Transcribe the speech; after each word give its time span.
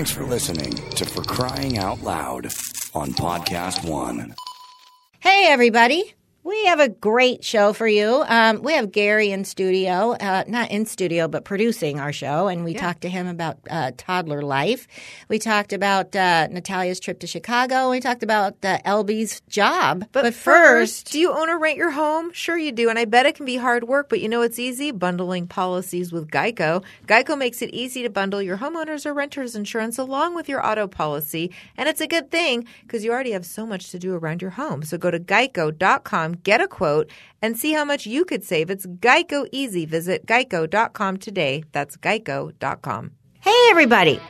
Thanks 0.00 0.12
for 0.12 0.24
listening 0.24 0.72
to 0.92 1.04
For 1.04 1.22
Crying 1.22 1.76
Out 1.76 2.02
Loud 2.02 2.46
on 2.94 3.12
Podcast 3.12 3.86
One. 3.86 4.34
Hey, 5.18 5.44
everybody. 5.46 6.14
We 6.42 6.64
have 6.64 6.80
a 6.80 6.88
great 6.88 7.44
show 7.44 7.74
for 7.74 7.86
you. 7.86 8.24
Um, 8.26 8.62
we 8.62 8.72
have 8.72 8.92
Gary 8.92 9.30
in 9.30 9.44
studio, 9.44 10.12
uh, 10.12 10.44
not 10.48 10.70
in 10.70 10.86
studio, 10.86 11.28
but 11.28 11.44
producing 11.44 12.00
our 12.00 12.14
show. 12.14 12.48
And 12.48 12.64
we 12.64 12.72
talked 12.72 13.02
to 13.02 13.10
him 13.10 13.26
about 13.26 13.58
uh, 13.68 13.92
toddler 13.98 14.40
life. 14.40 14.88
We 15.28 15.38
talked 15.38 15.74
about 15.74 16.16
uh, 16.16 16.48
Natalia's 16.50 16.98
trip 16.98 17.20
to 17.20 17.26
Chicago. 17.26 17.90
We 17.90 18.00
talked 18.00 18.22
about 18.22 18.56
uh, 18.64 18.78
Elby's 18.86 19.42
job. 19.50 20.06
But, 20.12 20.32
first, 20.32 21.12
do 21.12 21.20
you 21.20 21.30
own 21.30 21.50
or 21.50 21.58
rent 21.58 21.76
your 21.76 21.90
home? 21.90 22.32
Sure, 22.32 22.56
you 22.56 22.72
do. 22.72 22.88
And 22.88 22.98
I 22.98 23.04
bet 23.04 23.26
it 23.26 23.34
can 23.34 23.44
be 23.44 23.56
hard 23.56 23.84
work, 23.84 24.08
but 24.08 24.20
you 24.20 24.28
know 24.28 24.40
it's 24.40 24.58
easy? 24.58 24.92
Bundling 24.92 25.46
policies 25.46 26.10
with 26.10 26.30
Geico. 26.30 26.82
Geico 27.06 27.36
makes 27.36 27.60
it 27.60 27.68
easy 27.74 28.02
to 28.02 28.08
bundle 28.08 28.40
your 28.40 28.56
homeowners 28.56 29.04
or 29.04 29.12
renters 29.12 29.54
insurance 29.54 29.98
along 29.98 30.34
with 30.34 30.48
your 30.48 30.64
auto 30.66 30.86
policy. 30.88 31.52
And 31.76 31.86
it's 31.86 32.00
a 32.00 32.06
good 32.06 32.30
thing 32.30 32.66
because 32.82 33.04
you 33.04 33.12
already 33.12 33.32
have 33.32 33.44
so 33.44 33.66
much 33.66 33.90
to 33.90 33.98
do 33.98 34.14
around 34.14 34.40
your 34.40 34.52
home. 34.52 34.82
So 34.84 34.96
go 34.96 35.10
to 35.10 35.20
geico.com, 35.20 36.29
get 36.32 36.60
a 36.60 36.68
quote, 36.68 37.10
and 37.42 37.56
see 37.56 37.72
how 37.72 37.84
much 37.84 38.06
you 38.06 38.24
could 38.24 38.44
save. 38.44 38.70
It's 38.70 38.86
Geico 38.86 39.48
easy. 39.52 39.86
Visit 39.86 40.26
geico.com 40.26 41.16
today. 41.18 41.64
That's 41.72 41.96
geico.com. 41.96 43.10
Hey, 43.40 43.66
everybody. 43.70 44.20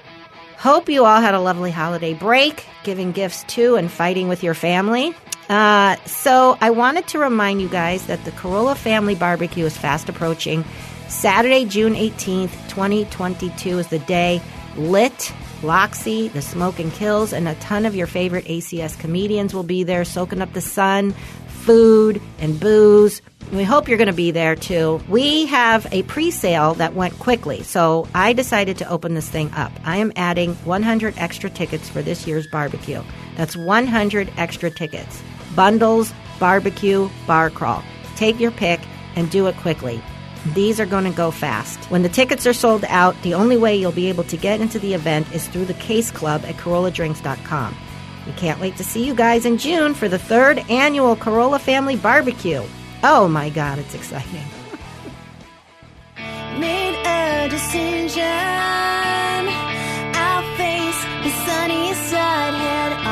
Hope 0.58 0.88
you 0.88 1.04
all 1.04 1.20
had 1.20 1.34
a 1.34 1.40
lovely 1.40 1.70
holiday 1.70 2.14
break, 2.14 2.66
giving 2.84 3.12
gifts 3.12 3.44
to 3.44 3.76
and 3.76 3.90
fighting 3.90 4.28
with 4.28 4.42
your 4.42 4.54
family. 4.54 5.14
Uh, 5.48 5.96
so, 6.04 6.56
I 6.60 6.70
wanted 6.70 7.08
to 7.08 7.18
remind 7.18 7.60
you 7.60 7.68
guys 7.68 8.06
that 8.06 8.24
the 8.24 8.30
Carolla 8.30 8.76
Family 8.76 9.14
Barbecue 9.14 9.64
is 9.64 9.76
fast 9.76 10.08
approaching. 10.08 10.64
Saturday, 11.08 11.64
June 11.64 11.94
18th, 11.94 12.52
2022 12.68 13.78
is 13.80 13.88
the 13.88 13.98
day. 13.98 14.40
Lit, 14.76 15.32
Loxy, 15.62 16.32
The 16.32 16.40
Smoke 16.40 16.78
and 16.78 16.92
Kills, 16.92 17.32
and 17.32 17.48
a 17.48 17.54
ton 17.56 17.84
of 17.84 17.94
your 17.94 18.06
favorite 18.06 18.44
ACS 18.46 18.98
comedians 18.98 19.52
will 19.52 19.62
be 19.62 19.82
there 19.82 20.04
soaking 20.04 20.40
up 20.40 20.52
the 20.52 20.60
sun, 20.60 21.14
food, 21.60 22.20
and 22.38 22.58
booze. 22.58 23.22
We 23.52 23.64
hope 23.64 23.88
you're 23.88 23.98
going 23.98 24.06
to 24.06 24.12
be 24.12 24.30
there 24.30 24.54
too. 24.54 25.00
We 25.08 25.46
have 25.46 25.86
a 25.92 26.02
pre 26.04 26.30
sale 26.30 26.74
that 26.74 26.94
went 26.94 27.18
quickly, 27.18 27.62
so 27.62 28.06
I 28.14 28.32
decided 28.32 28.78
to 28.78 28.88
open 28.88 29.14
this 29.14 29.28
thing 29.28 29.50
up. 29.52 29.72
I 29.84 29.96
am 29.96 30.12
adding 30.14 30.54
100 30.64 31.14
extra 31.18 31.50
tickets 31.50 31.88
for 31.88 32.00
this 32.00 32.26
year's 32.26 32.46
barbecue. 32.46 33.02
That's 33.36 33.56
100 33.56 34.32
extra 34.36 34.70
tickets. 34.70 35.22
Bundles, 35.56 36.12
barbecue, 36.38 37.10
bar 37.26 37.50
crawl. 37.50 37.82
Take 38.14 38.38
your 38.38 38.52
pick 38.52 38.80
and 39.16 39.30
do 39.30 39.46
it 39.48 39.56
quickly. 39.56 40.00
These 40.54 40.80
are 40.80 40.86
going 40.86 41.04
to 41.04 41.10
go 41.10 41.30
fast. 41.30 41.78
When 41.90 42.02
the 42.02 42.08
tickets 42.08 42.46
are 42.46 42.52
sold 42.52 42.84
out, 42.88 43.20
the 43.22 43.34
only 43.34 43.56
way 43.56 43.76
you'll 43.76 43.92
be 43.92 44.08
able 44.08 44.24
to 44.24 44.36
get 44.36 44.60
into 44.60 44.78
the 44.78 44.94
event 44.94 45.30
is 45.34 45.46
through 45.48 45.66
the 45.66 45.74
Case 45.74 46.10
Club 46.10 46.44
at 46.46 46.54
CarollaDrinks.com. 46.56 47.76
We 48.30 48.36
can't 48.36 48.60
wait 48.60 48.76
to 48.76 48.84
see 48.84 49.04
you 49.04 49.12
guys 49.12 49.44
in 49.44 49.58
June 49.58 49.92
for 49.92 50.08
the 50.08 50.16
third 50.16 50.58
annual 50.70 51.16
Carolla 51.16 51.58
Family 51.58 51.96
Barbecue. 51.96 52.62
Oh 53.02 53.26
my 53.26 53.50
God, 53.50 53.80
it's 53.80 53.92
exciting. 53.92 54.44
made 56.60 56.94
a 57.04 57.48
decision. 57.48 58.22
I'll 60.14 60.56
face 60.56 61.02
the 61.24 61.30
side 62.08 62.54
head 62.54 62.92
on. 63.04 63.09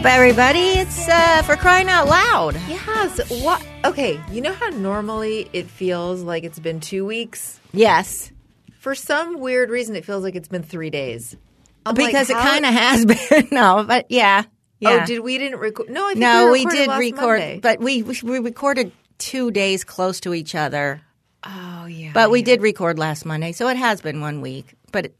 Up, 0.00 0.06
everybody? 0.06 0.60
It's 0.60 1.08
uh, 1.08 1.42
for 1.42 1.56
crying 1.56 1.88
out 1.88 2.08
loud. 2.08 2.54
Yes. 2.68 3.42
What? 3.42 3.62
Okay. 3.84 4.18
You 4.30 4.40
know 4.40 4.54
how 4.54 4.68
normally 4.70 5.50
it 5.52 5.66
feels 5.66 6.22
like 6.22 6.42
it's 6.42 6.58
been 6.58 6.80
two 6.80 7.04
weeks? 7.04 7.60
Yes, 7.72 8.32
For 8.78 8.94
some 8.94 9.40
weird 9.40 9.68
reason, 9.68 9.96
it 9.96 10.06
feels 10.06 10.24
like 10.24 10.34
it's 10.34 10.48
been 10.48 10.62
three 10.62 10.88
days. 10.88 11.36
I'm 11.84 11.94
because 11.94 12.30
like, 12.30 12.38
it 12.38 12.48
kind 12.48 12.64
of 12.64 12.72
has 12.72 13.04
been. 13.30 13.48
no, 13.52 13.84
but 13.86 14.06
yeah, 14.08 14.44
yeah. 14.80 15.00
Oh, 15.02 15.06
did 15.06 15.20
we 15.20 15.36
didn't 15.36 15.58
record? 15.58 15.90
No, 15.90 16.06
I 16.06 16.10
think 16.10 16.20
no, 16.20 16.50
we, 16.50 16.64
we, 16.64 16.72
did 16.72 16.88
record, 16.88 17.40
Monday. 17.40 17.60
but 17.60 17.80
we 17.80 18.02
we 18.02 18.38
recorded 18.38 18.92
two 19.18 19.50
days 19.50 19.84
close 19.84 20.20
to 20.20 20.32
each 20.32 20.54
other. 20.54 21.02
oh 21.44 21.84
yeah, 21.86 22.12
But 22.14 22.30
we 22.30 22.40
did 22.42 22.62
record 22.62 22.98
last 22.98 23.26
Monday, 23.26 23.52
so 23.52 23.68
it 23.68 23.76
has 23.76 24.00
been 24.00 24.22
one 24.22 24.40
week. 24.40 24.74
But 24.92 25.12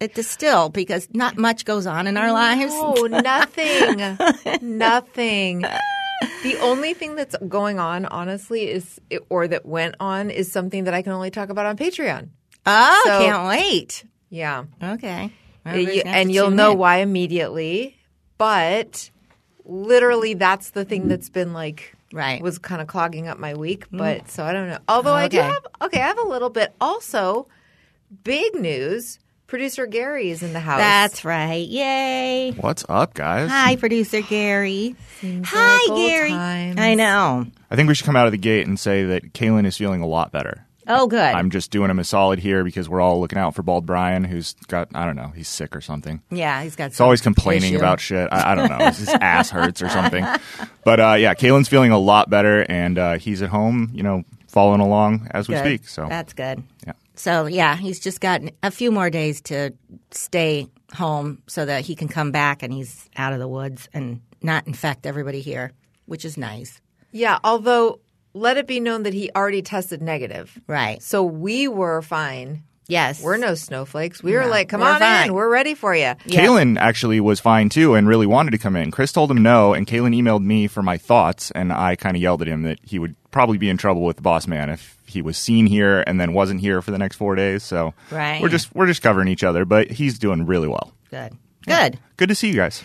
it, 0.00 0.12
it 0.12 0.18
is 0.18 0.28
still 0.28 0.68
because 0.68 1.08
not 1.12 1.36
much 1.38 1.64
goes 1.64 1.86
on 1.86 2.06
in 2.06 2.16
our 2.16 2.32
lives. 2.32 2.72
Oh, 2.74 3.06
nothing, 3.06 4.18
nothing. 4.78 5.60
The 6.42 6.56
only 6.62 6.94
thing 6.94 7.14
that's 7.14 7.36
going 7.48 7.78
on, 7.78 8.06
honestly, 8.06 8.68
is 8.70 9.00
or 9.28 9.48
that 9.48 9.66
went 9.66 9.96
on 10.00 10.30
is 10.30 10.50
something 10.50 10.84
that 10.84 10.94
I 10.94 11.02
can 11.02 11.12
only 11.12 11.30
talk 11.30 11.48
about 11.50 11.66
on 11.66 11.76
Patreon. 11.76 12.28
Oh, 12.64 13.02
So- 13.04 13.18
can't 13.20 13.46
wait. 13.48 14.04
Yeah, 14.28 14.64
Okay, 14.82 15.24
You- 15.24 15.30
Everybody's 15.64 16.02
gonna 16.02 16.14
have 16.14 16.20
and 16.22 16.32
you'll 16.32 16.50
know 16.50 16.72
in. 16.72 16.78
why 16.78 16.96
immediately. 16.98 17.96
But 18.38 19.10
literally, 19.64 20.34
that's 20.34 20.70
the 20.70 20.84
thing 20.84 21.08
that's 21.08 21.28
been 21.30 21.52
like 21.52 21.94
Right. 22.12 22.40
was 22.42 22.58
kind 22.58 22.80
of 22.80 22.86
clogging 22.88 23.28
up 23.28 23.38
my 23.38 23.54
week. 23.54 23.88
Mm. 23.90 23.98
But 23.98 24.30
so 24.30 24.44
I 24.44 24.52
don't 24.52 24.68
know. 24.68 24.78
Although 24.88 25.14
I 25.14 25.28
do 25.28 25.38
have 25.38 25.64
okay, 25.82 26.00
I 26.00 26.06
have 26.06 26.18
a 26.18 26.26
little 26.26 26.50
bit. 26.50 26.74
Also, 26.80 27.46
big 28.24 28.54
news: 28.54 29.18
producer 29.46 29.86
Gary 29.86 30.30
is 30.30 30.42
in 30.42 30.52
the 30.52 30.60
house. 30.60 30.78
That's 30.78 31.24
right. 31.24 31.66
Yay! 31.66 32.52
What's 32.52 32.84
up, 32.88 33.14
guys? 33.14 33.50
Hi, 33.50 33.76
producer 33.76 34.20
Gary. 34.22 34.94
like 35.22 35.44
Hi, 35.46 35.86
old 35.90 35.98
Gary. 35.98 36.30
times. 36.30 36.78
I 36.80 36.94
know. 36.94 37.46
I 37.70 37.76
think 37.76 37.88
we 37.88 37.94
should 37.94 38.06
come 38.06 38.16
out 38.16 38.26
of 38.26 38.32
the 38.32 38.38
gate 38.38 38.66
and 38.66 38.78
say 38.78 39.04
that 39.04 39.32
Kaylin 39.32 39.66
is 39.66 39.76
feeling 39.76 40.02
a 40.02 40.06
lot 40.06 40.32
better. 40.32 40.62
Oh, 40.88 41.08
good. 41.08 41.18
I'm 41.18 41.50
just 41.50 41.72
doing 41.72 41.90
him 41.90 41.98
a 41.98 42.04
solid 42.04 42.38
here 42.38 42.62
because 42.62 42.88
we're 42.88 43.00
all 43.00 43.20
looking 43.20 43.38
out 43.40 43.56
for 43.56 43.64
Bald 43.64 43.86
Bryan, 43.86 44.22
who's 44.22 44.54
got, 44.68 44.88
I 44.94 45.04
don't 45.04 45.16
know, 45.16 45.32
he's 45.34 45.48
sick 45.48 45.74
or 45.74 45.80
something. 45.80 46.22
yeah, 46.30 46.62
he's 46.62 46.76
got. 46.76 46.90
He's 46.92 47.00
always 47.00 47.20
complaining 47.20 47.74
about 47.74 47.98
shit. 47.98 48.28
I, 48.30 48.52
I 48.52 48.54
don't 48.54 48.70
know. 48.70 48.86
His 48.92 49.08
ass 49.08 49.50
hurts 49.50 49.82
or 49.82 49.88
something. 49.88 50.24
But 50.84 51.00
uh, 51.00 51.14
yeah, 51.14 51.34
Kaylin's 51.34 51.66
feeling 51.68 51.90
a 51.90 51.98
lot 51.98 52.30
better, 52.30 52.64
and 52.68 52.98
uh, 52.98 53.18
he's 53.18 53.42
at 53.42 53.48
home, 53.48 53.90
you 53.94 54.04
know, 54.04 54.22
following 54.46 54.80
along 54.80 55.26
as 55.32 55.48
we 55.48 55.56
Good. 55.56 55.64
speak. 55.64 55.88
So 55.88 56.06
that's 56.08 56.32
good. 56.34 56.62
Yeah. 57.16 57.20
So 57.20 57.46
yeah, 57.46 57.76
he's 57.76 58.00
just 58.00 58.20
got 58.20 58.42
a 58.62 58.70
few 58.70 58.90
more 58.90 59.10
days 59.10 59.40
to 59.42 59.72
stay 60.10 60.68
home 60.94 61.42
so 61.46 61.64
that 61.64 61.84
he 61.84 61.94
can 61.94 62.08
come 62.08 62.30
back 62.30 62.62
and 62.62 62.72
he's 62.72 63.08
out 63.16 63.32
of 63.32 63.38
the 63.38 63.48
woods 63.48 63.88
and 63.92 64.20
not 64.42 64.66
infect 64.66 65.06
everybody 65.06 65.40
here, 65.40 65.72
which 66.06 66.24
is 66.24 66.36
nice. 66.36 66.80
Yeah, 67.12 67.38
although 67.42 68.00
let 68.34 68.56
it 68.56 68.66
be 68.66 68.80
known 68.80 69.04
that 69.04 69.14
he 69.14 69.30
already 69.34 69.62
tested 69.62 70.02
negative. 70.02 70.58
Right. 70.66 71.02
So 71.02 71.24
we 71.24 71.68
were 71.68 72.02
fine. 72.02 72.64
Yes. 72.88 73.22
We're 73.22 73.36
no 73.36 73.54
snowflakes. 73.54 74.22
We 74.22 74.34
were 74.34 74.46
like, 74.46 74.68
come 74.68 74.80
we're 74.80 74.92
on 74.92 75.00
fine. 75.00 75.28
in. 75.28 75.34
We're 75.34 75.48
ready 75.48 75.74
for 75.74 75.94
you. 75.94 76.02
Yeah. 76.02 76.16
Kaylin 76.26 76.78
actually 76.78 77.18
was 77.20 77.40
fine 77.40 77.68
too 77.68 77.94
and 77.94 78.06
really 78.06 78.26
wanted 78.26 78.52
to 78.52 78.58
come 78.58 78.76
in. 78.76 78.90
Chris 78.90 79.10
told 79.10 79.30
him 79.30 79.42
no, 79.42 79.74
and 79.74 79.86
Kaylin 79.86 80.14
emailed 80.14 80.44
me 80.44 80.68
for 80.68 80.82
my 80.82 80.96
thoughts, 80.96 81.50
and 81.50 81.72
I 81.72 81.96
kind 81.96 82.16
of 82.16 82.22
yelled 82.22 82.42
at 82.42 82.48
him 82.48 82.62
that 82.62 82.78
he 82.82 82.98
would 82.98 83.16
probably 83.30 83.58
be 83.58 83.68
in 83.68 83.76
trouble 83.76 84.02
with 84.02 84.16
the 84.16 84.22
boss 84.22 84.46
man 84.46 84.70
if 84.70 84.95
he 85.06 85.22
was 85.22 85.36
seen 85.38 85.66
here 85.66 86.02
and 86.06 86.20
then 86.20 86.32
wasn't 86.32 86.60
here 86.60 86.82
for 86.82 86.90
the 86.90 86.98
next 86.98 87.16
four 87.16 87.34
days. 87.34 87.62
So 87.62 87.94
Right. 88.10 88.40
we're 88.42 88.48
just 88.48 88.74
we're 88.74 88.86
just 88.86 89.02
covering 89.02 89.28
each 89.28 89.44
other, 89.44 89.64
but 89.64 89.90
he's 89.90 90.18
doing 90.18 90.46
really 90.46 90.68
well. 90.68 90.92
Good. 91.10 91.32
Good. 91.66 91.98
Good 92.16 92.28
to 92.28 92.34
see 92.34 92.48
you 92.48 92.54
guys. 92.56 92.82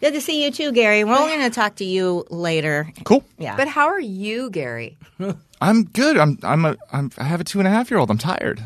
Good 0.00 0.12
to 0.14 0.20
see 0.20 0.44
you 0.44 0.50
too, 0.50 0.72
Gary. 0.72 1.04
We're 1.04 1.14
only 1.16 1.32
going 1.36 1.48
to 1.48 1.54
talk 1.54 1.76
to 1.76 1.84
you 1.84 2.24
later. 2.28 2.92
Cool. 3.04 3.24
Yeah. 3.38 3.56
But 3.56 3.68
how 3.68 3.86
are 3.86 4.00
you, 4.00 4.50
Gary? 4.50 4.98
I'm 5.60 5.84
good. 5.84 6.18
I'm 6.18 6.38
I'm 6.42 6.64
a 6.64 6.76
I'm 6.92 7.10
I 7.16 7.24
have 7.24 7.40
a 7.40 7.44
two 7.44 7.58
and 7.58 7.66
a 7.68 7.70
half 7.70 7.90
year 7.90 7.98
old. 8.00 8.10
I'm 8.10 8.18
tired. 8.18 8.62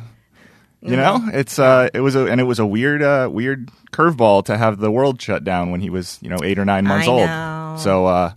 You 0.81 0.95
know, 0.97 1.21
it's 1.33 1.59
uh, 1.59 1.89
it 1.93 2.01
was 2.01 2.15
a 2.15 2.27
and 2.27 2.41
it 2.41 2.45
was 2.45 2.61
a 2.61 2.67
weird 2.67 3.03
uh 3.03 3.29
weird 3.31 3.69
curveball 3.93 4.45
to 4.45 4.57
have 4.57 4.79
the 4.79 4.91
world 4.93 5.21
shut 5.21 5.43
down 5.43 5.71
when 5.73 5.81
he 5.81 5.91
was 5.91 6.19
you 6.23 6.29
know 6.31 6.39
eight 6.45 6.57
or 6.59 6.65
nine 6.65 6.85
months 6.85 7.09
I 7.09 7.11
old. 7.11 7.27
know. 7.27 7.77
So 7.81 8.07
uh, 8.07 8.33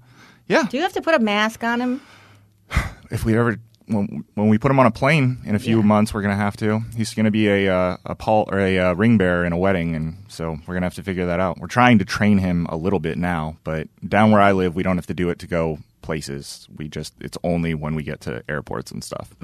yeah, 0.47 0.63
Do 0.69 0.75
you 0.77 0.83
have 0.83 0.93
to 0.93 1.01
put 1.03 1.13
a 1.13 1.19
mask 1.19 1.63
on 1.63 1.79
him? 1.81 2.01
if 3.11 3.23
we 3.25 3.37
ever 3.37 3.59
when, 3.93 4.25
when 4.35 4.47
we 4.49 4.57
put 4.57 4.71
him 4.71 4.79
on 4.79 4.85
a 4.85 4.91
plane 4.91 5.39
in 5.45 5.55
a 5.55 5.59
few 5.59 5.83
months, 5.83 6.13
we're 6.13 6.21
gonna 6.21 6.35
have 6.35 6.57
to. 6.57 6.81
He's 6.95 7.13
gonna 7.13 7.31
be 7.31 7.47
a 7.47 7.73
uh, 7.73 7.97
a 8.05 8.15
Paul 8.15 8.47
or 8.51 8.59
a 8.59 8.79
uh, 8.79 8.93
ring 8.93 9.17
bearer 9.17 9.45
in 9.45 9.53
a 9.53 9.57
wedding, 9.57 9.95
and 9.95 10.23
so 10.27 10.57
we're 10.65 10.73
gonna 10.73 10.85
have 10.85 10.95
to 10.95 11.03
figure 11.03 11.25
that 11.27 11.39
out. 11.39 11.59
We're 11.59 11.67
trying 11.67 11.99
to 11.99 12.05
train 12.05 12.37
him 12.37 12.65
a 12.69 12.75
little 12.75 12.99
bit 12.99 13.17
now, 13.17 13.57
but 13.63 13.87
down 14.07 14.31
where 14.31 14.41
I 14.41 14.51
live, 14.53 14.75
we 14.75 14.83
don't 14.83 14.97
have 14.97 15.07
to 15.07 15.13
do 15.13 15.29
it 15.29 15.39
to 15.39 15.47
go 15.47 15.79
places. 16.01 16.67
We 16.75 16.87
just 16.87 17.13
it's 17.19 17.37
only 17.43 17.73
when 17.73 17.95
we 17.95 18.03
get 18.03 18.21
to 18.21 18.43
airports 18.49 18.91
and 18.91 19.03
stuff. 19.03 19.35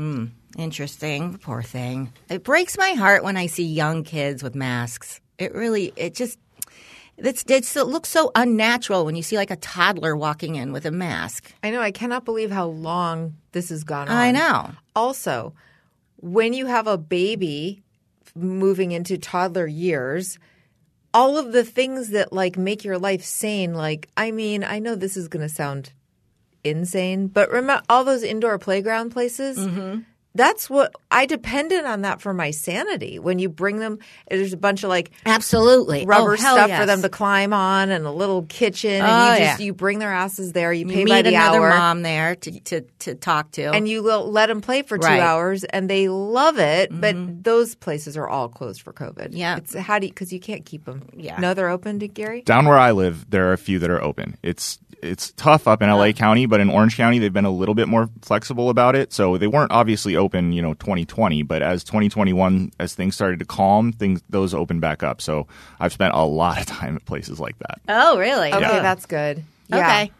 Interesting. 0.57 1.37
Poor 1.37 1.61
thing. 1.61 2.11
It 2.29 2.43
breaks 2.43 2.77
my 2.77 2.91
heart 2.91 3.23
when 3.23 3.37
I 3.37 3.45
see 3.45 3.65
young 3.65 4.03
kids 4.03 4.41
with 4.41 4.55
masks. 4.55 5.21
It 5.37 5.53
really, 5.53 5.93
it 5.95 6.15
just, 6.15 6.39
it's, 7.17 7.43
it's, 7.47 7.75
it 7.75 7.87
looks 7.87 8.09
so 8.09 8.31
unnatural 8.35 9.05
when 9.05 9.15
you 9.15 9.23
see 9.23 9.37
like 9.37 9.51
a 9.51 9.55
toddler 9.55 10.15
walking 10.15 10.55
in 10.55 10.71
with 10.71 10.85
a 10.85 10.91
mask. 10.91 11.51
I 11.63 11.71
know. 11.71 11.81
I 11.81 11.91
cannot 11.91 12.25
believe 12.25 12.51
how 12.51 12.67
long 12.67 13.35
this 13.51 13.69
has 13.69 13.83
gone 13.83 14.07
on. 14.07 14.15
I 14.15 14.31
know. 14.31 14.71
Also, 14.95 15.53
when 16.17 16.53
you 16.53 16.67
have 16.67 16.87
a 16.87 16.97
baby 16.97 17.81
moving 18.35 18.91
into 18.91 19.17
toddler 19.17 19.67
years, 19.67 20.37
all 21.13 21.37
of 21.37 21.51
the 21.51 21.63
things 21.63 22.09
that 22.09 22.31
like 22.31 22.57
make 22.57 22.83
your 22.83 22.99
life 22.99 23.23
sane, 23.23 23.73
like, 23.73 24.09
I 24.15 24.31
mean, 24.31 24.63
I 24.63 24.79
know 24.79 24.95
this 24.95 25.17
is 25.17 25.27
going 25.27 25.41
to 25.47 25.53
sound 25.53 25.93
insane. 26.63 27.27
But 27.27 27.49
remember 27.49 27.81
all 27.89 28.03
those 28.03 28.23
indoor 28.23 28.59
playground 28.59 29.11
places? 29.11 29.57
Mm-hmm. 29.57 30.01
That's 30.37 30.69
what 30.69 30.93
I 31.11 31.25
depended 31.25 31.83
on 31.85 32.01
that 32.03 32.21
for 32.21 32.33
my 32.33 32.51
sanity. 32.51 33.19
When 33.19 33.39
you 33.39 33.49
bring 33.49 33.79
them, 33.79 33.99
there's 34.29 34.53
a 34.53 34.57
bunch 34.57 34.83
of 34.83 34.89
like 34.89 35.11
Absolutely. 35.25 36.05
rubber 36.05 36.33
Oh, 36.33 36.35
stuff 36.35 36.69
yes. 36.69 36.79
for 36.79 36.85
them 36.85 37.01
to 37.01 37.09
climb 37.09 37.53
on 37.53 37.89
and 37.89 38.05
a 38.05 38.11
little 38.11 38.43
kitchen. 38.43 39.01
Oh, 39.01 39.05
and 39.05 39.33
you 39.39 39.45
just 39.45 39.59
yeah. 39.59 39.65
you 39.65 39.73
bring 39.73 39.99
their 39.99 40.13
asses 40.13 40.53
there. 40.53 40.71
You 40.71 40.85
pay 40.85 41.01
You 41.01 41.07
by 41.07 41.21
the 41.23 41.29
another 41.35 41.59
hour. 41.67 41.69
mom 41.77 42.01
there 42.03 42.35
to, 42.35 42.59
to, 42.61 42.81
to 42.99 43.15
talk 43.15 43.51
to. 43.51 43.63
and 43.73 43.87
you 43.87 44.03
will 44.03 44.31
let 44.31 44.47
them 44.47 44.61
play 44.61 44.81
for 44.83 44.97
two 44.97 45.05
Right. 45.07 45.19
Mm-hmm. 45.19 45.27
hours 45.27 45.63
and 45.63 45.89
they 45.89 46.07
love 46.09 46.59
it 46.59 46.89
but 46.91 47.15
those 47.43 47.75
places 47.75 48.15
are 48.17 48.27
all 48.27 48.47
closed 48.49 48.81
for 48.81 48.93
covid 48.93 49.29
Yeah. 49.31 49.57
it's 49.57 49.73
how 49.73 49.99
do 49.99 50.05
you 50.07 50.11
because 50.13 50.31
you 50.31 50.39
can't 50.39 50.65
keep 50.65 50.85
them 50.85 51.09
Yeah. 51.15 51.39
no 51.39 51.53
they're 51.53 51.69
open 51.69 51.99
to 51.99 52.07
gary 52.07 52.41
Down 52.43 52.65
where 52.67 52.77
I 52.77 52.91
live, 52.91 53.29
there 53.29 53.49
are 53.49 53.53
a 53.53 53.57
few 53.57 53.79
that 53.79 53.89
are 53.89 54.01
open. 54.03 54.37
It's 54.43 54.77
it's 55.01 55.31
tough 55.37 55.67
up 55.67 55.81
in 55.81 55.89
LA 55.89 56.11
County, 56.11 56.45
but 56.45 56.59
in 56.59 56.69
Orange 56.69 56.97
County, 56.97 57.19
they've 57.19 57.31
been 57.33 57.45
a 57.45 57.51
little 57.51 57.75
bit 57.75 57.87
more 57.87 58.09
flexible 58.21 58.69
about 58.69 58.95
it. 58.95 59.13
So 59.13 59.37
they 59.37 59.47
weren't 59.47 59.71
obviously 59.71 60.15
open, 60.15 60.53
you 60.53 60.61
know, 60.61 60.73
2020, 60.75 61.43
but 61.43 61.61
as 61.61 61.83
2021, 61.83 62.71
as 62.79 62.95
things 62.95 63.15
started 63.15 63.39
to 63.39 63.45
calm, 63.45 63.91
things 63.91 64.21
those 64.29 64.53
opened 64.53 64.81
back 64.81 65.03
up. 65.03 65.21
So 65.21 65.47
I've 65.79 65.93
spent 65.93 66.13
a 66.15 66.23
lot 66.23 66.59
of 66.59 66.65
time 66.65 66.95
at 66.95 67.05
places 67.05 67.39
like 67.39 67.57
that. 67.59 67.79
oh, 67.89 68.17
really? 68.17 68.51
okay 68.51 68.61
Yeah. 68.61 68.79
that's 68.81 69.05
good 69.05 69.43
yeah. 69.69 69.77
Okay. 69.79 70.11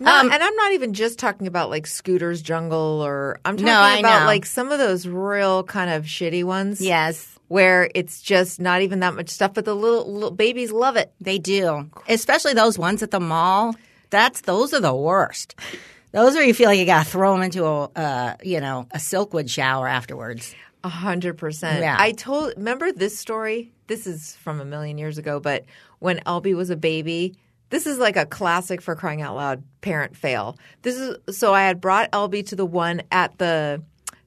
No, 0.00 0.20
Um, 0.20 0.32
and 0.32 0.42
I'm 0.42 0.54
not 0.56 0.72
even 0.72 0.92
just 0.94 1.18
talking 1.18 1.46
about 1.46 1.70
like 1.70 1.86
Scooters 1.86 2.42
Jungle 2.42 3.00
or 3.04 3.38
I'm 3.44 3.56
talking 3.56 3.66
No, 3.66 3.78
I 3.78 3.98
about 3.98 4.20
know. 4.20 4.26
like 4.26 4.46
some 4.46 4.72
of 4.72 4.78
those 4.78 5.06
real 5.06 5.62
kind 5.64 5.90
of 5.90 6.04
shitty 6.04 6.44
ones. 6.44 6.80
Yes. 6.80 7.38
Where 7.48 7.90
it's 7.94 8.20
just 8.22 8.58
not 8.60 8.82
even 8.82 9.00
that 9.00 9.14
much 9.14 9.28
stuff, 9.28 9.52
but 9.54 9.64
the 9.64 9.74
little, 9.74 10.12
little 10.12 10.30
babies 10.30 10.72
love 10.72 10.96
it. 10.96 11.12
They 11.20 11.38
do, 11.38 11.90
especially 12.08 12.54
those 12.54 12.78
ones 12.78 13.02
at 13.02 13.10
the 13.10 13.20
mall. 13.20 13.74
That's 14.14 14.42
those 14.42 14.72
are 14.72 14.80
the 14.80 14.94
worst. 14.94 15.56
Those 16.12 16.34
where 16.34 16.44
you 16.44 16.54
feel 16.54 16.68
like 16.68 16.78
you 16.78 16.86
got 16.86 17.04
to 17.04 17.10
throw 17.10 17.32
them 17.32 17.42
into 17.42 17.64
a, 17.64 17.90
uh, 17.96 18.36
you 18.44 18.60
know, 18.60 18.86
a 18.92 18.98
Silkwood 18.98 19.50
shower 19.50 19.88
afterwards. 19.88 20.54
A 20.84 20.88
hundred 20.88 21.36
percent. 21.36 21.80
Yeah. 21.80 21.96
I 21.98 22.12
told. 22.12 22.52
Remember 22.56 22.92
this 22.92 23.18
story? 23.18 23.72
This 23.88 24.06
is 24.06 24.36
from 24.36 24.60
a 24.60 24.64
million 24.64 24.98
years 24.98 25.18
ago, 25.18 25.40
but 25.40 25.64
when 25.98 26.20
Elby 26.20 26.54
was 26.54 26.70
a 26.70 26.76
baby, 26.76 27.34
this 27.70 27.88
is 27.88 27.98
like 27.98 28.16
a 28.16 28.24
classic 28.24 28.80
for 28.82 28.94
crying 28.94 29.20
out 29.20 29.34
loud 29.34 29.64
parent 29.80 30.16
fail. 30.16 30.56
This 30.82 30.96
is 30.96 31.36
so 31.36 31.52
I 31.52 31.62
had 31.62 31.80
brought 31.80 32.12
Elby 32.12 32.46
to 32.46 32.54
the 32.54 32.64
one 32.66 33.02
at 33.10 33.36
the 33.38 33.82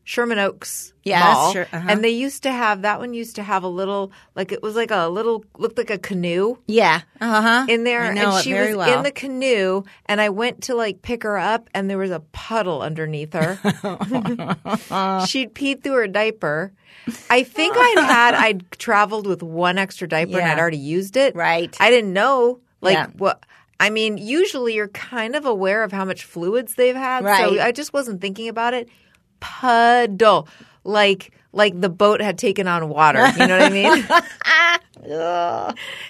Sherman 0.09 0.39
Oaks 0.39 0.93
Yes, 1.03 1.21
Mall, 1.35 1.51
sure, 1.51 1.67
uh-huh. 1.73 1.85
and 1.89 2.01
they 2.01 2.11
used 2.11 2.43
to 2.43 2.51
have 2.51 2.83
that 2.83 2.99
one. 2.99 3.13
Used 3.13 3.35
to 3.35 3.43
have 3.43 3.63
a 3.63 3.67
little 3.67 4.13
like 4.35 4.53
it 4.53 4.63
was 4.63 4.73
like 4.73 4.89
a 4.89 5.07
little 5.09 5.43
looked 5.57 5.77
like 5.77 5.89
a 5.89 5.97
canoe 5.97 6.55
Yeah. 6.65 7.01
Uh 7.19 7.41
huh. 7.41 7.65
in 7.67 7.83
there 7.83 8.03
and 8.03 8.17
she 8.41 8.53
was 8.53 8.73
well. 8.77 8.97
in 8.97 9.03
the 9.03 9.11
canoe 9.11 9.83
and 10.05 10.21
I 10.21 10.29
went 10.29 10.63
to 10.63 10.75
like 10.75 11.01
pick 11.01 11.23
her 11.23 11.37
up 11.37 11.69
and 11.73 11.89
there 11.89 11.97
was 11.97 12.11
a 12.11 12.21
puddle 12.31 12.81
underneath 12.81 13.33
her. 13.33 13.55
She'd 15.27 15.53
peed 15.53 15.83
through 15.83 15.93
her 15.95 16.07
diaper. 16.07 16.71
I 17.29 17.43
think 17.43 17.75
I'd 17.77 17.99
had 18.05 18.33
I'd 18.33 18.71
traveled 18.79 19.27
with 19.27 19.43
one 19.43 19.77
extra 19.77 20.07
diaper 20.07 20.39
and 20.39 20.49
I'd 20.49 20.59
already 20.59 20.77
used 20.77 21.17
it. 21.17 21.35
Right. 21.35 21.75
I 21.81 21.89
didn't 21.89 22.13
know 22.13 22.61
like 22.79 22.93
Yeah. 22.93 23.07
what 23.17 23.43
I 23.79 23.89
mean, 23.91 24.17
usually 24.17 24.73
you're 24.73 24.87
kind 24.87 25.35
of 25.35 25.45
aware 25.45 25.83
of 25.83 25.91
how 25.91 26.05
much 26.05 26.23
fluids 26.25 26.75
they've 26.75 26.95
had. 26.95 27.23
Right. 27.25 27.43
So 27.57 27.61
I 27.61 27.71
just 27.71 27.93
wasn't 27.93 28.21
thinking 28.21 28.47
about 28.47 28.73
it. 28.73 28.87
Puddle. 29.39 30.47
Like 30.83 31.31
like 31.53 31.79
the 31.79 31.89
boat 31.89 32.21
had 32.21 32.37
taken 32.37 32.67
on 32.67 32.89
water. 32.89 33.27
You 33.35 33.47
know 33.47 33.57
what 33.57 33.65
I 33.65 33.69
mean? 33.69 34.07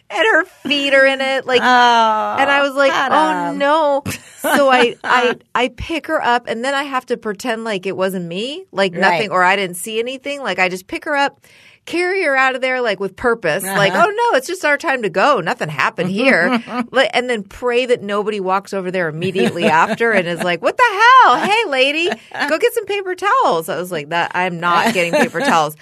and 0.09 0.27
her 0.31 0.45
feet 0.45 0.93
are 0.93 1.05
in 1.05 1.21
it. 1.21 1.45
Like 1.45 1.61
oh, 1.61 2.35
and 2.39 2.49
I 2.49 2.61
was 2.61 2.73
like, 2.73 2.91
"Oh 2.93 3.53
no!" 3.55 4.03
So 4.41 4.69
I, 4.69 4.95
I, 5.03 5.37
I 5.55 5.67
pick 5.69 6.07
her 6.07 6.21
up, 6.21 6.47
and 6.47 6.63
then 6.63 6.73
I 6.73 6.83
have 6.83 7.05
to 7.07 7.17
pretend 7.17 7.63
like 7.63 7.85
it 7.85 7.95
wasn't 7.97 8.25
me, 8.25 8.65
like 8.71 8.93
Right. 8.93 9.01
nothing, 9.01 9.31
or 9.31 9.43
I 9.43 9.55
didn't 9.55 9.77
see 9.77 9.99
anything. 9.99 10.41
Like 10.41 10.59
I 10.59 10.69
just 10.69 10.87
pick 10.87 11.05
her 11.05 11.15
up, 11.15 11.41
carry 11.87 12.23
her 12.23 12.35
out 12.35 12.53
of 12.53 12.61
there, 12.61 12.79
like 12.81 12.99
with 12.99 13.15
purpose. 13.15 13.63
Like, 13.63 13.91
Uh-huh. 13.93 14.05
oh 14.07 14.09
no, 14.31 14.37
it's 14.37 14.45
just 14.45 14.63
our 14.63 14.77
time 14.77 15.01
to 15.01 15.09
go. 15.09 15.39
Nothing 15.39 15.69
happened 15.69 16.11
here. 16.11 16.63
And 17.13 17.27
then 17.29 17.41
pray 17.43 17.87
that 17.87 18.03
nobody 18.03 18.39
walks 18.39 18.73
over 18.73 18.91
there 18.91 19.09
immediately 19.09 19.65
after 19.65 20.11
and 20.11 20.27
is 20.27 20.43
like, 20.43 20.61
"What 20.61 20.77
the 20.77 20.83
hell? 21.23 21.37
Hey, 21.39 21.63
lady, 21.67 22.09
go 22.47 22.59
get 22.59 22.73
some 22.73 22.85
paper 22.85 23.15
towels." 23.15 23.69
I 23.69 23.77
was 23.77 23.91
like, 23.91 24.09
"That 24.09 24.31
I'm 24.35 24.59
not 24.59 24.93
getting 24.93 25.13
paper 25.13 25.39
towels." 25.39 25.75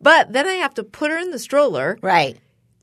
But 0.00 0.32
then 0.32 0.46
I 0.46 0.54
have 0.54 0.74
to 0.74 0.84
put 0.84 1.10
her 1.10 1.16
in 1.18 1.30
the 1.30 1.38
stroller, 1.38 1.96
right. 2.02 2.36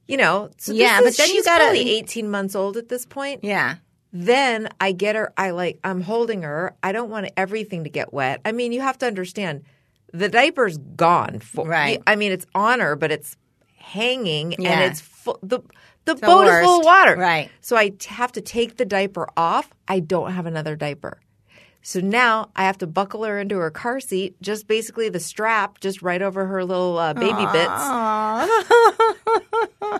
you 0.07 0.17
know. 0.17 0.49
So 0.57 0.73
Yeah, 0.73 1.01
this 1.01 1.17
but 1.17 1.23
then 1.23 1.29
you 1.29 1.35
she's 1.35 1.45
gotta- 1.45 1.65
probably 1.65 1.91
18 1.91 2.31
months 2.31 2.55
old 2.55 2.77
at 2.77 2.89
this 2.89 3.05
point. 3.05 3.43
Yeah. 3.43 3.75
Then 4.11 4.69
I 4.81 4.91
get 4.93 5.15
her. 5.15 5.31
I 5.37 5.51
like. 5.51 5.79
I'm 5.83 6.01
holding 6.01 6.41
her. 6.41 6.75
I 6.81 6.91
don't 6.93 7.09
want 7.11 7.29
everything 7.37 7.83
to 7.83 7.89
get 7.91 8.11
wet. 8.13 8.41
I 8.45 8.53
mean, 8.53 8.71
you 8.71 8.81
have 8.81 8.97
to 8.99 9.05
understand, 9.05 9.63
the 10.13 10.29
diaper's 10.29 10.77
gone. 10.77 11.39
For, 11.39 11.67
Right. 11.67 12.01
I 12.07 12.15
mean, 12.15 12.31
it's 12.31 12.45
on 12.55 12.79
her, 12.79 12.95
but 12.95 13.11
it's 13.11 13.35
hanging 13.77 14.55
Yeah. 14.59 14.71
and 14.71 14.91
it's 14.91 15.01
full. 15.01 15.39
The 15.43 15.59
the 16.05 16.15
boat 16.15 16.47
is 16.47 16.65
full 16.65 16.79
of 16.79 16.85
water. 16.85 17.15
Right. 17.17 17.49
So 17.61 17.75
I 17.77 17.89
t- 17.89 18.09
have 18.09 18.31
to 18.31 18.41
take 18.41 18.77
the 18.77 18.85
diaper 18.85 19.27
off. 19.37 19.69
I 19.87 19.99
don't 19.99 20.31
have 20.31 20.45
another 20.47 20.75
diaper. 20.75 21.19
So 21.81 21.99
now 21.99 22.49
I 22.55 22.63
have 22.63 22.77
to 22.79 22.87
buckle 22.87 23.23
her 23.23 23.39
into 23.39 23.57
her 23.57 23.69
car 23.71 23.99
seat, 23.99 24.35
just 24.41 24.67
basically 24.67 25.09
the 25.09 25.19
strap, 25.19 25.79
just 25.79 26.01
right 26.01 26.21
over 26.21 26.45
her 26.45 26.65
little 26.65 26.97
uh, 26.97 27.13
baby 27.13 27.45
bits. 27.53 27.83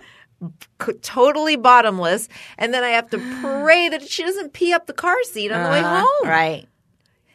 c- 0.82 0.92
totally 1.02 1.56
bottomless, 1.56 2.28
and 2.58 2.72
then 2.74 2.82
I 2.84 2.90
have 2.90 3.08
to 3.10 3.18
pray 3.42 3.88
that 3.88 4.02
she 4.08 4.22
doesn't 4.22 4.52
pee 4.52 4.72
up 4.72 4.86
the 4.86 4.92
car 4.92 5.22
seat 5.24 5.52
on 5.52 5.62
the 5.64 5.70
way 5.70 5.80
Uh-huh. 5.80 6.06
home. 6.06 6.28
Right. 6.28 6.66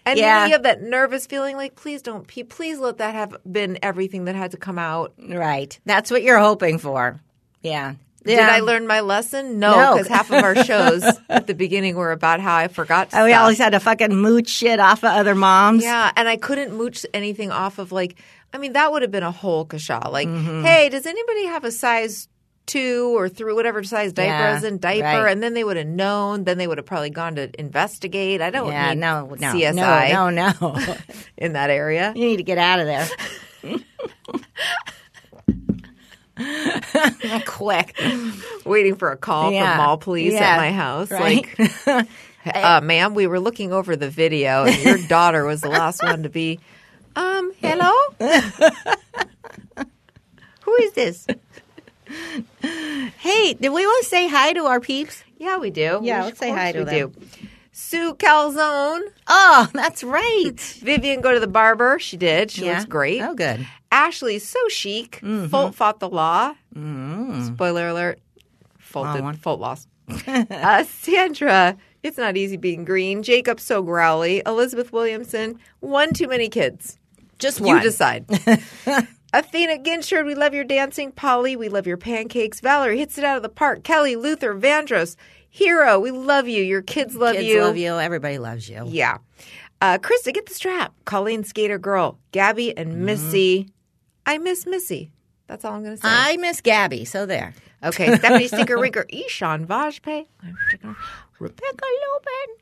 And 0.06 0.20
Yeah. 0.20 0.40
then 0.42 0.48
you 0.50 0.54
have 0.54 0.64
that 0.64 0.82
nervous 0.82 1.26
feeling 1.26 1.56
like, 1.58 1.76
please 1.76 2.02
don't 2.02 2.28
pee. 2.28 2.44
Please 2.44 2.78
let 2.80 2.98
that 3.00 3.16
have 3.16 3.36
been 3.50 3.80
everything 3.82 4.26
that 4.26 4.36
had 4.36 4.52
to 4.52 4.58
come 4.58 4.78
out. 4.78 5.14
Right. 5.18 5.78
That's 5.86 6.12
what 6.12 6.22
you're 6.24 6.40
hoping 6.40 6.78
for. 6.78 7.20
Yeah. 7.62 7.96
Did 8.24 8.40
I 8.40 8.60
learn 8.62 8.88
my 8.88 9.02
lesson? 9.02 9.60
No, 9.60 9.76
No. 9.80 9.94
because 9.94 10.08
half 10.08 10.32
of 10.32 10.44
our 10.44 10.56
shows 10.64 11.04
at 11.30 11.46
the 11.46 11.54
beginning 11.54 11.96
were 11.96 12.12
about 12.12 12.40
how 12.40 12.56
I 12.56 12.68
forgot 12.70 13.12
to 13.12 13.20
Oh, 13.22 13.26
we 13.26 13.34
always 13.34 13.60
had 13.60 13.72
to 13.74 13.80
fucking 13.80 14.16
mooch 14.16 14.50
shit 14.50 14.80
off 14.80 15.04
of 15.04 15.12
other 15.12 15.36
moms. 15.36 15.84
Yeah, 15.84 16.12
and 16.16 16.28
I 16.28 16.36
couldn't 16.36 16.74
mooch 16.76 17.06
anything 17.14 17.52
off 17.52 17.78
of 17.78 17.92
like. 17.92 18.16
I 18.52 18.58
mean, 18.58 18.74
that 18.74 18.92
would 18.92 19.02
have 19.04 19.12
been 19.12 19.22
a 19.24 19.32
whole 19.32 19.66
kasha. 19.66 20.08
Like, 20.10 20.28
Mm-hmm. 20.28 20.64
hey, 20.64 20.90
does 20.90 21.06
anybody 21.06 21.46
have 21.46 21.66
a 21.66 21.72
size 21.72 22.28
two 22.66 23.16
or 23.16 23.30
three, 23.30 23.54
whatever 23.54 23.84
size 23.84 24.14
diaper 24.14 24.32
Yeah, 24.32 24.68
in 24.68 24.80
diaper? 24.80 25.24
right. 25.24 25.32
And 25.32 25.42
then 25.44 25.54
they 25.54 25.64
would 25.64 25.78
have 25.78 25.88
known. 25.88 26.44
Then 26.46 26.58
they 26.58 26.68
would 26.68 26.78
have 26.78 26.86
probably 26.86 27.10
gone 27.12 27.36
to 27.36 27.50
investigate. 27.60 28.42
I 28.42 28.50
don't 28.50 28.72
Yeah, 28.72 28.94
need 28.94 29.00
no, 29.00 29.26
no, 29.28 29.36
CSI 29.54 30.12
no, 30.12 30.30
no, 30.30 30.52
no. 30.62 30.96
in 31.38 31.54
that 31.54 31.70
area. 31.70 32.12
you 32.16 32.26
need 32.28 32.38
to 32.38 32.44
get 32.44 32.58
out 32.58 32.80
of 32.80 32.88
there. 32.88 33.08
Quick. 37.46 38.00
Waiting 38.66 38.96
for 38.96 39.12
a 39.12 39.18
call 39.18 39.52
Yeah. 39.52 39.76
from 39.78 39.86
mall 39.86 39.98
police 39.98 40.34
Yeah, 40.34 40.54
at 40.54 40.58
my 40.58 40.72
house. 40.72 41.12
right. 41.12 41.46
Like, 41.88 42.08
uh, 42.46 42.82
ma'am, 42.82 43.14
we 43.14 43.28
were 43.28 43.40
looking 43.40 43.72
over 43.74 43.96
the 43.96 44.10
video, 44.10 44.66
and 44.66 44.78
your 44.84 44.98
daughter 45.08 45.46
was 45.46 45.62
the 45.62 45.70
last 45.70 46.04
one 46.04 46.24
to 46.24 46.30
be. 46.30 46.60
Um, 47.16 47.52
hello. 47.62 47.92
Who 50.64 50.74
is 50.76 50.92
this? 50.94 51.28
Hey, 53.18 53.54
did 53.54 53.70
we 53.70 53.86
want 53.86 54.04
to 54.04 54.10
say 54.10 54.28
hi 54.28 54.54
to 54.54 54.66
our 54.66 54.80
peeps? 54.80 55.24
Yeah, 55.38 55.58
we 55.58 55.70
do. 55.70 56.00
Yeah, 56.04 56.20
We- 56.20 56.26
let's 56.26 56.40
say 56.40 56.52
hi 56.52 56.72
to 56.72 56.80
we 56.80 56.86
them. 56.86 57.10
do. 57.12 57.22
Sue 57.72 58.16
Calzone. 58.16 59.02
Oh, 59.28 59.70
that's 59.74 60.04
right. 60.04 60.54
Vivian 60.60 61.22
go 61.22 61.34
to 61.34 61.40
the 61.40 61.48
barber. 61.48 62.00
She 62.00 62.18
did. 62.18 62.52
She 62.52 62.66
Yeah. 62.66 62.74
looks 62.74 62.86
great. 62.86 63.22
Oh, 63.22 63.34
good. 63.34 63.66
Ashley 63.92 64.40
so 64.40 64.60
chic. 64.70 65.20
Folt 65.22 65.74
fought 65.76 66.00
the 66.00 66.10
law. 66.10 66.54
Spoiler 66.74 67.88
alert. 67.90 68.20
Folt, 68.80 69.14
did, 69.14 69.24
one. 69.24 69.38
Folt 69.38 69.60
lost. 69.60 69.88
uh, 70.28 70.84
Sandra. 70.86 71.78
It's 72.04 72.18
not 72.18 72.38
easy 72.38 72.58
being 72.58 72.86
green. 72.86 73.24
Jacob 73.24 73.60
so 73.60 73.82
growly. 73.82 74.42
Elizabeth 74.46 74.92
Williamson. 74.94 75.60
One 75.80 76.14
too 76.14 76.28
many 76.28 76.50
kids. 76.50 76.98
Just 77.40 77.60
You 77.60 77.80
decide. 77.82 78.26
Athena 79.38 79.78
Ginshard, 79.80 80.26
we 80.26 80.34
love 80.36 80.54
your 80.54 80.64
dancing. 80.64 81.12
Polly, 81.12 81.56
we 81.56 81.68
love 81.70 81.86
your 81.86 81.98
pancakes. 81.98 82.62
Valerie 82.62 82.98
hits 82.98 83.18
it 83.18 83.24
out 83.24 83.38
of 83.38 83.44
the 83.44 83.50
park. 83.50 83.84
Kelly, 83.84 84.16
Luther, 84.16 84.54
Vandross, 84.56 85.16
Hero, 85.50 86.00
we 86.00 86.12
love 86.12 86.48
you. 86.48 86.64
Your 86.64 86.82
kids 86.82 87.16
love 87.16 87.36
Kids 87.36 87.46
you. 87.48 87.62
love 87.62 87.78
you. 87.78 87.98
Everybody 88.00 88.38
loves 88.40 88.68
you. 88.70 88.84
Yeah. 88.88 89.18
Uh, 89.82 89.98
Krista, 89.98 90.34
get 90.34 90.46
the 90.48 90.54
strap. 90.54 90.94
Colleen, 91.06 91.44
Skater 91.44 91.78
Girl. 91.78 92.18
Gabby 92.32 92.76
and 92.78 92.92
Mm-hmm. 92.92 93.06
Missy. 93.06 93.70
I 94.26 94.38
miss 94.38 94.66
Missy. 94.66 95.12
That's 95.48 95.64
all 95.64 95.74
I'm 95.74 95.84
going 95.84 95.96
to 95.96 96.02
say. 96.02 96.08
I 96.10 96.38
miss 96.38 96.60
Gabby, 96.62 97.06
so 97.06 97.26
there. 97.26 97.54
okay. 97.84 98.16
Stephanie 98.18 98.48
Stinker 98.48 98.78
Rinker. 98.78 99.06
Ishan 99.10 99.68
Vajpayee. 99.68 100.26
Rebecca 101.40 101.86
Lubin. 101.86 102.56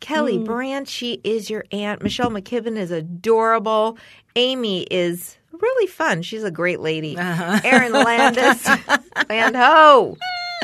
Kelly 0.00 0.38
Mm. 0.38 0.44
Brandt, 0.44 0.88
she 0.88 1.20
is 1.24 1.48
your 1.50 1.64
aunt. 1.72 2.02
Michelle 2.02 2.30
McKibben 2.30 2.76
is 2.76 2.90
adorable. 2.90 3.96
Amy 4.36 4.82
is 4.90 5.36
really 5.60 5.86
fun. 5.86 6.22
She's 6.22 6.44
a 6.44 6.50
great 6.50 6.80
lady. 6.80 7.16
Uh-huh. 7.16 7.60
Erin 7.64 7.92
Landis. 7.92 8.66
Land 9.28 9.56
ho. 9.56 10.16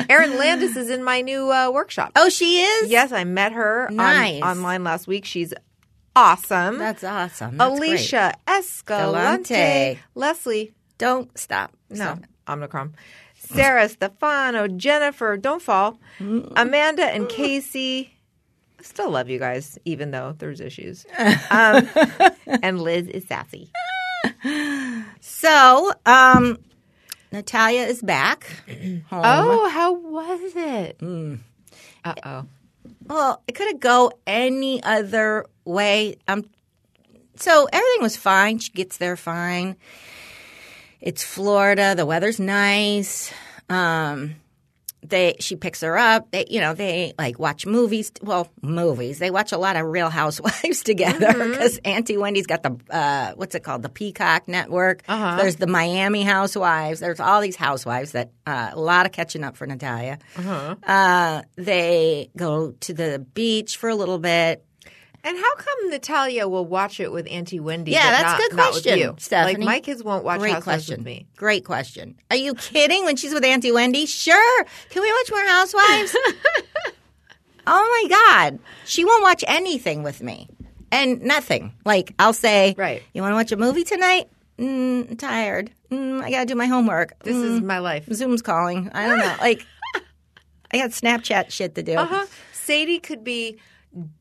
Erin 0.09 0.37
Landis 0.37 0.75
is 0.75 0.89
in 0.89 1.03
my 1.03 1.21
new 1.21 1.51
uh, 1.51 1.69
workshop. 1.71 2.11
Oh, 2.15 2.29
she 2.29 2.61
is. 2.61 2.89
Yes, 2.89 3.11
I 3.11 3.23
met 3.23 3.51
her 3.53 3.87
on- 3.91 3.99
online 4.43 4.83
last 4.83 5.07
week. 5.07 5.25
She's 5.25 5.53
awesome. 6.15 6.77
that's 6.77 7.03
awesome. 7.03 7.57
That's 7.57 7.79
great. 7.79 7.89
Alicia 7.89 8.33
Escalante. 8.47 9.53
Galante. 9.53 9.99
Leslie. 10.15 10.71
Don't 10.97 11.35
stop. 11.37 11.71
No, 11.89 11.95
Stop. 11.95 12.19
Omnicrom. 12.47 12.91
Sarah 13.35 13.89
Stefano, 13.89 14.67
Jennifer, 14.67 15.35
don't 15.35 15.61
fall. 15.61 15.99
Amanda 16.19 17.03
and 17.03 17.27
Casey. 17.27 18.13
I 18.79 18.83
still 18.83 19.09
love 19.09 19.29
you 19.29 19.39
guys, 19.39 19.77
even 19.85 20.11
though 20.11 20.35
there's 20.37 20.59
issues. 20.61 21.05
Um, 21.51 21.87
and 22.63 22.81
Liz 22.81 23.07
is 23.07 23.27
sassy. 23.27 23.71
So, 25.23 25.91
um, 26.05 26.57
Natalia 27.31 27.83
is 27.83 28.01
back 28.01 28.45
home. 28.67 29.01
Oh, 29.11 29.69
how 29.69 29.93
was 29.93 30.39
it? 30.55 30.97
Uh 32.03 32.13
oh. 32.25 32.45
Well, 33.07 33.43
it 33.47 33.53
couldn't 33.53 33.79
go 33.79 34.11
any 34.27 34.81
other 34.83 35.45
way. 35.65 36.17
Um, 36.27 36.45
so 37.35 37.67
everything 37.71 38.01
was 38.01 38.15
fine. 38.15 38.59
She 38.59 38.71
gets 38.71 38.97
there 38.97 39.17
fine. 39.17 39.77
It's 40.99 41.23
Florida. 41.23 41.95
The 41.95 42.05
weather's 42.05 42.39
nice. 42.39 43.31
Um, 43.69 44.35
they 45.03 45.35
she 45.39 45.55
picks 45.55 45.81
her 45.81 45.97
up. 45.97 46.31
They 46.31 46.45
you 46.49 46.59
know 46.59 46.73
they 46.73 47.13
like 47.17 47.39
watch 47.39 47.65
movies. 47.65 48.11
Well, 48.21 48.47
movies. 48.61 49.19
They 49.19 49.31
watch 49.31 49.51
a 49.51 49.57
lot 49.57 49.75
of 49.75 49.85
Real 49.85 50.09
Housewives 50.09 50.83
together 50.83 51.33
because 51.33 51.79
Auntie 51.83 52.17
Wendy's 52.17 52.47
got 52.47 52.63
the 52.63 52.77
uh, 52.89 53.33
what's 53.35 53.55
it 53.55 53.63
called 53.63 53.81
the 53.81 53.89
Peacock 53.89 54.47
Network. 54.47 55.03
Uh-huh. 55.07 55.37
There's 55.37 55.55
the 55.55 55.67
Miami 55.67 56.23
Housewives. 56.23 56.99
There's 56.99 57.19
all 57.19 57.41
these 57.41 57.55
housewives 57.55 58.11
that 58.11 58.31
uh, 58.45 58.71
a 58.73 58.79
lot 58.79 59.05
of 59.05 59.11
catching 59.11 59.43
up 59.43 59.57
for 59.57 59.65
Natalia. 59.65 60.19
Uh, 60.83 61.41
they 61.55 62.29
go 62.37 62.71
to 62.71 62.93
the 62.93 63.19
beach 63.33 63.77
for 63.77 63.89
a 63.89 63.95
little 63.95 64.19
bit. 64.19 64.63
And 65.23 65.37
how 65.37 65.55
come 65.55 65.89
Natalia 65.91 66.47
will 66.47 66.65
watch 66.65 66.99
it 66.99 67.11
with 67.11 67.27
Auntie 67.29 67.59
Wendy? 67.59 67.91
Yeah, 67.91 68.09
that's 68.09 68.23
not, 68.23 68.35
a 68.39 68.41
good 68.41 68.51
question, 68.53 68.97
you? 68.99 69.15
Stephanie. 69.19 69.53
Like 69.59 69.65
my 69.65 69.79
kids 69.79 70.03
won't 70.03 70.23
watch 70.23 70.39
Great 70.39 70.53
Housewives 70.53 70.85
question. 70.87 70.97
with 70.97 71.05
me. 71.05 71.27
Great 71.37 71.63
question. 71.63 72.15
Are 72.31 72.35
you 72.35 72.55
kidding? 72.55 73.05
When 73.05 73.15
she's 73.15 73.33
with 73.33 73.45
Auntie 73.45 73.71
Wendy, 73.71 74.07
sure. 74.07 74.65
Can 74.89 75.01
we 75.03 75.11
watch 75.11 75.31
more 75.31 75.45
Housewives? 75.45 76.15
oh 77.67 78.03
my 78.09 78.09
God, 78.09 78.59
she 78.85 79.05
won't 79.05 79.21
watch 79.23 79.43
anything 79.47 80.03
with 80.03 80.21
me, 80.21 80.47
and 80.91 81.21
nothing. 81.21 81.73
Like 81.85 82.13
I'll 82.19 82.33
say, 82.33 82.73
Right. 82.77 83.03
You 83.13 83.21
want 83.21 83.31
to 83.31 83.35
watch 83.35 83.51
a 83.51 83.57
movie 83.57 83.83
tonight? 83.83 84.27
Mm, 84.57 85.17
tired. 85.17 85.71
Mm, 85.91 86.21
I 86.23 86.31
got 86.31 86.39
to 86.41 86.45
do 86.45 86.55
my 86.55 86.65
homework. 86.67 87.17
This 87.23 87.35
Mm, 87.35 87.43
is 87.57 87.61
my 87.61 87.79
life. 87.79 88.05
Zoom's 88.11 88.41
calling. 88.41 88.89
I 88.93 89.07
don't 89.07 89.19
know. 89.19 89.35
Like 89.39 89.65
I 90.73 90.77
got 90.77 90.91
Snapchat 90.91 91.51
shit 91.51 91.75
to 91.75 91.83
do. 91.83 91.95
Uh-huh. 91.95 92.25
Sadie 92.53 92.99
could 92.99 93.23
be 93.23 93.57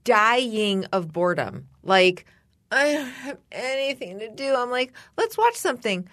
dying 0.05 0.85
of 0.93 1.13
boredom. 1.13 1.69
Like, 1.83 2.27
I 2.71 2.93
don't 2.93 3.07
have 3.07 3.39
anything 3.53 4.19
to 4.21 4.29
do. 4.31 4.55
I'm 4.55 4.71
like, 4.71 4.93
let's 5.17 5.37
watch 5.37 5.57
something. 5.57 6.09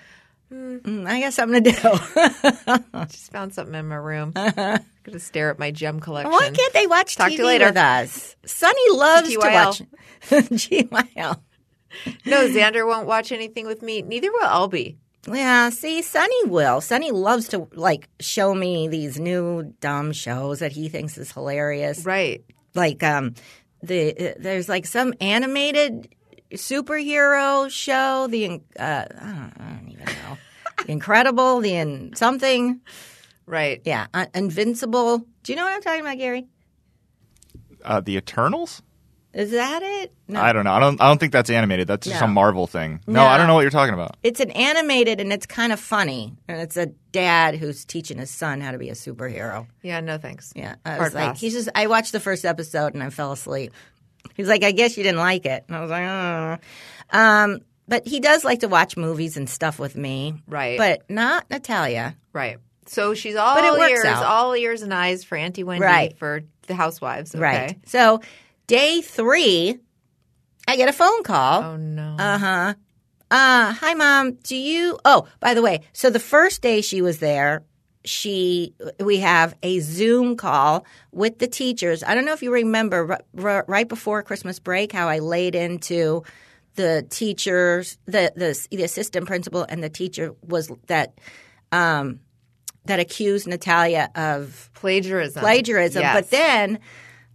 Mm, 0.52 1.06
I 1.08 1.20
got 1.22 1.34
something 1.34 1.64
to 1.64 1.72
do. 1.72 3.06
Just 3.08 3.32
found 3.32 3.54
something 3.54 3.76
in 3.76 3.88
my 3.88 3.96
room. 3.96 4.32
Gonna 4.36 5.20
stare 5.20 5.50
at 5.52 5.60
my 5.60 5.72
gem 5.72 6.00
collection. 6.00 6.32
Why 6.32 6.50
can't 6.52 6.74
they 6.74 6.88
watch 6.88 7.16
Talk 7.16 7.28
TV 7.28 7.36
to 7.36 7.38
you 7.38 7.46
later. 7.46 7.66
with 7.68 7.78
us? 7.78 8.36
Sonny 8.46 8.92
loves 8.92 9.30
to 9.30 9.38
TTYL. 9.38 9.54
watch 9.66 9.82
GYL. 10.30 11.40
No, 12.26 12.48
Xander 12.48 12.86
won't 12.88 13.08
watch 13.08 13.32
anything 13.32 13.66
with 13.68 13.82
me. 13.82 14.02
Neither 14.02 14.32
will 14.32 14.48
Elby. 14.48 14.98
Yeah, 15.30 15.70
see, 15.70 16.02
Sonny 16.02 16.46
will. 16.46 16.80
Sonny 16.80 17.12
loves 17.12 17.50
to 17.50 17.68
like 17.74 18.08
show 18.22 18.54
me 18.54 18.88
these 18.88 19.20
new 19.20 19.74
dumb 19.82 20.14
shows 20.14 20.60
that 20.60 20.72
he 20.72 20.88
thinks 20.88 21.18
is 21.18 21.32
hilarious. 21.32 22.06
Right. 22.06 22.44
Like 22.78 23.04
um 23.04 23.34
the 23.82 24.16
uh, 24.16 24.34
there's 24.40 24.70
like 24.70 24.86
some 24.86 25.14
animated 25.20 26.08
superhero 26.54 27.70
show, 27.70 28.28
the 28.28 28.62
uh 28.80 28.80
I 28.80 29.26
don't, 29.26 29.54
I 29.60 29.70
don't 29.72 29.90
even 29.92 30.06
know. 30.06 30.38
Incredible, 30.88 31.60
the 31.60 31.74
in 31.74 32.16
something. 32.16 32.80
Right. 33.46 33.82
Yeah, 33.84 34.08
uh, 34.14 34.28
Invincible. 34.34 35.20
Do 35.44 35.52
you 35.52 35.56
know 35.56 35.64
what 35.66 35.74
I'm 35.74 35.82
talking 35.82 36.02
about, 36.02 36.18
Gary? 36.18 36.48
Uh, 37.84 38.00
the 38.02 38.16
Eternals? 38.18 38.82
Is 39.38 39.52
that 39.52 39.84
it? 39.84 40.12
No. 40.28 40.42
I 40.42 40.52
don't 40.52 40.64
know. 40.64 40.72
I 40.74 40.80
don't. 40.80 41.00
I 41.00 41.08
don't 41.08 41.20
think 41.20 41.32
that's 41.32 41.50
animated. 41.52 41.88
That's 41.88 42.08
just 42.08 42.20
No. 42.22 42.26
a 42.26 42.30
Marvel 42.30 42.66
thing. 42.66 43.02
No, 43.06 43.14
No. 43.22 43.26
I 43.28 43.38
don't 43.38 43.46
know 43.46 43.54
what 43.54 43.62
you're 43.62 43.70
talking 43.70 43.94
about. 43.94 44.18
It's 44.24 44.40
an 44.40 44.50
animated 44.52 45.22
and 45.22 45.32
it's 45.32 45.46
kind 45.46 45.72
of 45.72 45.80
funny. 45.80 46.36
And 46.48 46.60
it's 46.60 46.76
a 46.76 46.88
dad 47.12 47.56
who's 47.56 47.86
teaching 47.86 48.18
his 48.18 48.32
son 48.32 48.62
how 48.62 48.72
to 48.72 48.80
be 48.80 48.90
a 48.90 48.94
superhero. 48.94 49.68
Yeah, 49.84 50.00
no 50.00 50.18
thanks. 50.18 50.54
Yeah. 50.56 50.76
I 50.84 50.90
Hard 50.96 51.02
was 51.04 51.14
like, 51.14 51.26
pass. 51.28 51.40
he's 51.40 51.54
just, 51.54 51.70
I 51.76 51.86
watched 51.86 52.14
the 52.14 52.20
first 52.20 52.46
episode 52.46 52.96
and 52.96 53.04
I 53.04 53.12
fell 53.12 53.32
asleep. 53.32 53.74
He's 54.36 54.48
like, 54.48 54.64
I 54.64 54.72
guess 54.72 54.98
you 54.98 55.04
didn't 55.04 55.20
like 55.20 55.46
it. 55.46 55.66
And 55.68 55.78
I 55.78 55.82
was 55.82 55.92
like, 55.92 56.04
oh. 56.04 56.58
Um, 57.12 57.60
but 57.88 58.08
he 58.08 58.20
does 58.20 58.44
like 58.44 58.62
to 58.62 58.68
watch 58.68 58.98
movies 58.98 59.38
and 59.38 59.48
stuff 59.50 59.78
with 59.80 59.96
me. 59.96 60.34
Right. 60.48 60.78
But 60.78 61.10
not 61.10 61.50
Natalia. 61.52 62.18
Right. 62.34 62.58
So 62.88 63.14
she's 63.14 63.36
all 63.36 63.56
But 63.56 63.66
it 63.66 63.80
works 63.80 63.92
ears, 63.92 64.06
out. 64.06 64.24
all 64.26 64.54
ears 64.56 64.82
and 64.82 64.94
eyes 64.94 65.24
for 65.24 65.38
Auntie 65.38 65.64
Wendy 65.64 65.86
Right. 65.86 66.18
for 66.18 66.42
the 66.68 66.74
housewives. 66.76 67.36
Okay. 67.36 67.42
Right. 67.44 67.80
So 67.86 68.22
day 68.68 69.02
three, 69.02 69.80
I 70.68 70.76
get 70.76 70.90
a 70.90 70.94
phone 70.94 71.24
call. 71.24 71.64
Oh 71.64 71.78
no. 71.78 72.16
Uh 72.20 72.38
huh. 72.38 72.74
Uh, 73.30 73.74
hi, 73.74 73.94
mom. 73.94 74.34
Do 74.44 74.56
you? 74.56 75.00
Oh, 75.04 75.28
by 75.40 75.54
the 75.54 75.62
way, 75.62 75.82
so 75.92 76.10
the 76.10 76.20
first 76.20 76.62
day 76.62 76.82
she 76.82 77.02
was 77.02 77.20
there, 77.20 77.66
she 78.06 78.74
we 79.00 79.18
have 79.18 79.56
a 79.64 79.80
Zoom 79.80 80.38
call 80.38 80.86
with 81.12 81.40
the 81.40 81.48
teachers. 81.48 82.04
I 82.04 82.16
don't 82.16 82.24
know 82.24 82.34
if 82.34 82.42
you 82.42 82.54
remember 82.54 83.12
r- 83.12 83.22
r- 83.44 83.66
right 83.68 83.88
before 83.88 84.24
Christmas 84.24 84.60
break 84.60 84.94
how 84.94 85.10
I 85.10 85.20
laid 85.20 85.56
into 85.56 86.24
the 86.76 87.06
teachers, 87.10 87.98
the 88.06 88.32
the, 88.36 88.68
the 88.72 88.84
assistant 88.84 89.28
principal, 89.28 89.66
and 89.68 89.84
the 89.84 89.90
teacher 89.90 90.34
was 90.42 90.72
that 90.88 91.20
um, 91.74 92.22
that 92.86 93.02
accused 93.02 93.46
Natalia 93.48 94.10
of 94.16 94.70
plagiarism. 94.74 95.42
plagiarism. 95.42 96.02
Yes. 96.02 96.16
But 96.16 96.30
then 96.30 96.80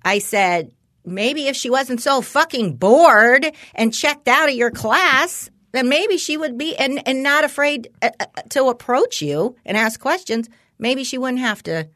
I 0.03 0.21
said, 0.21 0.73
maybe 1.05 1.49
if 1.49 1.57
she 1.57 1.71
wasn't 1.71 2.01
so 2.01 2.21
fucking 2.21 2.77
bored 2.77 3.47
and 3.75 3.93
checked 3.95 4.29
out 4.29 4.49
of 4.49 4.55
your 4.55 4.71
class, 4.71 5.51
then 5.73 5.89
maybe 5.89 6.17
she 6.17 6.37
would 6.37 6.57
be 6.57 6.77
and, 6.77 7.07
and 7.07 7.23
not 7.23 7.45
afraid 7.45 7.89
uh, 8.03 8.11
uh, 8.21 8.27
to 8.51 8.65
approach 8.67 9.23
you 9.23 9.57
and 9.65 9.77
ask 9.77 10.01
questions. 10.01 10.49
Maybe 10.79 11.05
she 11.05 11.19
wouldn't 11.19 11.41
have 11.41 11.63
to. 11.65 11.89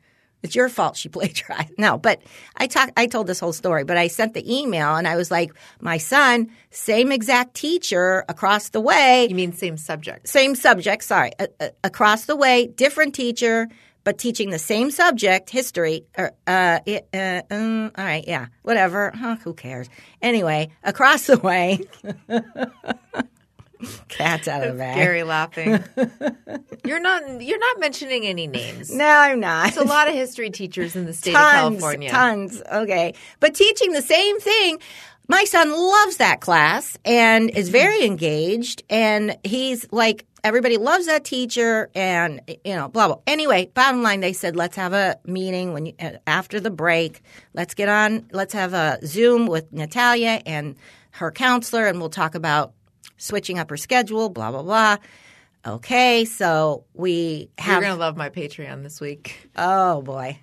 It's 0.42 0.54
your 0.54 0.68
fault 0.68 0.96
she 0.96 1.08
plagiarized. 1.10 1.75
No, 1.78 1.98
but 1.98 2.22
I 2.56 2.66
talk, 2.66 2.90
I 2.96 3.06
told 3.06 3.26
this 3.26 3.40
whole 3.40 3.52
story, 3.52 3.84
but 3.84 3.96
I 3.96 4.08
sent 4.08 4.34
the 4.34 4.60
email 4.60 4.96
and 4.96 5.06
I 5.06 5.16
was 5.16 5.30
like, 5.30 5.52
my 5.80 5.98
son, 5.98 6.50
same 6.70 7.12
exact 7.12 7.54
teacher 7.54 8.25
across 8.28 8.70
the 8.70 8.80
way, 8.80 9.26
you 9.28 9.34
mean 9.34 9.52
same 9.52 9.76
subject? 9.76 10.28
same 10.28 10.54
subject, 10.54 11.04
sorry, 11.04 11.32
uh, 11.38 11.46
uh, 11.60 11.68
across 11.84 12.26
the 12.26 12.36
way, 12.36 12.66
different 12.68 13.14
teacher, 13.14 13.68
but 14.06 14.18
teaching 14.18 14.50
the 14.50 14.58
same 14.58 14.92
subject, 14.92 15.50
history. 15.50 16.06
Or, 16.16 16.30
uh, 16.46 16.78
it, 16.86 17.08
uh, 17.12 17.42
um, 17.50 17.90
all 17.98 18.04
right, 18.04 18.25
yeah, 18.25 18.46
whatever. 18.62 19.10
Huh, 19.12 19.34
who 19.42 19.52
cares? 19.52 19.88
Anyway, 20.22 20.70
across 20.84 21.26
the 21.26 21.38
way. 21.38 21.80
Cat's 24.08 24.46
out 24.46 24.62
of 24.62 24.75
the 24.75 24.78
bag. 24.78 24.94
Gary 24.94 25.25
laughing. 25.25 25.82
you're 26.84 27.00
not. 27.00 27.42
You're 27.42 27.58
not 27.58 27.80
mentioning 27.80 28.25
any 28.26 28.46
names. 28.46 28.94
No, 28.94 29.04
I'm 29.04 29.40
not. 29.40 29.68
It's 29.68 29.76
a 29.76 29.82
lot 29.82 30.06
of 30.06 30.14
history 30.14 30.50
teachers 30.50 30.94
in 30.94 31.04
the 31.04 31.12
state 31.12 31.32
tons, 31.32 31.75
of 31.75 31.80
California. 31.80 32.08
Tons. 32.08 32.62
Okay. 32.72 33.12
But 33.40 33.56
teaching 33.56 33.90
the 33.90 34.02
same 34.02 34.38
thing. 34.38 34.78
My 35.28 35.45
son 35.45 35.73
loves 35.73 36.18
that 36.18 36.40
class 36.40 36.97
and 37.04 37.50
is 37.50 37.68
very 37.68 38.04
engaged. 38.04 38.85
And 38.88 39.37
he's 39.42 39.87
like, 39.90 40.25
everybody 40.45 40.76
loves 40.76 41.06
that 41.06 41.25
teacher 41.25 41.90
and, 41.95 42.40
you 42.64 42.75
know, 42.76 42.88
blah, 42.88 43.09
blah. 43.09 43.18
Anyway, 43.26 43.71
bottom 43.75 44.02
line, 44.02 44.21
they 44.21 44.33
said, 44.33 44.54
let's 44.54 44.76
have 44.76 44.92
a 44.92 45.18
meeting 45.25 45.73
when 45.73 45.87
you, 45.87 45.95
uh, 46.00 46.12
after 46.26 46.61
the 46.61 46.71
break. 46.71 47.23
Let's 47.54 47.75
get 47.75 47.88
on, 47.88 48.28
let's 48.30 48.52
have 48.54 48.73
a 48.73 48.99
Zoom 49.04 49.47
with 49.47 49.73
Natalia 49.73 50.40
and 50.47 50.76
her 51.12 51.33
counselor 51.33 51.87
and 51.87 51.99
we'll 51.99 52.11
talk 52.11 52.35
about 52.35 52.75
switching 53.16 53.59
up 53.59 53.71
her 53.71 53.76
schedule, 53.76 54.28
blah, 54.28 54.52
blah, 54.52 54.62
blah. 54.62 54.97
Okay. 55.66 56.25
So 56.25 56.85
we 56.95 57.50
You're 57.66 57.80
gonna 57.80 57.97
love 57.97 58.16
my 58.16 58.30
Patreon 58.30 58.85
this 58.85 59.00
week. 59.00 59.50
oh 59.56 60.00
boy. 60.02 60.38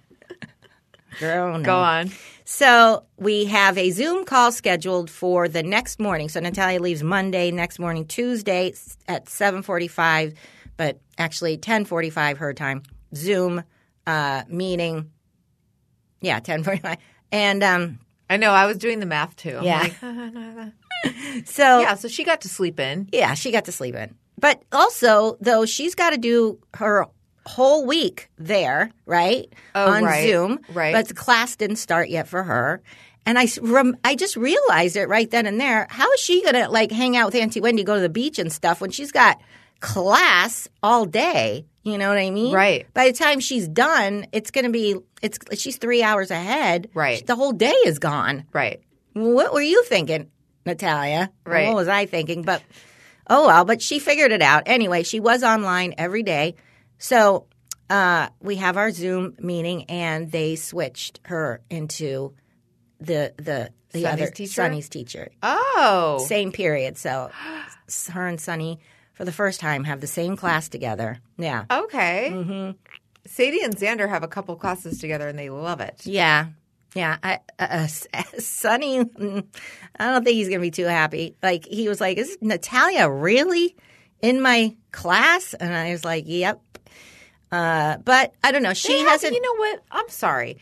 Girl, 1.19 1.57
no. 1.57 1.63
Go 1.63 1.77
on. 1.77 2.11
So 2.45 3.05
we 3.17 3.45
have 3.45 3.77
a 3.77 3.89
Zoom 3.91 4.25
call 4.25 4.51
scheduled 4.51 5.09
for 5.09 5.47
the 5.47 5.63
next 5.63 5.99
morning. 5.99 6.27
So 6.29 6.39
Natalia 6.39 6.79
leaves 6.81 7.01
Monday, 7.03 7.51
next 7.51 7.79
morning, 7.79 8.05
Tuesday 8.05 8.73
at 9.07 9.29
seven 9.29 9.61
forty-five, 9.63 10.33
but 10.77 10.99
actually 11.17 11.57
ten 11.57 11.85
forty-five 11.85 12.37
her 12.39 12.53
time. 12.53 12.83
Zoom 13.15 13.63
uh, 14.05 14.43
meeting. 14.49 15.11
Yeah, 16.21 16.39
ten 16.39 16.63
forty-five, 16.63 16.97
and 17.31 17.63
um, 17.63 17.99
I 18.29 18.37
know. 18.37 18.51
I 18.51 18.65
was 18.65 18.77
doing 18.77 18.99
the 18.99 19.05
math 19.05 19.35
too. 19.35 19.57
I'm 19.57 19.63
Yeah. 19.63 19.81
like, 21.03 21.45
so 21.45 21.79
yeah. 21.81 21.95
So 21.95 22.07
she 22.07 22.23
got 22.23 22.41
to 22.41 22.49
sleep 22.49 22.79
in. 22.79 23.09
yeah, 23.11 23.33
she 23.35 23.51
got 23.51 23.65
to 23.65 23.71
sleep 23.71 23.95
in. 23.95 24.15
But 24.39 24.61
also, 24.71 25.37
though, 25.39 25.65
she's 25.65 25.95
got 25.95 26.09
to 26.09 26.17
do 26.17 26.59
her 26.73 27.05
whole 27.45 27.85
week 27.85 28.29
there, 28.37 28.91
right? 29.05 29.51
Oh, 29.75 29.91
on 29.91 30.03
right, 30.03 30.27
Zoom. 30.27 30.59
right. 30.73 30.93
But 30.93 31.07
the 31.07 31.13
class 31.13 31.55
didn't 31.55 31.77
start 31.77 32.09
yet 32.09 32.27
for 32.27 32.43
her. 32.43 32.81
And 33.25 33.39
I, 33.39 33.47
rem- 33.61 33.97
I 34.03 34.15
just 34.15 34.35
realized 34.35 34.97
it 34.97 35.07
right 35.07 35.29
then 35.29 35.45
and 35.45 35.59
there. 35.59 35.87
How 35.89 36.11
is 36.11 36.19
she 36.19 36.41
going 36.41 36.55
to 36.55 36.69
like 36.69 36.91
hang 36.91 37.15
out 37.15 37.27
with 37.27 37.35
Auntie 37.35 37.61
Wendy, 37.61 37.83
go 37.83 37.95
to 37.95 38.01
the 38.01 38.09
beach 38.09 38.37
and 38.37 38.51
stuff 38.51 38.81
when 38.81 38.91
she's 38.91 39.11
got 39.11 39.39
class 39.79 40.67
all 40.81 41.05
day? 41.05 41.65
You 41.83 41.97
know 41.97 42.09
what 42.09 42.17
I 42.17 42.29
mean? 42.29 42.53
Right. 42.53 42.85
By 42.93 43.07
the 43.07 43.17
time 43.17 43.39
she's 43.39 43.67
done, 43.67 44.27
it's 44.31 44.51
going 44.51 44.65
to 44.65 44.71
be, 44.71 44.95
it's, 45.21 45.37
she's 45.59 45.77
three 45.77 46.01
hours 46.03 46.31
ahead. 46.31 46.89
Right. 46.93 47.25
The 47.25 47.35
whole 47.35 47.51
day 47.51 47.75
is 47.85 47.99
gone. 47.99 48.45
Right. 48.53 48.81
What 49.13 49.53
were 49.53 49.61
you 49.61 49.83
thinking, 49.83 50.29
Natalia? 50.65 51.31
Right. 51.45 51.67
What 51.67 51.75
was 51.75 51.87
I 51.87 52.05
thinking? 52.05 52.41
But 52.41 52.63
oh 53.29 53.47
well, 53.47 53.63
but 53.63 53.81
she 53.81 53.99
figured 53.99 54.31
it 54.31 54.41
out. 54.41 54.63
Anyway, 54.65 55.03
she 55.03 55.19
was 55.19 55.43
online 55.43 55.93
every 55.97 56.23
day. 56.23 56.55
So 57.03 57.47
uh, 57.89 58.29
we 58.39 58.55
have 58.55 58.77
our 58.77 58.89
Zoom 58.89 59.35
meeting, 59.37 59.83
and 59.89 60.31
they 60.31 60.55
switched 60.55 61.19
her 61.25 61.59
into 61.69 62.33
the 63.01 63.33
the 63.35 63.71
the 63.91 64.03
Sonny's 64.03 64.05
other 64.05 64.31
teacher? 64.31 64.53
Sonny's 64.53 64.87
teacher. 64.87 65.29
Oh. 65.43 66.23
Same 66.25 66.53
period. 66.53 66.97
So 66.97 67.29
her 68.13 68.25
and 68.25 68.39
Sonny, 68.39 68.79
for 69.15 69.25
the 69.25 69.33
first 69.33 69.59
time, 69.59 69.83
have 69.83 69.99
the 69.99 70.07
same 70.07 70.37
class 70.37 70.69
together. 70.69 71.19
Yeah. 71.37 71.65
Okay. 71.69 72.29
Mm-hmm. 72.31 72.71
Sadie 73.25 73.63
and 73.63 73.75
Xander 73.75 74.07
have 74.07 74.23
a 74.23 74.29
couple 74.29 74.55
classes 74.55 74.99
together 74.99 75.27
and 75.27 75.37
they 75.37 75.49
love 75.49 75.81
it. 75.81 76.05
Yeah. 76.05 76.47
Yeah, 76.95 77.17
I, 77.23 77.39
uh, 77.57 77.87
uh, 78.13 78.23
Sonny, 78.37 78.99
I 78.99 79.03
don't 79.03 80.23
think 80.23 80.35
he's 80.35 80.47
going 80.47 80.59
to 80.59 80.65
be 80.65 80.69
too 80.69 80.85
happy. 80.85 81.35
Like, 81.41 81.65
he 81.65 81.89
was 81.89 81.99
like, 81.99 82.19
Is 82.19 82.37
Natalia 82.39 83.09
really 83.09 83.75
in 84.23 84.41
my 84.41 84.75
class? 84.91 85.53
And 85.53 85.71
I 85.71 85.91
was 85.91 86.03
like, 86.03 86.23
Yep. 86.27 86.59
Uh, 87.51 87.97
but 87.97 88.33
I 88.43 88.51
don't 88.51 88.63
know. 88.63 88.73
She 88.73 88.97
have- 88.99 89.09
hasn't. 89.09 89.33
You 89.33 89.41
know 89.41 89.55
what? 89.57 89.83
I'm 89.91 90.09
sorry, 90.09 90.57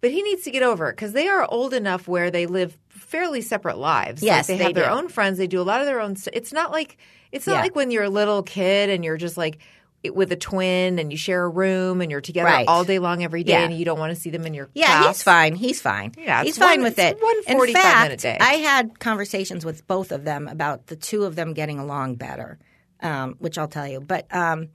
but 0.00 0.12
he 0.12 0.22
needs 0.22 0.42
to 0.44 0.52
get 0.52 0.62
over 0.62 0.88
it 0.88 0.92
because 0.92 1.12
they 1.12 1.26
are 1.28 1.44
old 1.50 1.74
enough 1.74 2.06
where 2.06 2.30
they 2.30 2.46
live 2.46 2.76
fairly 2.88 3.40
separate 3.40 3.78
lives. 3.78 4.22
Like, 4.22 4.26
Yes, 4.26 4.46
they, 4.46 4.56
they 4.56 4.64
have 4.64 4.74
their 4.74 4.84
do. 4.84 4.90
own 4.92 5.08
friends. 5.08 5.38
They 5.38 5.48
do 5.48 5.60
a 5.60 5.64
lot 5.64 5.80
of 5.80 5.86
their 5.86 6.00
own. 6.00 6.14
St- 6.14 6.36
it's 6.36 6.52
not 6.52 6.70
like 6.70 6.98
it's 7.32 7.46
not 7.48 7.54
Yeah. 7.56 7.60
like 7.62 7.74
when 7.74 7.90
you're 7.90 8.04
a 8.04 8.10
little 8.10 8.44
kid 8.44 8.90
and 8.90 9.04
you're 9.04 9.16
just 9.16 9.36
like 9.36 9.58
with 10.14 10.30
a 10.32 10.36
twin 10.36 10.98
and 11.00 11.10
you 11.10 11.18
share 11.18 11.44
a 11.44 11.48
room 11.48 12.00
and 12.00 12.10
you're 12.12 12.20
together 12.22 12.46
Right. 12.48 12.66
all 12.68 12.84
day 12.84 12.98
long 13.00 13.22
every 13.24 13.42
day 13.44 13.52
Yeah. 13.52 13.64
and 13.64 13.76
you 13.76 13.84
don't 13.84 13.98
want 13.98 14.14
to 14.14 14.20
see 14.20 14.30
them 14.30 14.46
in 14.46 14.54
your 14.54 14.70
yeah, 14.72 14.86
class. 15.02 15.16
he's 15.16 15.22
fine. 15.24 15.54
He's 15.56 15.82
fine. 15.82 16.12
Yeah, 16.16 16.42
he's 16.44 16.56
fine 16.56 16.80
one- 16.80 16.84
with 16.84 16.98
it. 17.00 17.20
one 17.20 17.42
45 17.42 17.82
fact, 17.82 18.02
minute 18.04 18.20
day. 18.20 18.38
I 18.40 18.54
had 18.54 18.98
conversations 19.00 19.64
with 19.64 19.86
both 19.88 20.10
of 20.12 20.24
them 20.24 20.46
about 20.48 20.86
the 20.86 20.96
two 20.96 21.24
of 21.24 21.34
them 21.36 21.52
getting 21.52 21.78
along 21.80 22.14
better, 22.14 22.58
um, 23.02 23.36
which 23.38 23.58
I'll 23.58 23.68
tell 23.68 23.86
you. 23.86 24.00
But 24.00 24.26
um, 24.34 24.68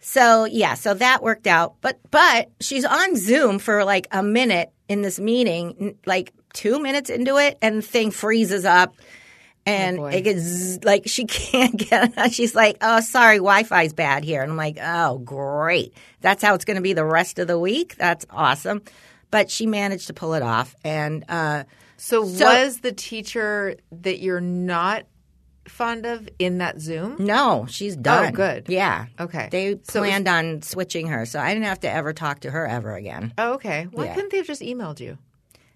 so 0.00 0.44
yeah, 0.44 0.74
so 0.74 0.94
that 0.94 1.22
worked 1.22 1.46
out. 1.46 1.74
But 1.80 1.98
but 2.10 2.50
she's 2.60 2.84
on 2.84 3.16
Zoom 3.16 3.58
for 3.58 3.84
like 3.84 4.06
a 4.10 4.22
minute 4.22 4.70
in 4.88 5.02
this 5.02 5.18
meeting, 5.20 5.96
like 6.06 6.32
two 6.52 6.78
minutes 6.80 7.10
into 7.10 7.36
it, 7.38 7.58
and 7.62 7.78
the 7.78 7.82
thing 7.82 8.10
freezes 8.10 8.64
up. 8.64 8.94
And 9.66 9.98
boy. 9.98 10.12
it 10.12 10.22
gets 10.22 10.82
like 10.84 11.02
she 11.06 11.24
can't 11.26 11.76
get. 11.76 12.32
She's 12.32 12.54
like, 12.54 12.78
"Oh, 12.80 13.00
sorry, 13.00 13.36
Wi-Fi's 13.36 13.92
bad 13.92 14.24
here." 14.24 14.42
And 14.42 14.50
I'm 14.52 14.56
like, 14.56 14.78
"Oh, 14.80 15.18
great! 15.18 15.92
That's 16.22 16.42
how 16.42 16.54
it's 16.54 16.64
going 16.64 16.76
to 16.76 16.82
be 16.82 16.94
the 16.94 17.04
rest 17.04 17.38
of 17.38 17.46
the 17.46 17.58
week. 17.58 17.96
That's 17.96 18.24
awesome." 18.30 18.82
But 19.30 19.50
she 19.50 19.66
managed 19.66 20.08
to 20.08 20.14
pull 20.14 20.32
it 20.34 20.42
off, 20.42 20.74
and 20.82 21.24
uh, 21.28 21.64
So, 21.98 22.24
So- 22.26 22.46
was 22.46 22.80
the 22.80 22.90
teacher 22.90 23.76
that 23.92 24.18
you're 24.18 24.40
not 24.40 25.04
fond 25.68 26.06
of 26.06 26.28
in 26.38 26.58
that 26.58 26.80
Zoom? 26.80 27.16
no, 27.18 27.66
she's 27.68 27.96
done. 27.96 28.32
good. 28.32 28.66
Yeah. 28.68 29.06
Okay. 29.18 29.48
They 29.50 29.78
So 29.84 30.00
planned 30.00 30.26
on 30.28 30.62
switching 30.62 31.06
her, 31.08 31.26
so 31.26 31.38
I 31.38 31.52
didn't 31.52 31.66
have 31.66 31.80
to 31.80 31.90
ever 31.90 32.12
talk 32.12 32.40
to 32.40 32.50
her 32.50 32.66
ever 32.66 32.94
again. 32.94 33.32
Oh, 33.38 33.54
okay. 33.54 33.86
Why 33.92 34.06
Yeah. 34.06 34.14
couldn't 34.14 34.30
they 34.30 34.38
have 34.38 34.46
just 34.46 34.62
emailed 34.62 35.00
you? 35.00 35.18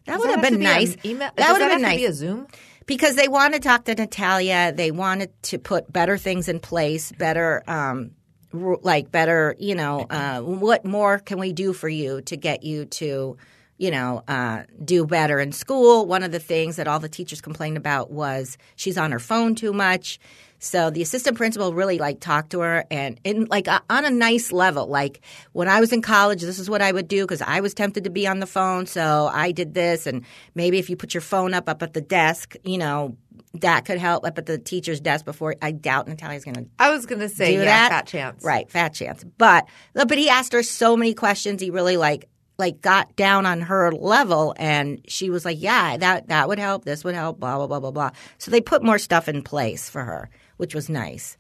That 0.07 0.19
would 0.19 0.31
have 0.31 0.43
been 0.43 0.53
to 0.55 0.59
be 0.59 0.65
an 0.67 0.71
nice. 0.73 0.97
Email? 1.05 1.31
That 1.37 1.53
would 1.53 1.63
have 1.63 1.71
been 1.73 1.83
nice. 1.83 1.97
be 1.99 2.05
a 2.07 2.13
Zoom. 2.13 2.47
because 2.87 3.17
they 3.17 3.29
want 3.29 3.55
to 3.55 3.61
talk 3.61 3.85
to 3.87 3.95
Natalia. 3.95 4.73
They 4.75 4.91
wanted 4.91 5.31
to 5.45 5.59
put 5.59 5.91
better 5.91 6.19
things 6.19 6.49
in 6.49 6.61
place, 6.61 7.11
better, 7.13 7.63
um, 7.67 8.11
like 8.53 9.11
better, 9.11 9.57
you 9.59 9.75
know, 9.75 10.01
uh, 10.11 10.41
what 10.41 10.85
more 10.85 11.19
can 11.19 11.39
we 11.39 11.53
do 11.55 11.73
for 11.73 11.89
you 11.89 12.21
to 12.23 12.37
get 12.37 12.63
you 12.63 12.85
to, 12.85 13.37
you 13.79 13.91
know, 13.91 14.23
uh, 14.29 14.63
do 14.85 15.05
better 15.07 15.41
in 15.41 15.53
school? 15.53 16.07
One 16.07 16.23
of 16.23 16.33
the 16.33 16.39
things 16.39 16.77
that 16.77 16.87
all 16.87 17.01
the 17.01 17.09
teachers 17.09 17.41
complained 17.41 17.77
about 17.77 18.11
was 18.11 18.57
she's 18.77 18.99
on 18.99 19.13
her 19.13 19.19
phone 19.19 19.55
too 19.55 19.73
much. 19.73 20.19
So 20.59 20.89
the 20.89 21.03
assistant 21.03 21.37
principal 21.37 21.75
really 21.75 21.99
like 21.99 22.21
talked 22.21 22.51
to 22.51 22.61
her 22.61 22.85
and 22.91 23.21
in 23.23 23.45
like 23.51 23.69
uh, 23.69 23.81
on 23.91 24.05
a 24.07 24.11
nice 24.11 24.51
level. 24.51 24.87
Like 24.87 25.21
when 25.53 25.69
I 25.69 25.81
was 25.81 25.93
in 25.93 26.01
college, 26.01 26.41
this 26.41 26.59
is 26.59 26.71
what 26.71 26.81
I 26.81 26.91
would 26.91 27.07
do 27.07 27.23
because 27.25 27.43
I 27.43 27.61
was 27.61 27.75
tempted 27.75 28.05
to 28.05 28.11
be 28.11 28.27
on 28.27 28.41
the 28.41 28.47
phone. 28.47 28.87
So 28.87 29.29
I 29.31 29.53
did 29.53 29.75
this, 29.75 30.07
and 30.07 30.25
maybe 30.55 30.79
if 30.79 30.89
you 30.89 30.97
put 30.97 31.13
your 31.13 31.21
phone 31.21 31.53
up 31.53 31.69
up 31.69 31.83
at 31.83 31.93
the 31.93 32.01
desk, 32.01 32.57
you 32.65 32.79
know 32.79 33.17
that 33.55 33.85
could 33.85 33.99
help 33.99 34.27
up 34.27 34.39
at 34.39 34.47
the 34.47 34.59
teacher's 34.59 35.01
desk 35.01 35.25
before. 35.25 35.55
I 35.63 35.71
doubt 35.73 36.09
Natalia's 36.09 36.45
going 36.45 36.57
to 36.57 36.67
I 36.79 36.91
was 36.91 37.07
going 37.07 37.21
to 37.21 37.29
say, 37.29 37.55
yeah, 37.55 37.65
that. 37.65 37.89
fat 37.91 38.07
chance. 38.07 38.45
Right, 38.45 38.71
fat 38.71 38.95
chance. 38.95 39.23
But 39.37 39.69
but 39.93 40.17
he 40.17 40.29
asked 40.29 40.53
her 40.55 40.63
so 40.63 40.97
many 40.97 41.15
questions. 41.15 41.61
He 41.61 41.71
really 41.71 41.97
like 41.97 42.29
like 42.59 42.81
got 42.81 43.17
down 43.17 43.47
on 43.47 43.61
her 43.63 43.91
level 43.93 44.55
and 44.59 45.01
she 45.09 45.31
was 45.31 45.45
like, 45.45 45.61
Yeah, 45.61 45.97
that 45.97 46.29
that 46.29 46.49
would 46.49 46.59
help, 46.59 46.85
this 46.85 47.03
would 47.05 47.15
help, 47.15 47.41
blah, 47.41 47.57
blah, 47.57 47.67
blah, 47.67 47.81
blah, 47.81 47.91
blah. 47.91 48.11
So 48.39 48.51
they 48.51 48.61
put 48.61 48.83
more 48.83 48.99
stuff 48.99 49.29
in 49.29 49.43
place 49.43 49.89
for 49.91 50.05
her, 50.05 50.31
which 50.57 50.75
was 50.75 50.89
nice. 50.89 51.37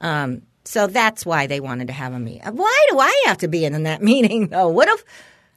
Um, 0.00 0.42
so 0.64 0.86
that's 0.86 1.24
why 1.24 1.46
they 1.46 1.60
wanted 1.60 1.86
to 1.86 1.94
have 1.94 2.12
a 2.12 2.18
meeting. 2.18 2.42
Why 2.42 2.86
do 2.90 2.98
I 2.98 3.22
have 3.26 3.38
to 3.38 3.48
be 3.48 3.64
in 3.64 3.82
that 3.84 4.02
meeting 4.12 4.48
though? 4.48 4.68
What 4.68 4.88
if 4.88 5.04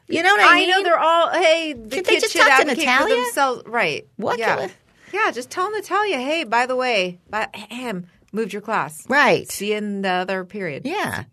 you 0.07 0.23
know 0.23 0.31
what 0.33 0.41
I, 0.41 0.53
I 0.53 0.55
mean? 0.59 0.69
know 0.69 0.83
they're 0.83 0.99
all. 0.99 1.29
Hey, 1.29 1.73
the 1.73 1.89
Can't 1.89 1.89
they 2.05 2.13
kids 2.13 2.21
just 2.23 2.33
should 2.33 2.41
talk 2.47 2.59
to 2.61 2.65
Natalia? 2.65 3.15
themselves, 3.15 3.63
right? 3.65 4.07
What 4.17 4.39
Yeah, 4.39 4.67
yeah. 5.13 5.31
Just 5.31 5.49
tell 5.49 5.71
Natalia, 5.71 6.17
hey, 6.19 6.43
by 6.43 6.65
the 6.65 6.75
way, 6.75 7.19
by, 7.29 7.47
ham 7.53 8.07
moved 8.33 8.51
your 8.53 8.61
class. 8.61 9.05
Right. 9.09 9.49
See 9.49 9.71
you 9.71 9.77
in 9.77 10.01
the 10.01 10.09
other 10.09 10.43
period. 10.45 10.85
Yeah. 10.85 11.23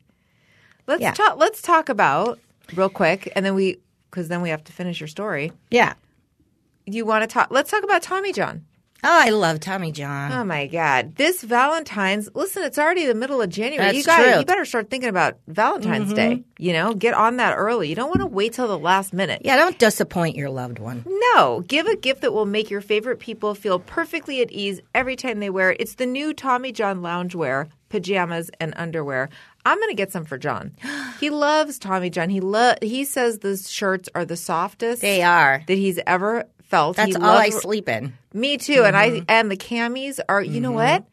Let's 0.87 1.01
Yeah. 1.03 1.13
talk. 1.13 1.39
Let's 1.39 1.61
talk 1.63 1.89
about 1.89 2.39
real 2.75 2.89
quick, 2.89 3.33
and 3.35 3.45
then 3.45 3.55
we 3.55 3.79
because 4.11 4.29
then 4.29 4.43
we 4.43 4.51
have 4.51 4.65
to 4.65 4.73
finish 4.73 5.01
your 5.01 5.09
story. 5.09 5.53
Yeah. 5.71 5.95
You 6.87 7.05
want 7.05 7.23
to 7.23 7.27
talk? 7.27 7.49
Let's 7.51 7.71
talk 7.71 7.85
about 7.85 8.03
Tommy 8.03 8.33
John. 8.33 8.65
Oh, 9.05 9.09
I 9.09 9.31
love 9.31 9.61
Tommy 9.61 9.93
John. 9.93 10.33
Oh 10.33 10.43
my 10.43 10.67
God! 10.67 11.15
This 11.15 11.43
Valentine's. 11.43 12.29
Listen, 12.35 12.65
it's 12.65 12.79
already 12.79 13.07
the 13.07 13.15
middle 13.15 13.41
of 13.41 13.49
January. 13.49 13.85
That's 13.85 13.99
you 13.99 14.03
got. 14.03 14.21
Mm-hmm. 14.21 14.41
You 14.41 14.45
better 14.45 14.65
start 14.65 14.91
thinking 14.91 15.09
about 15.09 15.39
Valentine's 15.47 16.13
Day. 16.13 16.43
You 16.59 16.73
know, 16.73 16.95
get 16.95 17.15
on 17.15 17.37
that 17.37 17.55
early. 17.55 17.89
You 17.89 17.95
don't 17.95 18.09
want 18.09 18.23
to 18.23 18.27
wait 18.27 18.55
till 18.55 18.67
the 18.67 18.79
last 18.79 19.13
minute. 19.13 19.43
yeah, 19.45 19.57
don't 19.57 19.79
disappoint 19.79 20.35
your 20.35 20.51
loved 20.51 20.81
one. 20.81 21.05
No, 21.07 21.61
give 21.61 21.87
a 21.87 21.95
gift 21.95 22.23
that 22.23 22.33
will 22.33 22.47
make 22.47 22.71
your 22.71 22.81
favorite 22.81 23.21
people 23.21 23.55
feel 23.55 23.79
perfectly 23.79 24.41
at 24.43 24.51
ease 24.51 24.81
every 24.97 25.15
time 25.15 25.39
they 25.39 25.51
wear 25.51 25.71
it. 25.71 25.81
It's 25.81 25.95
the 25.95 26.07
new 26.07 26.35
Tommy 26.35 26.73
John 26.73 27.01
loungewear, 27.01 27.69
pajamas, 27.91 28.51
and 28.59 28.75
underwear. 28.77 29.29
I'm 29.69 29.79
going 29.79 29.91
to 29.91 29.95
get 29.95 30.13
some 30.13 30.25
for 30.25 30.39
John. 30.39 30.73
He 31.21 31.31
loves 31.47 31.79
Tommy 31.79 32.11
John. 32.11 32.29
He 32.31 32.41
lo- 32.41 32.75
he 32.83 33.05
says 33.05 33.39
the 33.39 33.57
shirts 33.57 34.09
are 34.15 34.25
the 34.25 34.37
softest 34.37 35.03
They 35.03 35.23
are. 35.23 35.63
that 35.67 35.75
he's 35.79 35.99
ever 36.07 36.45
felt. 36.65 36.97
That's 36.97 37.11
He 37.11 37.17
all 37.17 37.25
I 37.25 37.45
loves- 37.49 37.61
sleep 37.63 37.89
in. 37.89 38.13
Me 38.33 38.57
too. 38.59 38.85
And 38.85 38.95
Mm-hmm. 38.97 39.25
I 39.29 39.35
and 39.35 39.51
the 39.51 39.57
camis 39.57 40.21
are. 40.29 40.43
You 40.43 40.61
know 40.61 40.73
what? 40.73 41.05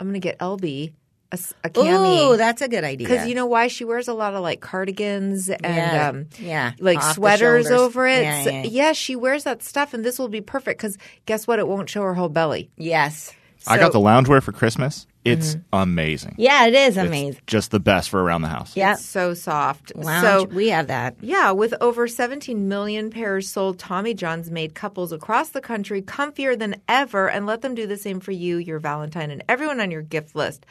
I'm 0.00 0.06
going 0.08 0.14
to 0.14 0.20
get 0.20 0.38
Elby 0.38 0.92
a, 1.30 1.34
s- 1.34 1.54
a 1.64 1.70
cami. 1.70 2.32
Ooh, 2.32 2.36
that's 2.36 2.60
a 2.62 2.68
good 2.68 2.82
idea. 2.84 3.08
because 3.08 3.26
you 3.28 3.34
know 3.34 3.46
why 3.46 3.68
she 3.68 3.84
wears 3.84 4.08
a 4.08 4.14
lot 4.14 4.34
of 4.34 4.42
like 4.42 4.60
cardigans 4.60 5.48
and 5.48 5.60
Yeah. 5.64 6.08
um, 6.08 6.26
Yeah. 6.38 6.72
like 6.80 6.98
Off 6.98 7.04
the 7.08 7.14
sweaters 7.14 7.66
shoulders. 7.66 7.80
over 7.80 8.06
it. 8.06 8.22
Yeah, 8.22 8.42
So- 8.44 8.50
yeah. 8.50 8.62
yeah, 8.64 8.92
she 8.92 9.16
wears 9.16 9.44
that 9.44 9.62
stuff, 9.62 9.94
and 9.94 10.04
this 10.04 10.18
will 10.18 10.28
be 10.28 10.40
perfect 10.40 10.80
because 10.80 10.98
guess 11.26 11.46
what? 11.46 11.58
It 11.58 11.68
won't 11.68 11.88
show 11.88 12.02
her 12.02 12.14
whole 12.14 12.28
belly. 12.28 12.70
yes. 12.76 13.32
I 13.66 13.78
got 13.78 13.92
So- 13.92 14.00
the 14.00 14.04
loungewear 14.04 14.42
for 14.42 14.50
Christmas. 14.52 15.06
It's 15.24 15.54
mm-hmm. 15.54 15.74
amazing. 15.74 16.34
Yeah, 16.36 16.66
it 16.66 16.74
is 16.74 16.96
It's 16.96 17.06
amazing. 17.06 17.40
just 17.46 17.70
the 17.70 17.78
best 17.78 18.10
for 18.10 18.20
around 18.20 18.42
the 18.42 18.48
house. 18.48 18.76
Yeah. 18.76 18.94
So 18.94 19.34
soft. 19.34 19.94
Lounge. 19.94 20.24
So 20.24 20.44
we 20.44 20.68
have 20.70 20.88
that. 20.88 21.16
yeah, 21.20 21.52
with 21.52 21.74
over 21.80 22.08
17 22.08 22.68
million 22.68 23.10
pairs 23.10 23.48
sold, 23.48 23.78
Tommy 23.78 24.14
John's 24.14 24.50
made 24.50 24.74
couples 24.74 25.12
across 25.12 25.50
the 25.50 25.60
country 25.60 26.02
comfier 26.02 26.58
than 26.58 26.76
ever, 26.88 27.30
and 27.30 27.46
let 27.46 27.62
them 27.62 27.74
do 27.74 27.86
the 27.86 27.96
same 27.96 28.18
for 28.18 28.32
you, 28.32 28.56
your 28.56 28.80
Valentine, 28.80 29.30
and 29.30 29.44
everyone 29.48 29.80
on 29.80 29.90
your 29.92 30.02
gift 30.02 30.34
list. 30.34 30.66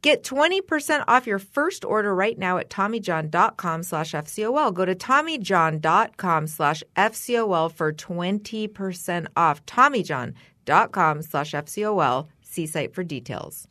Get 0.00 0.22
20% 0.22 1.04
off 1.08 1.26
your 1.26 1.40
first 1.40 1.84
order 1.84 2.14
right 2.14 2.38
now 2.38 2.58
at 2.58 2.70
TommyJohn.com 2.70 3.82
slash 3.82 4.12
FCOL. 4.12 4.72
Go 4.72 4.84
to 4.84 4.94
TommyJohn.com 4.94 6.46
slash 6.46 6.84
FCOL 6.96 7.72
for 7.72 7.92
20% 7.92 9.26
off. 9.36 9.66
TommyJohn.com 9.66 11.22
slash 11.22 11.52
FCOL. 11.52 12.28
See 12.58 12.66
site 12.66 12.92
for 12.92 13.04
details. 13.04 13.68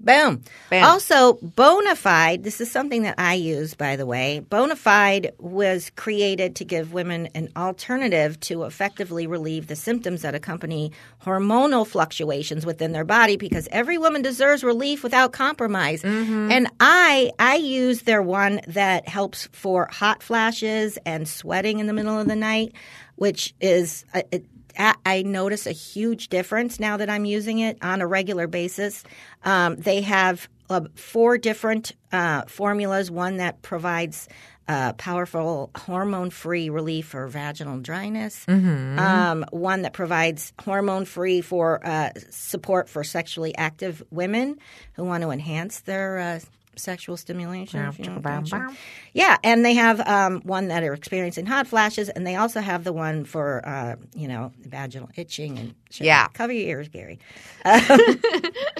Boom. 0.00 0.42
Bam. 0.70 0.82
Also, 0.82 1.34
Bonafide, 1.34 2.42
this 2.42 2.58
is 2.62 2.70
something 2.70 3.02
that 3.02 3.16
I 3.18 3.34
use, 3.34 3.74
by 3.74 3.96
the 3.96 4.06
way. 4.06 4.40
Bonafide 4.48 5.38
was 5.38 5.90
created 5.94 6.56
to 6.56 6.64
give 6.64 6.94
women 6.94 7.28
an 7.34 7.50
alternative 7.54 8.40
to 8.40 8.62
effectively 8.62 9.26
relieve 9.26 9.66
the 9.66 9.76
symptoms 9.76 10.22
that 10.22 10.34
accompany 10.34 10.90
hormonal 11.22 11.86
fluctuations 11.86 12.64
within 12.64 12.92
their 12.92 13.04
body 13.04 13.36
because 13.36 13.68
every 13.70 13.98
woman 13.98 14.22
deserves 14.22 14.64
relief 14.64 15.02
without 15.02 15.32
compromise. 15.32 16.02
And 16.02 16.66
I 16.80 17.32
I 17.38 17.56
use 17.56 18.04
their 18.04 18.22
one 18.22 18.62
that 18.68 19.06
helps 19.06 19.50
for 19.52 19.86
hot 19.92 20.22
flashes 20.22 20.96
and 21.04 21.28
sweating 21.28 21.78
in 21.78 21.86
the 21.88 21.92
middle 21.92 22.18
of 22.18 22.26
the 22.26 22.36
night, 22.36 22.72
which 23.16 23.52
is 23.60 24.06
uh, 24.14 24.22
it, 24.32 24.46
I 24.78 24.94
I 25.04 25.22
notice 25.22 25.66
a 25.66 25.72
huge 25.72 26.28
difference 26.28 26.78
now 26.80 26.96
that 26.98 27.10
I'm 27.10 27.24
using 27.24 27.58
it 27.58 27.78
on 27.82 28.00
a 28.00 28.06
regular 28.06 28.46
basis. 28.46 29.04
Um, 29.44 29.76
they 29.76 30.02
have 30.02 30.48
uh, 30.68 30.82
four 30.94 31.36
different 31.38 31.92
uh, 32.12 32.42
formulas. 32.46 33.10
One 33.10 33.38
that 33.38 33.60
provides 33.62 34.28
uh, 34.68 34.92
powerful 34.92 35.70
hormone-free 35.76 36.70
relief 36.70 37.06
for 37.08 37.26
vaginal 37.26 37.80
dryness. 37.80 38.44
Um, 38.48 39.44
one 39.50 39.82
that 39.82 39.94
provides 39.94 40.52
hormone-free 40.60 41.40
for 41.40 41.84
uh, 41.84 42.10
support 42.30 42.88
for 42.88 43.02
sexually 43.02 43.52
active 43.56 44.00
women 44.10 44.58
who 44.94 45.02
want 45.04 45.24
to 45.24 45.30
enhance 45.30 45.80
their 45.80 46.18
uh, 46.18 46.40
sexual 46.76 47.16
stimulation. 47.16 47.80
you 47.98 48.06
know 48.06 48.18
Yeah, 49.12 49.36
and 49.42 49.64
they 49.64 49.74
have 49.74 50.00
um, 50.00 50.40
one 50.42 50.68
that 50.68 50.82
are 50.82 50.94
experiencing 50.94 51.46
hot 51.46 51.66
flashes, 51.66 52.08
and 52.08 52.26
they 52.26 52.36
also 52.36 52.60
have 52.60 52.84
the 52.84 52.92
one 52.92 53.24
for 53.24 53.66
uh, 53.66 53.96
you 54.14 54.28
know 54.28 54.52
vaginal 54.60 55.10
itching 55.16 55.58
and 55.58 55.74
shit. 55.90 56.06
Yeah. 56.06 56.28
Cover 56.28 56.52
your 56.52 56.68
ears, 56.68 56.88
Gary. 56.88 57.18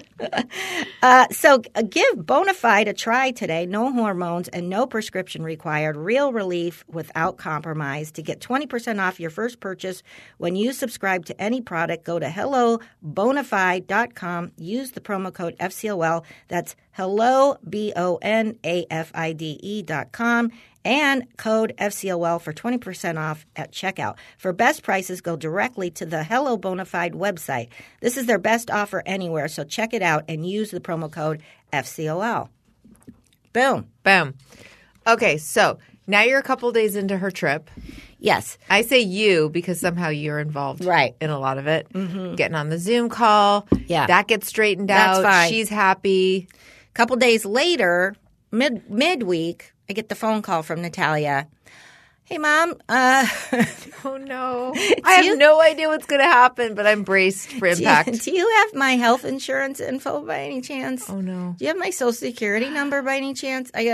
Uh, 1.02 1.26
so 1.30 1.62
uh, 1.74 1.82
give 1.82 2.14
Bonafide 2.14 2.86
a 2.86 2.92
try 2.92 3.30
today. 3.30 3.64
No 3.64 3.90
hormones 3.90 4.48
and 4.48 4.68
no 4.68 4.86
prescription 4.86 5.42
required. 5.42 5.96
Real 5.96 6.30
relief 6.32 6.84
without 6.88 7.38
compromise. 7.38 8.12
To 8.12 8.22
get 8.22 8.38
20% 8.40 9.00
off 9.00 9.18
your 9.18 9.30
first 9.30 9.60
purchase 9.60 10.02
when 10.36 10.56
you 10.56 10.74
subscribe 10.74 11.24
to 11.26 11.40
any 11.40 11.62
product, 11.62 12.04
go 12.04 12.18
to 12.18 12.26
hellobonafide.com. 12.26 14.52
Use 14.58 14.90
the 14.90 15.00
promo 15.00 15.32
code 15.32 15.56
FCOL. 15.58 16.22
That's 16.48 16.76
hello, 17.00 17.56
B 17.66 17.94
O 17.96 18.18
N 18.20 18.58
A 18.62 18.84
F 18.90 19.10
I 19.14 19.32
D 19.32 19.58
E 19.62 19.80
dot 19.82 20.12
com. 20.12 20.50
And 20.84 21.24
code 21.38 21.74
FCOL 21.78 22.40
for 22.40 22.52
20% 22.54 23.18
off 23.18 23.44
at 23.56 23.70
checkout. 23.72 24.16
For 24.38 24.52
best 24.52 24.82
prices, 24.82 25.20
go 25.20 25.36
directly 25.36 25.90
to 25.92 26.06
the 26.06 26.24
Hello 26.24 26.56
Bonafide 26.58 27.12
website. 27.12 27.68
This 28.00 28.16
is 28.16 28.24
their 28.26 28.38
best 28.38 28.70
offer 28.70 29.02
anywhere, 29.04 29.48
so 29.48 29.62
check 29.64 29.92
it 29.94 30.00
out 30.02 30.24
and 30.28 30.46
use 30.48 30.70
the 30.70 30.80
promo 30.80 31.10
code 31.12 31.42
FCOL. 31.72 32.48
Boom. 33.52 33.88
Boom. 34.04 34.34
Okay, 35.06 35.36
so 35.38 35.78
now 36.06 36.22
you're 36.22 36.38
a 36.38 36.42
couple 36.42 36.70
days 36.72 36.96
into 36.96 37.16
her 37.18 37.30
trip. 37.30 37.68
Yes. 38.18 38.56
I 38.70 38.80
say 38.82 39.00
you 39.00 39.48
because 39.50 39.80
somehow 39.80 40.08
you're 40.08 40.38
involved 40.40 40.84
Right. 40.84 41.14
in 41.20 41.28
a 41.30 41.38
lot 41.38 41.58
of 41.58 41.66
it. 41.66 41.88
Mm-hmm. 41.92 42.36
Getting 42.36 42.54
on 42.54 42.68
the 42.70 42.78
Zoom 42.78 43.08
call. 43.10 43.66
Yeah. 43.86 44.06
That 44.06 44.28
gets 44.28 44.46
straightened 44.46 44.88
That's 44.88 45.18
out. 45.18 45.24
fine. 45.24 45.50
She's 45.50 45.68
happy. 45.68 46.48
A 46.90 46.92
couple 46.94 47.16
days 47.16 47.44
later, 47.44 48.14
mid 48.50 48.90
midweek, 48.90 49.72
I 49.88 49.92
get 49.92 50.08
the 50.08 50.14
phone 50.14 50.42
call 50.42 50.62
from 50.62 50.82
Natalia. 50.82 51.48
Hey, 52.24 52.38
mom. 52.38 52.74
Uh, 52.88 53.26
Oh 54.04 54.16
no. 54.16 54.72
I 55.04 55.12
have 55.14 55.24
you- 55.24 55.36
no 55.36 55.60
idea 55.60 55.88
what's 55.88 56.06
going 56.06 56.20
to 56.20 56.26
happen, 56.26 56.74
but 56.74 56.86
I'm 56.86 57.02
braced 57.02 57.50
for 57.52 57.68
do, 57.74 57.82
you, 57.82 57.88
impact. 57.88 58.22
do 58.24 58.30
you 58.30 58.48
have 58.56 58.74
my 58.74 58.92
health 58.92 59.24
insurance 59.24 59.78
info 59.80 60.24
by 60.24 60.40
any 60.42 60.60
chance? 60.60 61.08
Oh 61.10 61.20
no. 61.20 61.54
Do 61.58 61.64
you 61.64 61.68
have 61.68 61.76
my 61.78 61.90
social 61.90 62.12
security 62.12 62.70
number 62.70 63.02
by 63.02 63.16
any 63.16 63.34
chance? 63.34 63.70
I 63.74 63.84
go, 63.84 63.90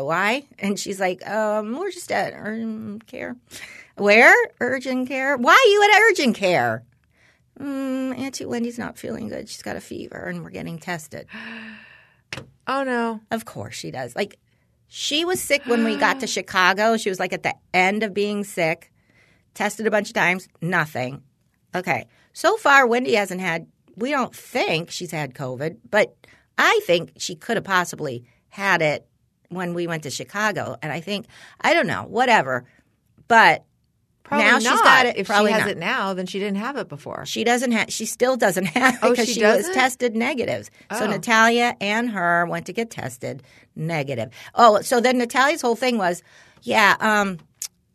uh, 0.00 0.04
why? 0.04 0.46
And 0.58 0.78
she's 0.80 0.98
like, 0.98 1.26
um, 1.28 1.78
we're 1.78 1.90
just 1.90 2.10
at 2.10 2.32
urgent 2.34 3.06
care. 3.06 3.36
Where? 3.96 4.34
Urgent 4.60 5.08
care? 5.08 5.36
Why 5.36 5.52
are 5.52 5.70
you 5.70 5.82
at 5.84 6.00
urgent 6.10 6.36
care? 6.36 6.82
Mm, 7.58 8.18
Auntie 8.18 8.46
Wendy's 8.46 8.78
not 8.78 8.98
feeling 8.98 9.28
good. 9.28 9.48
She's 9.50 9.62
got 9.62 9.76
a 9.76 9.80
fever 9.80 10.16
and 10.16 10.42
we're 10.42 10.50
getting 10.50 10.78
tested. 10.78 11.26
Oh 12.66 12.84
no. 12.84 13.20
Of 13.30 13.44
course 13.44 13.74
she 13.74 13.90
does. 13.90 14.14
Like, 14.14 14.38
she 14.86 15.24
was 15.24 15.40
sick 15.40 15.62
when 15.66 15.84
we 15.84 15.96
got 15.96 16.20
to 16.20 16.26
Chicago. 16.28 16.96
She 16.96 17.08
was 17.08 17.20
like 17.20 17.32
at 17.32 17.42
the 17.42 17.54
end 17.72 18.02
of 18.02 18.14
being 18.14 18.44
sick, 18.44 18.92
tested 19.54 19.86
a 19.86 19.90
bunch 19.90 20.08
of 20.08 20.14
times, 20.14 20.48
nothing. 20.60 21.22
Okay. 21.74 22.06
So 22.32 22.56
far, 22.56 22.86
Wendy 22.86 23.14
hasn't 23.14 23.40
had, 23.40 23.66
we 23.96 24.10
don't 24.10 24.34
think 24.34 24.90
she's 24.90 25.10
had 25.10 25.34
COVID, 25.34 25.78
but 25.90 26.14
I 26.58 26.80
think 26.84 27.12
she 27.18 27.34
could 27.34 27.56
have 27.56 27.64
possibly 27.64 28.24
had 28.48 28.82
it 28.82 29.06
when 29.48 29.74
we 29.74 29.86
went 29.86 30.02
to 30.04 30.10
Chicago. 30.10 30.76
And 30.82 30.92
I 30.92 31.00
think, 31.00 31.26
I 31.60 31.74
don't 31.74 31.86
know, 31.86 32.04
whatever. 32.08 32.64
But 33.28 33.64
Probably 34.30 34.46
now 34.46 34.52
not. 34.52 34.62
she's 34.62 34.80
got 34.80 35.06
it. 35.06 35.16
If 35.18 35.26
probably 35.26 35.50
she 35.50 35.54
has 35.54 35.62
not. 35.64 35.70
it 35.72 35.78
now, 35.78 36.14
then 36.14 36.24
she 36.26 36.38
didn't 36.38 36.56
have 36.58 36.76
it 36.76 36.88
before. 36.88 37.26
She 37.26 37.44
doesn't 37.44 37.72
have. 37.72 37.92
She 37.92 38.06
still 38.06 38.36
doesn't 38.36 38.64
have 38.76 38.98
Oh, 39.02 39.10
because 39.10 39.26
she 39.28 39.34
she, 39.34 39.44
was 39.44 39.68
tested 39.70 40.16
negative. 40.16 40.70
So 40.96 41.04
Oh. 41.04 41.06
Natalia 41.08 41.76
and 41.80 42.08
her 42.10 42.46
went 42.46 42.66
to 42.66 42.72
get 42.72 42.90
tested 42.90 43.42
negative. 43.76 44.30
Oh, 44.54 44.80
so 44.80 45.00
then 45.00 45.18
Natalia's 45.18 45.60
whole 45.60 45.76
thing 45.76 45.98
was, 45.98 46.22
yeah, 46.62 46.96
um, 47.00 47.38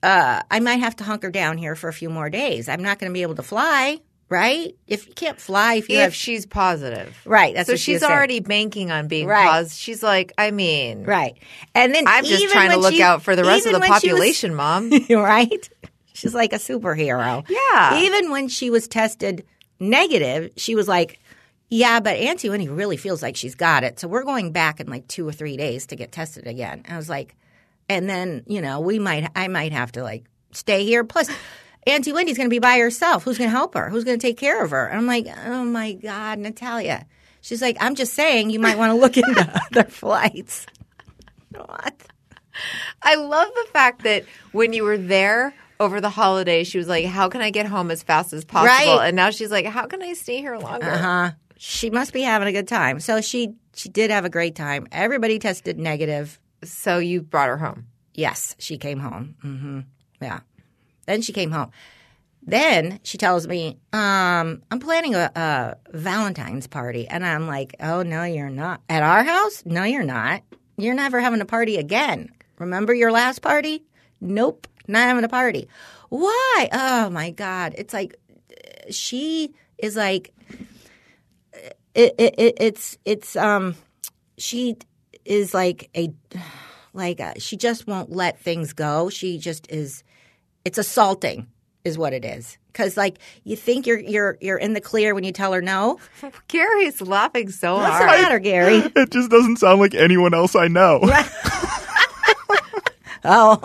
uh, 0.04 0.42
I 0.52 0.60
might 0.60 0.82
have 0.82 0.96
to 0.98 1.04
hunker 1.04 1.32
down 1.32 1.58
here 1.58 1.76
for 1.76 1.88
a 1.88 1.94
few 1.94 2.10
more 2.10 2.30
days. 2.30 2.70
I'm 2.70 2.84
not 2.84 3.00
going 3.00 3.10
to 3.10 3.14
be 3.14 3.22
able 3.24 3.36
to 3.36 3.44
fly, 3.44 4.00
right? 4.30 4.76
If 4.88 5.08
you 5.08 5.14
can't 5.14 5.40
fly, 5.40 5.76
if 5.76 5.90
you 5.90 5.96
if 5.98 6.02
have 6.04 6.16
she's 6.16 6.46
positive. 6.46 7.16
right, 7.26 7.54
that's 7.56 7.68
so 7.68 7.74
what 7.74 7.80
she 7.80 7.94
she's 7.94 8.02
saying. 8.02 8.12
already 8.12 8.40
banking 8.40 8.92
on 8.92 9.08
being 9.08 9.28
Right. 9.28 9.48
paused. 9.48 9.78
She's 9.78 10.04
like, 10.04 10.34
I 10.38 10.52
mean, 10.52 11.04
right. 11.06 11.38
And 11.74 11.94
then 11.94 12.04
I'm 12.08 12.24
just 12.26 12.50
trying 12.52 12.72
to 12.72 12.78
look 12.78 12.94
she- 12.94 13.02
out 13.02 13.22
for 13.24 13.36
the 13.36 13.44
rest 13.44 13.66
of 13.66 13.72
the 13.74 13.80
she 13.84 13.90
was- 13.92 14.02
population, 14.02 14.54
mom. 14.56 14.92
right? 15.10 15.70
She's 16.16 16.34
like 16.34 16.54
a 16.54 16.58
superhero. 16.58 17.48
Yeah. 17.50 18.00
Even 18.00 18.32
when 18.32 18.48
she 18.48 18.70
was 18.70 18.88
tested 18.88 19.46
negative, 19.80 20.52
she 20.56 20.74
was 20.74 20.88
like, 20.88 21.20
yeah, 21.70 22.00
but 22.00 22.16
Auntie 22.16 22.50
Winnie 22.50 22.70
really 22.70 22.96
feels 22.96 23.22
like 23.22 23.36
she's 23.36 23.56
got 23.56 23.84
it. 23.84 24.00
So 24.00 24.08
we're 24.08 24.24
going 24.24 24.54
back 24.54 24.80
in 24.80 24.88
like 24.88 25.08
two 25.08 25.28
or 25.28 25.34
three 25.34 25.58
days 25.58 25.88
to 25.88 25.96
get 25.96 26.14
tested 26.14 26.48
again. 26.48 26.84
I 26.88 26.96
was 26.96 27.10
like, 27.10 27.36
and 27.90 28.10
then, 28.10 28.44
you 28.48 28.62
know, 28.62 28.80
we 28.80 28.98
might, 28.98 29.30
I 29.36 29.50
might 29.50 29.74
have 29.74 29.92
to 29.94 30.04
like 30.04 30.26
stay 30.52 30.86
here. 30.86 31.04
Plus, 31.04 31.30
Auntie 31.86 32.14
Wendy's 32.14 32.38
going 32.38 32.50
to 32.50 32.54
be 32.54 32.60
by 32.60 32.78
herself. 32.80 33.24
Who's 33.24 33.38
going 33.38 33.50
to 33.50 33.56
help 33.56 33.74
her? 33.74 33.90
Who's 33.90 34.06
going 34.06 34.18
to 34.18 34.26
take 34.26 34.38
care 34.38 34.64
of 34.64 34.72
her? 34.72 34.88
And 34.88 34.98
I'm 34.98 35.08
like, 35.08 35.28
oh 35.46 35.66
my 35.66 35.94
God, 35.94 36.40
Natalia. 36.40 37.06
She's 37.42 37.62
like, 37.62 37.78
I'm 37.82 37.96
just 37.96 38.14
saying 38.14 38.52
you 38.52 38.60
might 38.60 38.78
want 38.78 38.92
to 38.92 38.98
look 38.98 39.18
into 39.18 39.62
other 39.72 39.90
flights. 39.90 40.66
What? 41.56 41.96
I 43.02 43.16
love 43.16 43.48
the 43.48 43.68
fact 43.72 44.04
that 44.04 44.26
when 44.52 44.74
you 44.74 44.84
were 44.84 44.98
there 44.98 45.54
over 45.80 46.00
the 46.02 46.10
holiday, 46.10 46.64
she 46.64 46.78
was 46.78 46.88
like, 46.88 47.06
How 47.06 47.30
can 47.30 47.42
I 47.42 47.50
get 47.50 47.66
home 47.66 47.92
as 47.92 48.04
fast 48.04 48.34
as 48.34 48.46
possible? 48.46 48.98
Right. 48.98 49.08
And 49.08 49.16
now 49.16 49.30
she's 49.30 49.52
like, 49.52 49.66
How 49.66 49.86
can 49.88 50.02
I 50.02 50.14
stay 50.14 50.38
here 50.38 50.58
longer? 50.58 50.90
Uh-huh. 50.90 51.32
She 51.58 51.90
must 51.90 52.14
be 52.14 52.22
having 52.22 52.48
a 52.48 52.52
good 52.52 52.68
time. 52.68 53.00
So 53.00 53.22
she 53.22 53.56
she 53.74 53.90
did 53.90 54.12
have 54.12 54.26
a 54.26 54.30
great 54.30 54.56
time. 54.56 54.88
Everybody 54.92 55.40
tested 55.40 55.78
negative. 55.78 56.40
So 56.64 56.98
you 57.00 57.22
brought 57.22 57.50
her 57.50 57.58
home. 57.58 57.88
Yes, 58.14 58.56
she 58.60 58.78
came 58.78 59.00
home. 59.00 59.36
hmm 59.42 59.80
Yeah. 60.22 60.40
Then 61.06 61.22
she 61.22 61.34
came 61.34 61.52
home. 61.52 61.72
Then 62.48 63.00
she 63.04 63.18
tells 63.18 63.48
me, 63.48 63.78
um, 63.92 64.62
I'm 64.70 64.80
planning 64.80 65.16
a, 65.16 65.32
a 65.36 65.76
Valentine's 65.98 66.68
party. 66.68 67.08
And 67.08 67.26
I'm 67.26 67.48
like, 67.48 67.76
oh, 67.80 68.04
no, 68.04 68.24
you're 68.24 68.50
not. 68.52 68.82
At 68.88 69.02
our 69.04 69.24
house? 69.24 69.64
No, 69.66 69.84
you're 69.84 70.04
not. 70.04 70.44
You're 70.78 70.94
never 70.94 71.20
having 71.20 71.42
a 71.42 71.46
party 71.46 71.78
again. 71.78 72.30
Remember 72.60 72.94
your 72.94 73.12
last 73.12 73.42
party? 73.42 73.84
Nope, 74.22 74.68
not 74.88 75.08
having 75.08 75.24
a 75.24 75.30
party. 75.30 75.68
Why? 76.10 76.70
Oh, 76.72 77.10
my 77.10 77.32
God. 77.32 77.76
It's 77.78 77.94
like, 77.94 78.16
she 78.90 79.54
is 79.78 79.96
like, 79.96 80.34
it, 81.94 82.16
it, 82.18 82.36
it, 82.38 82.58
it's, 82.60 82.98
it's, 83.06 83.36
um, 83.36 83.76
she 84.38 84.78
is 85.26 85.54
like 85.54 85.90
a, 85.96 86.14
like 86.96 87.20
uh 87.20 87.34
she 87.38 87.58
just 87.58 87.86
won't 87.88 88.12
let 88.12 88.40
things 88.40 88.74
go. 88.74 89.10
She 89.10 89.38
just 89.38 89.70
is. 89.72 90.04
It's 90.64 90.78
assaulting, 90.80 91.48
is 91.84 91.98
what 91.98 92.14
it 92.14 92.26
is. 92.26 92.58
Because 92.68 92.98
like 92.98 93.20
you 93.44 93.56
think 93.56 93.86
you're 93.86 94.00
you're 94.00 94.38
you're 94.42 94.58
in 94.58 94.74
the 94.74 94.82
clear 94.82 95.14
when 95.14 95.24
you 95.24 95.32
tell 95.32 95.54
her 95.54 95.62
no. 95.62 96.00
Gary's 96.48 97.02
laughing 97.02 97.52
so 97.52 97.76
What's 97.76 98.00
the 98.00 98.06
matter, 98.06 98.40
Gary? 98.40 98.78
It 98.96 99.12
just 99.12 99.30
doesn't 99.30 99.58
sound 99.58 99.80
like 99.80 99.94
anyone 99.94 100.34
else 100.34 100.56
I 100.56 100.68
know. 100.68 101.02
Oh, 103.28 103.58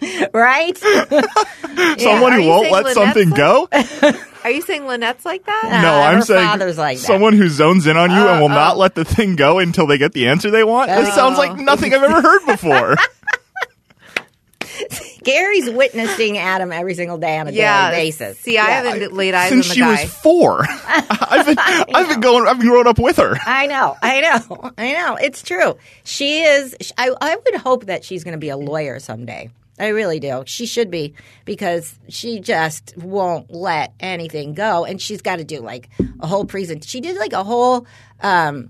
right. 0.32 0.76
Someone 1.98 2.32
Are 2.32 2.40
who 2.40 2.48
won't 2.48 2.70
let 2.70 2.84
Lynette's 2.84 2.94
something 2.94 3.30
like- 3.30 3.36
go? 3.38 3.68
Are 4.44 4.50
you 4.50 4.62
saying 4.62 4.86
Lynette's 4.86 5.24
like 5.24 5.44
that? 5.46 5.80
No, 5.82 5.92
Uh, 5.94 6.00
I'm 6.02 6.22
saying 6.22 6.76
like 6.76 6.98
that. 6.98 7.04
someone 7.04 7.32
who 7.32 7.48
zones 7.48 7.86
in 7.88 7.96
on 7.96 8.10
you 8.12 8.28
and 8.28 8.40
will 8.40 8.48
not 8.48 8.76
let 8.78 8.94
the 8.94 9.04
thing 9.04 9.34
go 9.34 9.58
until 9.58 9.86
they 9.88 9.98
get 9.98 10.12
the 10.12 10.28
answer 10.28 10.52
they 10.52 10.62
want. 10.62 10.88
This 10.88 11.12
sounds 11.14 11.36
like 11.36 11.56
nothing 11.58 11.92
I've 11.92 12.02
ever 12.04 12.22
heard 12.22 12.46
before. 12.46 12.96
Gary's 15.24 15.68
witnessing 15.70 16.38
Adam 16.38 16.70
every 16.70 16.94
single 16.94 17.18
day 17.18 17.38
on 17.38 17.48
a 17.48 17.50
Yeah. 17.50 17.90
daily 17.90 18.02
basis. 18.04 18.38
See, 18.38 18.56
I 18.58 18.68
Yeah. 18.68 18.82
haven't 18.90 19.12
laid 19.14 19.34
eyes 19.34 19.48
Since 19.48 19.66
on 19.66 19.68
the 19.70 19.74
she 19.74 19.80
guy. 19.80 19.90
was 20.02 20.04
four, 20.04 20.64
I've 20.68 21.46
been 21.46 21.58
I've 21.58 22.08
been 22.08 22.20
going 22.20 22.46
I've 22.46 22.58
been 22.58 22.68
growing 22.68 22.86
up 22.86 22.98
with 23.00 23.16
her. 23.16 23.36
I 23.44 23.66
know, 23.66 23.96
I 24.00 24.20
know, 24.20 24.70
I 24.78 24.92
know. 24.92 25.16
It's 25.16 25.42
true. 25.42 25.76
She 26.04 26.42
is. 26.42 26.76
I, 26.96 27.10
I 27.20 27.34
would 27.36 27.54
hope 27.56 27.86
that 27.86 28.04
she's 28.04 28.22
going 28.22 28.32
to 28.32 28.38
be 28.38 28.50
a 28.50 28.56
lawyer 28.56 29.00
someday. 29.00 29.50
I 29.78 29.88
really 29.88 30.20
do. 30.20 30.42
She 30.46 30.66
should 30.66 30.90
be 30.90 31.14
because 31.44 31.98
she 32.08 32.40
just 32.40 32.96
won't 32.96 33.52
let 33.52 33.92
anything 34.00 34.54
go, 34.54 34.84
and 34.84 35.00
she's 35.00 35.20
got 35.22 35.36
to 35.36 35.44
do 35.44 35.60
like 35.60 35.88
a 36.20 36.26
whole 36.26 36.44
present. 36.46 36.84
She 36.84 37.00
did 37.00 37.16
like 37.18 37.32
a 37.32 37.44
whole 37.44 37.86
um, 38.20 38.68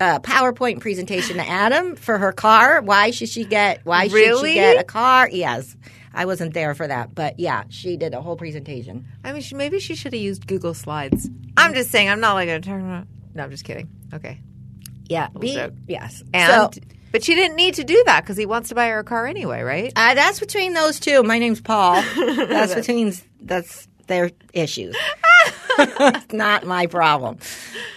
uh, 0.00 0.20
PowerPoint 0.20 0.80
presentation 0.80 1.36
to 1.38 1.48
Adam 1.48 1.96
for 1.96 2.18
her 2.18 2.32
car. 2.32 2.80
Why 2.82 3.10
should 3.10 3.28
she 3.28 3.44
get? 3.44 3.80
Why 3.84 4.06
should 4.08 4.38
she 4.48 4.54
get 4.54 4.80
a 4.80 4.84
car? 4.84 5.28
Yes. 5.30 5.76
I 6.16 6.26
wasn't 6.26 6.54
there 6.54 6.76
for 6.76 6.86
that, 6.86 7.12
but 7.12 7.40
yeah, 7.40 7.64
she 7.70 7.96
did 7.96 8.14
a 8.14 8.22
whole 8.22 8.36
presentation. 8.36 9.04
I 9.24 9.32
mean, 9.32 9.42
she, 9.42 9.56
maybe 9.56 9.80
she 9.80 9.96
should 9.96 10.12
have 10.12 10.22
used 10.22 10.46
Google 10.46 10.72
Slides. 10.72 11.28
I'm 11.56 11.74
just 11.74 11.90
saying. 11.90 12.08
I'm 12.08 12.20
not 12.20 12.34
like 12.34 12.48
a 12.48 12.60
turn. 12.60 13.08
No, 13.34 13.42
I'm 13.42 13.50
just 13.50 13.64
kidding. 13.64 13.88
Okay. 14.12 14.38
Yeah, 15.08 15.28
be, 15.38 15.60
yes. 15.88 16.22
And 16.32 16.72
So- 16.74 16.80
but 17.14 17.22
she 17.22 17.36
didn't 17.36 17.54
need 17.54 17.74
to 17.74 17.84
do 17.84 18.02
that 18.06 18.24
because 18.24 18.36
he 18.36 18.44
wants 18.44 18.70
to 18.70 18.74
buy 18.74 18.88
her 18.88 18.98
a 18.98 19.04
car 19.04 19.24
anyway, 19.28 19.62
right? 19.62 19.92
Uh, 19.94 20.14
that's 20.14 20.40
between 20.40 20.72
those 20.74 20.98
two. 20.98 21.22
My 21.22 21.38
name's 21.38 21.60
Paul. 21.60 22.02
That's 22.16 22.74
between 22.74 23.14
that's 23.40 23.86
their 24.08 24.32
issues. 24.52 24.96
It's 25.76 26.32
not 26.32 26.66
my 26.66 26.86
problem. 26.86 27.38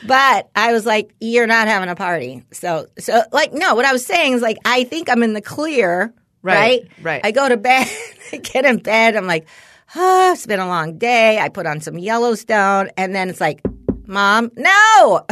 But 0.05 0.49
I 0.55 0.71
was 0.71 0.85
like, 0.85 1.13
you're 1.19 1.45
not 1.47 1.67
having 1.67 1.89
a 1.89 1.95
party. 1.95 2.43
So 2.51 2.87
so 2.99 3.21
like 3.31 3.53
no, 3.53 3.73
what 3.73 3.85
I 3.85 3.91
was 3.91 4.05
saying 4.05 4.33
is 4.33 4.41
like 4.43 4.57
I 4.65 4.83
think 4.83 5.09
I'm 5.09 5.23
in 5.23 5.33
the 5.33 5.41
clear, 5.41 6.13
Right, 6.43 6.81
right? 6.81 6.91
right. 7.01 7.21
I 7.23 7.31
go 7.31 7.49
to 7.49 7.57
bed, 7.57 7.87
I 8.33 8.37
get 8.37 8.65
in 8.65 8.77
bed, 8.77 9.15
I'm 9.15 9.25
like, 9.25 9.47
oh, 9.95 10.31
it's 10.33 10.45
been 10.45 10.59
a 10.59 10.67
long 10.67 10.97
day. 10.99 11.39
I 11.39 11.49
put 11.49 11.65
on 11.65 11.81
some 11.81 11.97
Yellowstone, 11.97 12.89
and 12.97 13.15
then 13.15 13.29
it's 13.29 13.41
like, 13.41 13.61
Mom, 14.07 14.51
no. 14.55 15.25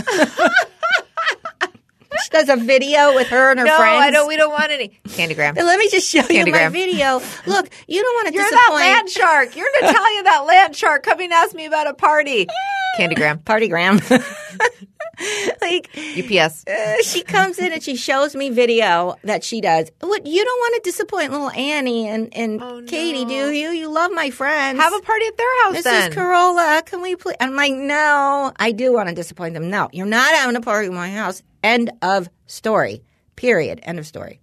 she 2.23 2.30
does 2.30 2.49
a 2.49 2.56
video 2.56 3.13
with 3.13 3.28
her 3.28 3.51
and 3.51 3.60
her 3.60 3.65
no, 3.65 3.78
friends. 3.78 4.01
I 4.01 4.12
don't. 4.12 4.28
We 4.28 4.38
don't 4.38 4.51
want 4.51 4.71
any 4.71 4.89
Candygram. 5.10 5.56
Let 5.56 5.80
me 5.80 5.89
just 5.89 6.10
show 6.10 6.28
you 6.30 6.45
my 6.51 6.69
video. 6.69 7.21
Look, 7.45 7.69
you 7.88 8.01
don't 8.01 8.15
want 8.15 8.28
to 8.30 8.34
You're 8.34 8.43
disappoint. 8.43 8.67
that 8.67 8.73
land 8.73 9.10
shark. 9.10 9.56
You're 9.56 9.82
Natalia, 9.82 10.23
that 10.23 10.45
land 10.47 10.75
shark. 10.75 11.04
Coming 11.04 11.30
to 11.30 11.36
ask 11.36 11.56
me 11.56 11.65
about 11.65 11.88
a 11.88 11.93
party. 11.93 12.47
Candygram. 12.99 13.43
Partygram. 13.43 13.99
like 15.62 15.89
UPS. 15.97 16.65
uh, 16.67 17.01
she 17.04 17.23
comes 17.23 17.60
in 17.60 17.71
and 17.73 17.82
she 17.84 17.95
shows 17.95 18.36
me 18.36 18.49
video 18.49 19.15
that 19.23 19.43
she 19.43 19.62
does. 19.62 19.91
What 20.01 20.25
you 20.25 20.43
don't 20.43 20.60
want 20.60 20.84
to 20.84 20.89
disappoint 20.89 21.32
little 21.32 21.49
Annie 21.51 22.08
and 22.08 22.36
and 22.36 22.62
Oh, 22.62 22.84
Katie, 22.88 23.23
no. 23.25 23.30
do 23.30 23.51
you? 23.51 23.69
You 23.69 23.89
love 23.89 24.12
my 24.12 24.30
friends. 24.30 24.80
Have 24.80 24.93
a 24.93 24.99
party 25.01 25.25
at 25.28 25.38
their 25.38 25.63
house 25.63 25.75
Mrs. 25.78 25.84
then. 25.84 26.12
Carolla, 26.13 26.86
can 26.86 27.01
we 27.01 27.15
please? 27.15 27.36
I'm 27.39 27.56
like, 27.56 27.73
no, 27.73 28.51
I 28.58 28.71
do 28.71 28.93
want 28.93 29.10
to 29.10 29.15
disappoint 29.15 29.54
them. 29.54 29.69
No, 29.69 29.89
you're 29.93 30.06
not 30.06 30.34
having 30.36 30.56
a 30.56 30.62
party 30.62 30.88
at 30.88 30.93
my 30.93 31.10
house. 31.10 31.41
End 31.63 31.91
of 32.01 32.30
story. 32.47 33.04
Period. 33.36 33.80
End 33.84 33.99
of 33.99 34.06
story. 34.06 34.39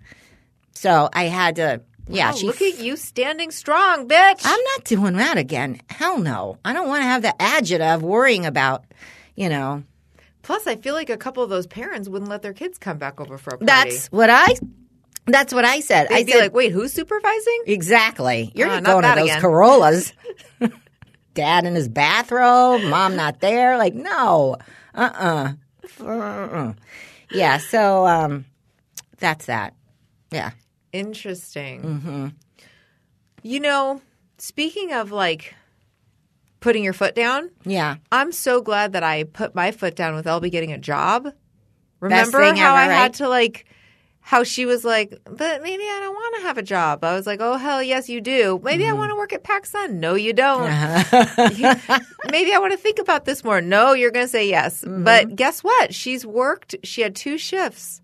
So 0.72 1.08
I 1.12 1.24
had 1.24 1.56
to. 1.56 1.82
Yeah, 2.08 2.32
Oh, 2.34 2.36
she 2.36 2.46
look 2.48 2.60
at 2.60 2.78
you 2.80 2.96
standing 2.96 3.52
strong, 3.52 4.08
bitch. 4.08 4.40
I'm 4.44 4.60
not 4.76 4.84
doing 4.84 5.14
that 5.18 5.38
again. 5.38 5.80
Hell 5.88 6.18
no. 6.18 6.58
I 6.64 6.72
don't 6.72 6.88
want 6.88 7.00
to 7.02 7.04
have 7.06 7.22
the 7.22 7.34
agita 7.38 7.94
of 7.94 8.02
worrying 8.02 8.44
about, 8.44 8.84
you 9.36 9.48
know. 9.48 9.84
Plus, 10.42 10.66
I 10.66 10.76
feel 10.76 10.94
like 10.94 11.08
a 11.10 11.16
couple 11.16 11.42
of 11.42 11.50
those 11.50 11.66
parents 11.66 12.08
wouldn't 12.08 12.30
let 12.30 12.42
their 12.42 12.52
kids 12.52 12.76
come 12.78 12.98
back 12.98 13.20
over 13.20 13.38
for 13.38 13.50
a 13.54 13.58
party. 13.58 13.66
That's 13.66 14.06
what 14.08 14.28
I. 14.30 14.54
That's 15.26 15.54
what 15.54 15.64
I 15.64 15.78
said. 15.80 16.08
They'd 16.08 16.14
I 16.16 16.24
be 16.24 16.32
said 16.32 16.40
like, 16.40 16.52
wait, 16.54 16.72
who's 16.72 16.92
supervising? 16.92 17.62
exactly. 17.66 18.50
You're 18.56 18.68
Ah, 18.68 18.80
not 18.80 18.84
going 18.84 19.04
to 19.04 19.20
those 19.20 19.30
again. 19.30 19.40
Carollas. 19.40 20.12
Dad 21.34 21.64
in 21.64 21.74
his 21.76 21.88
bathrobe, 21.88 22.82
mom 22.82 23.14
not 23.16 23.40
there. 23.40 23.78
Like 23.78 23.94
no, 23.94 24.56
uh, 24.94 25.54
uh 26.00 26.04
uh, 26.04 26.72
yeah. 27.30 27.58
So 27.58 28.06
um, 28.06 28.44
that's 29.18 29.46
that. 29.46 29.74
Yeah. 30.32 30.50
Interesting. 30.92 31.82
Mm-hmm. 31.82 32.26
You 33.42 33.60
know, 33.60 34.02
speaking 34.38 34.92
of 34.92 35.10
like 35.12 35.54
putting 36.62 36.82
your 36.82 36.94
foot 36.94 37.14
down, 37.14 37.50
Yeah. 37.64 37.96
I'm 38.10 38.32
so 38.32 38.62
glad 38.62 38.92
that 38.94 39.02
I 39.02 39.24
put 39.24 39.54
my 39.54 39.70
foot 39.72 39.94
down 39.94 40.14
with 40.14 40.24
Elby 40.24 40.50
getting 40.50 40.72
a 40.72 40.78
job. 40.78 41.28
Remember 42.00 42.40
how 42.42 42.74
ever, 42.76 42.92
I 42.92 42.94
had 42.94 43.14
to 43.14 43.28
like 43.28 43.66
how 44.24 44.44
she 44.44 44.66
was 44.66 44.84
like, 44.84 45.10
but 45.24 45.62
maybe 45.62 45.82
I 45.82 45.98
don't 46.00 46.14
want 46.14 46.36
to 46.36 46.42
have 46.42 46.56
a 46.56 46.62
job. 46.62 47.02
I 47.04 47.14
was 47.14 47.26
like, 47.26 47.40
oh 47.40 47.56
hell 47.56 47.82
yes 47.82 48.08
you 48.08 48.20
do. 48.20 48.60
Maybe 48.62 48.84
Mm-hmm. 48.84 48.94
I 48.94 48.98
want 48.98 49.10
to 49.10 49.16
work 49.16 49.32
at 49.32 49.42
PacSun. 49.44 49.94
No, 49.94 50.14
you 50.14 50.32
don't. 50.32 50.70
Uh-huh. 50.70 51.98
maybe 52.30 52.52
I 52.54 52.58
want 52.58 52.72
to 52.72 52.78
think 52.78 52.98
about 53.00 53.24
this 53.24 53.42
more. 53.44 53.60
No, 53.60 53.92
you're 53.92 54.12
going 54.12 54.24
to 54.26 54.30
say 54.30 54.48
yes. 54.48 54.82
Mm-hmm. 54.84 55.04
But 55.04 55.34
guess 55.36 55.62
what? 55.64 55.92
She's 55.94 56.24
worked. 56.24 56.76
She 56.84 57.02
had 57.02 57.14
two 57.16 57.36
shifts. 57.36 58.00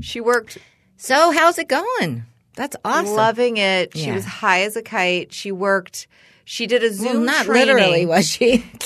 She 0.00 0.20
worked 0.20 0.56
So 0.96 1.30
how's 1.32 1.58
it 1.58 1.68
going? 1.68 2.24
That's 2.56 2.76
awesome. 2.84 3.14
loving 3.14 3.56
it. 3.58 3.96
She 3.96 4.10
was 4.10 4.24
high 4.24 4.62
as 4.62 4.76
a 4.76 4.82
kite. 4.82 5.32
She 5.32 5.52
worked. 5.52 6.06
She 6.44 6.66
did 6.66 6.82
a 6.82 6.92
Zoom 6.92 7.06
well, 7.06 7.20
not 7.20 7.46
training. 7.46 7.76
literally, 7.76 8.06
was 8.06 8.28
she? 8.28 8.64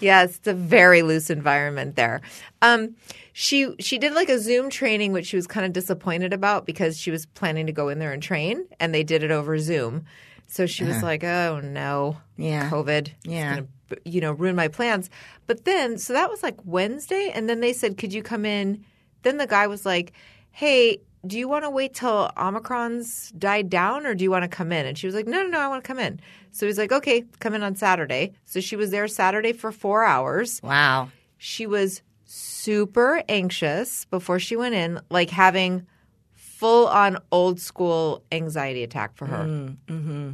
yes, 0.00 0.36
it's 0.36 0.48
a 0.48 0.54
very 0.54 1.02
loose 1.02 1.30
environment 1.30 1.96
there. 1.96 2.20
Um, 2.62 2.96
she 3.32 3.74
she 3.78 3.98
did 3.98 4.12
like 4.14 4.28
a 4.28 4.38
Zoom 4.38 4.70
training, 4.70 5.12
which 5.12 5.26
she 5.26 5.36
was 5.36 5.46
kind 5.46 5.66
of 5.66 5.72
disappointed 5.72 6.32
about 6.32 6.66
because 6.66 6.98
she 6.98 7.10
was 7.10 7.26
planning 7.26 7.66
to 7.66 7.72
go 7.72 7.88
in 7.88 7.98
there 7.98 8.12
and 8.12 8.22
train, 8.22 8.66
and 8.78 8.94
they 8.94 9.02
did 9.02 9.22
it 9.22 9.30
over 9.30 9.58
Zoom. 9.58 10.04
So 10.46 10.66
she 10.66 10.84
was 10.84 11.02
like, 11.02 11.22
"Oh 11.22 11.60
no, 11.62 12.18
Yeah. 12.36 12.68
COVID, 12.70 13.08
It's 13.08 13.16
Yeah. 13.24 13.50
gonna, 13.50 13.66
you 14.04 14.20
know, 14.20 14.32
ruin 14.32 14.56
my 14.56 14.68
plans." 14.68 15.08
But 15.46 15.64
then, 15.64 15.96
so 15.96 16.12
that 16.12 16.28
was 16.28 16.42
like 16.42 16.56
Wednesday, 16.64 17.30
and 17.32 17.48
then 17.48 17.60
they 17.60 17.72
said, 17.72 17.96
"Could 17.96 18.12
you 18.12 18.22
come 18.22 18.44
in?" 18.44 18.84
Then 19.22 19.36
the 19.36 19.46
guy 19.46 19.66
was 19.68 19.86
like, 19.86 20.12
"Hey." 20.50 20.98
Do 21.26 21.38
you 21.38 21.48
want 21.48 21.64
to 21.64 21.70
wait 21.70 21.94
till 21.94 22.30
Omicron's 22.36 23.30
died 23.32 23.68
down 23.68 24.06
or 24.06 24.14
do 24.14 24.24
you 24.24 24.30
want 24.30 24.42
to 24.42 24.48
come 24.48 24.72
in? 24.72 24.86
And 24.86 24.96
she 24.96 25.06
was 25.06 25.14
like, 25.14 25.26
No, 25.26 25.42
no, 25.42 25.48
no, 25.48 25.58
I 25.60 25.68
want 25.68 25.84
to 25.84 25.86
come 25.86 25.98
in. 25.98 26.20
So 26.50 26.66
he's 26.66 26.78
like, 26.78 26.92
Okay, 26.92 27.24
come 27.40 27.54
in 27.54 27.62
on 27.62 27.76
Saturday. 27.76 28.32
So 28.46 28.60
she 28.60 28.76
was 28.76 28.90
there 28.90 29.06
Saturday 29.08 29.52
for 29.52 29.70
four 29.72 30.04
hours 30.04 30.60
wow. 30.62 31.10
she 31.38 31.66
was 31.66 32.02
super 32.24 33.22
anxious 33.28 34.04
before 34.06 34.38
she 34.38 34.54
went 34.54 34.74
in, 34.74 35.00
like 35.10 35.30
having 35.30 35.86
full 36.32 36.86
on 36.88 37.18
old 37.32 37.58
school 37.58 38.22
anxiety 38.30 38.82
attack 38.82 39.16
for 39.16 39.26
her. 39.26 39.44
Mm-hmm. 39.44 40.30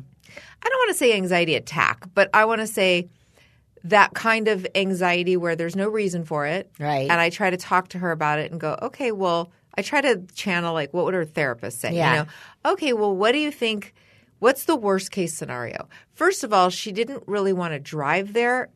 I 0.63 0.69
don't 0.69 0.79
want 0.79 0.91
to 0.91 0.99
say 0.99 1.15
anxiety 1.15 1.55
attack, 1.55 2.05
but 2.15 2.29
I 2.35 2.45
want 2.45 2.61
to 2.61 2.67
say 2.67 3.09
that 3.85 4.15
kind 4.15 4.49
of 4.49 4.67
anxiety 4.75 5.37
where 5.37 5.55
there's 5.55 5.77
no 5.77 5.89
reason 5.89 6.25
for 6.25 6.45
it. 6.47 6.71
Right. 6.81 7.09
And 7.09 7.13
I 7.13 7.31
try 7.31 7.51
to 7.51 7.57
talk 7.57 7.89
to 7.89 7.99
her 7.99 8.11
about 8.11 8.41
it 8.41 8.51
and 8.51 8.61
go, 8.61 8.77
okay, 8.83 9.13
well, 9.13 9.53
I 9.77 9.83
try 9.83 10.01
to 10.01 10.23
channel 10.35 10.73
like 10.73 10.93
what 10.95 11.05
would 11.05 11.15
her 11.15 11.25
therapist 11.25 11.81
say? 11.81 11.95
Yeah. 11.95 12.11
You 12.11 12.19
know, 12.19 12.73
okay, 12.73 12.93
well, 12.93 13.15
what 13.15 13.33
do 13.33 13.39
you 13.39 13.51
think? 13.51 13.95
What's 14.39 14.65
the 14.65 14.77
worst 14.77 15.11
case 15.11 15.35
scenario? 15.35 15.89
First 16.13 16.45
of 16.45 16.53
all, 16.53 16.69
she 16.69 16.93
didn't 16.93 17.23
really 17.27 17.55
want 17.55 17.73
to 17.73 17.79
drive 17.81 18.35
there 18.35 18.71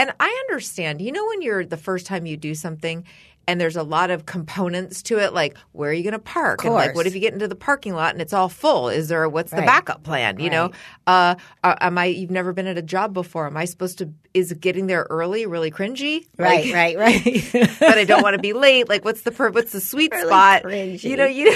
and 0.00 0.14
I 0.18 0.44
understand, 0.48 1.02
you 1.02 1.12
know, 1.12 1.26
when 1.26 1.42
you're 1.42 1.66
the 1.66 1.76
first 1.76 2.06
time 2.06 2.24
you 2.24 2.36
do 2.36 2.54
something 2.54 3.04
and 3.50 3.60
there's 3.60 3.74
a 3.74 3.82
lot 3.82 4.10
of 4.10 4.26
components 4.26 5.02
to 5.02 5.18
it, 5.18 5.34
like 5.34 5.56
where 5.72 5.90
are 5.90 5.92
you 5.92 6.04
going 6.04 6.12
to 6.12 6.20
park? 6.20 6.64
And 6.64 6.72
like, 6.72 6.94
what 6.94 7.06
if 7.08 7.14
you 7.16 7.20
get 7.20 7.32
into 7.32 7.48
the 7.48 7.56
parking 7.56 7.94
lot 7.94 8.12
and 8.14 8.22
it's 8.22 8.32
all 8.32 8.48
full? 8.48 8.88
Is 8.88 9.08
there, 9.08 9.28
what's 9.28 9.50
the 9.50 9.56
backup 9.62 10.04
plan? 10.04 10.38
You 10.38 10.50
know, 10.50 10.70
uh, 11.08 11.34
uh, 11.64 11.74
am 11.80 11.98
I, 11.98 12.04
you've 12.04 12.30
never 12.30 12.52
been 12.52 12.68
at 12.68 12.78
a 12.78 12.82
job 12.82 13.12
before. 13.12 13.46
Am 13.48 13.56
I 13.56 13.64
supposed 13.64 13.98
to, 13.98 14.12
is 14.34 14.52
getting 14.52 14.86
there 14.86 15.04
early 15.10 15.46
really 15.46 15.72
cringy? 15.72 16.28
Right, 16.38 16.66
Like, 16.66 16.74
right, 16.74 16.96
right. 16.96 17.48
but 17.80 17.98
I 17.98 18.04
don't 18.04 18.22
want 18.22 18.34
to 18.36 18.40
be 18.40 18.52
late. 18.52 18.88
Like, 18.88 19.04
what's 19.04 19.22
the 19.22 19.32
what's 19.32 19.72
the 19.72 19.80
sweet 19.80 20.12
Really 20.12 20.28
spot? 20.28 20.62
cringy. 20.62 21.02
You 21.02 21.16
know, 21.16 21.26
you 21.26 21.52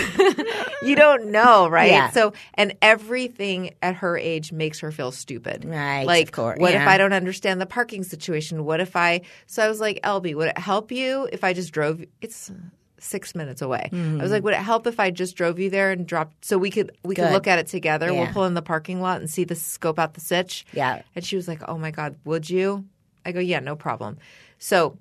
you 0.82 0.96
don't 0.96 1.26
know, 1.30 1.68
right? 1.68 1.90
Yeah. 1.92 2.10
So, 2.10 2.32
and 2.54 2.74
everything 2.82 3.74
at 3.82 3.94
her 3.96 4.18
age 4.18 4.50
makes 4.50 4.80
her 4.80 4.90
feel 4.90 5.12
stupid, 5.12 5.64
Right, 5.64 6.04
Like, 6.04 6.24
of 6.26 6.32
course, 6.32 6.58
what 6.58 6.74
if. 6.74 6.80
I 6.80 6.98
don't 6.98 7.12
understand 7.12 7.60
the 7.60 7.66
parking 7.66 8.02
situation? 8.02 8.64
What 8.64 8.80
if 8.80 8.96
I? 8.96 9.20
So 9.46 9.62
I 9.64 9.68
was 9.68 9.78
like, 9.78 10.00
Elby, 10.02 10.34
would 10.34 10.48
it 10.48 10.58
help 10.58 10.90
you 10.90 11.28
if 11.32 11.44
I 11.44 11.52
just 11.52 11.72
drove? 11.72 11.83
It's 12.20 12.50
six 12.98 13.34
minutes 13.34 13.60
away. 13.60 13.88
I 13.92 13.94
Mm-hmm. 13.94 14.18
was 14.20 14.30
like, 14.30 14.42
would 14.44 14.54
it 14.54 14.58
help 14.60 14.86
if 14.86 14.98
I 14.98 15.10
just 15.10 15.36
drove 15.36 15.58
you 15.58 15.68
there 15.68 15.90
and 15.92 16.06
dropped 16.06 16.44
so 16.44 16.56
we 16.56 16.70
could 16.70 16.96
we 17.04 17.14
could 17.14 17.30
look 17.32 17.46
at 17.46 17.58
it 17.58 17.66
together? 17.66 18.12
We'll 18.12 18.28
pull 18.28 18.44
in 18.46 18.54
the 18.54 18.62
parking 18.62 19.00
lot 19.00 19.20
and 19.20 19.28
see 19.28 19.44
the 19.44 19.54
scope 19.54 19.98
out 19.98 20.14
the 20.14 20.20
sitch. 20.20 20.64
Yeah. 20.72 21.02
And 21.14 21.24
she 21.24 21.36
was 21.36 21.46
like, 21.48 21.60
"Oh 21.68 21.76
my 21.78 21.90
god, 21.90 22.16
would 22.24 22.48
you?" 22.48 22.86
I 23.26 23.32
go, 23.32 23.40
"Yeah, 23.40 23.60
no 23.60 23.76
problem." 23.76 24.16
So 24.58 24.96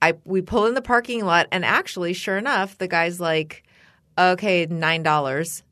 I 0.00 0.14
we 0.24 0.40
pull 0.42 0.66
in 0.66 0.74
the 0.74 0.82
parking 0.82 1.24
lot, 1.24 1.48
and 1.50 1.64
actually, 1.64 2.12
sure 2.12 2.36
enough, 2.38 2.78
the 2.78 2.86
guy's 2.88 3.18
like, 3.20 3.64
"Okay, 4.18 4.66
nine 4.66 5.02
dollars," 5.02 5.62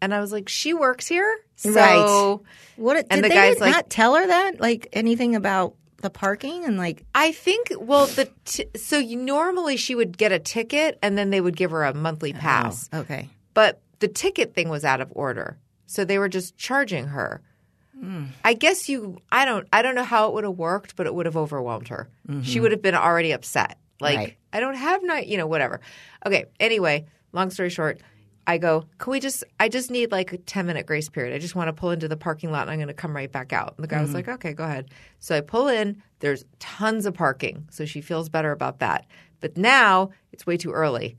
and 0.00 0.14
I 0.14 0.20
was 0.20 0.32
like, 0.32 0.48
"She 0.48 0.72
works 0.74 1.06
here, 1.06 1.36
so." 1.56 1.70
Right. 1.74 2.38
What 2.76 2.94
did 2.94 3.06
And 3.10 3.22
the 3.24 3.28
they 3.28 3.34
guy's 3.34 3.60
like- 3.60 3.72
not 3.72 3.90
tell 3.90 4.14
her 4.16 4.26
that? 4.26 4.60
Like 4.60 4.88
anything 4.92 5.34
about 5.36 5.74
the 6.04 6.10
parking 6.10 6.66
and 6.66 6.76
like 6.76 7.02
I 7.14 7.32
think 7.32 7.72
well 7.78 8.06
the 8.06 8.30
t- 8.44 8.66
so 8.76 8.98
you, 8.98 9.16
normally 9.16 9.78
she 9.78 9.94
would 9.94 10.18
get 10.18 10.32
a 10.32 10.38
ticket 10.38 10.98
and 11.02 11.16
then 11.16 11.30
they 11.30 11.40
would 11.40 11.56
give 11.56 11.70
her 11.70 11.82
a 11.82 11.94
monthly 11.94 12.34
oh, 12.34 12.38
pass. 12.38 12.90
Oh, 12.92 13.00
okay. 13.00 13.30
But 13.54 13.80
the 14.00 14.08
ticket 14.08 14.54
thing 14.54 14.68
was 14.68 14.84
out 14.84 15.00
of 15.00 15.10
order. 15.14 15.56
So 15.86 16.04
they 16.04 16.18
were 16.18 16.28
just 16.28 16.58
charging 16.58 17.06
her. 17.06 17.40
Hmm. 17.98 18.26
I 18.44 18.52
guess 18.52 18.86
you 18.86 19.16
I 19.32 19.46
don't 19.46 19.66
I 19.72 19.80
don't 19.80 19.94
know 19.94 20.04
how 20.04 20.28
it 20.28 20.34
would 20.34 20.44
have 20.44 20.58
worked, 20.58 20.94
but 20.94 21.06
it 21.06 21.14
would 21.14 21.24
have 21.24 21.38
overwhelmed 21.38 21.88
her. 21.88 22.10
She 22.26 22.34
mm-hmm. 22.34 22.62
would 22.62 22.72
have 22.72 22.82
been 22.82 22.94
already 22.94 23.32
upset. 23.32 23.78
Like 23.98 24.18
Right. 24.18 24.36
I 24.52 24.60
don't 24.60 24.76
have 24.76 25.02
night, 25.02 25.26
you 25.26 25.38
know, 25.38 25.46
whatever. 25.46 25.80
Okay, 26.26 26.44
anyway, 26.60 27.06
long 27.32 27.50
story 27.50 27.70
short, 27.70 27.98
I 28.46 28.58
go, 28.58 28.86
"Can 28.98 29.10
we 29.10 29.20
just 29.20 29.44
I 29.58 29.68
just 29.68 29.90
need 29.90 30.12
like 30.12 30.32
a 30.32 30.38
10 30.38 30.66
minute 30.66 30.86
grace 30.86 31.08
period. 31.08 31.34
I 31.34 31.38
just 31.38 31.54
want 31.54 31.68
to 31.68 31.72
pull 31.72 31.90
into 31.90 32.08
the 32.08 32.16
parking 32.16 32.50
lot 32.50 32.62
and 32.62 32.70
I'm 32.70 32.78
going 32.78 32.88
to 32.88 32.94
come 32.94 33.14
right 33.14 33.30
back 33.30 33.52
out." 33.52 33.74
And 33.76 33.84
the 33.84 33.88
guy 33.88 34.00
was 34.00 34.10
mm-hmm. 34.10 34.16
like, 34.16 34.28
"Okay, 34.28 34.52
go 34.52 34.64
ahead." 34.64 34.90
So 35.18 35.36
I 35.36 35.40
pull 35.40 35.68
in, 35.68 36.02
there's 36.20 36.44
tons 36.58 37.06
of 37.06 37.14
parking. 37.14 37.68
So 37.70 37.84
she 37.84 38.00
feels 38.00 38.28
better 38.28 38.52
about 38.52 38.80
that. 38.80 39.06
But 39.40 39.56
now 39.56 40.10
it's 40.32 40.46
way 40.46 40.56
too 40.56 40.72
early. 40.72 41.16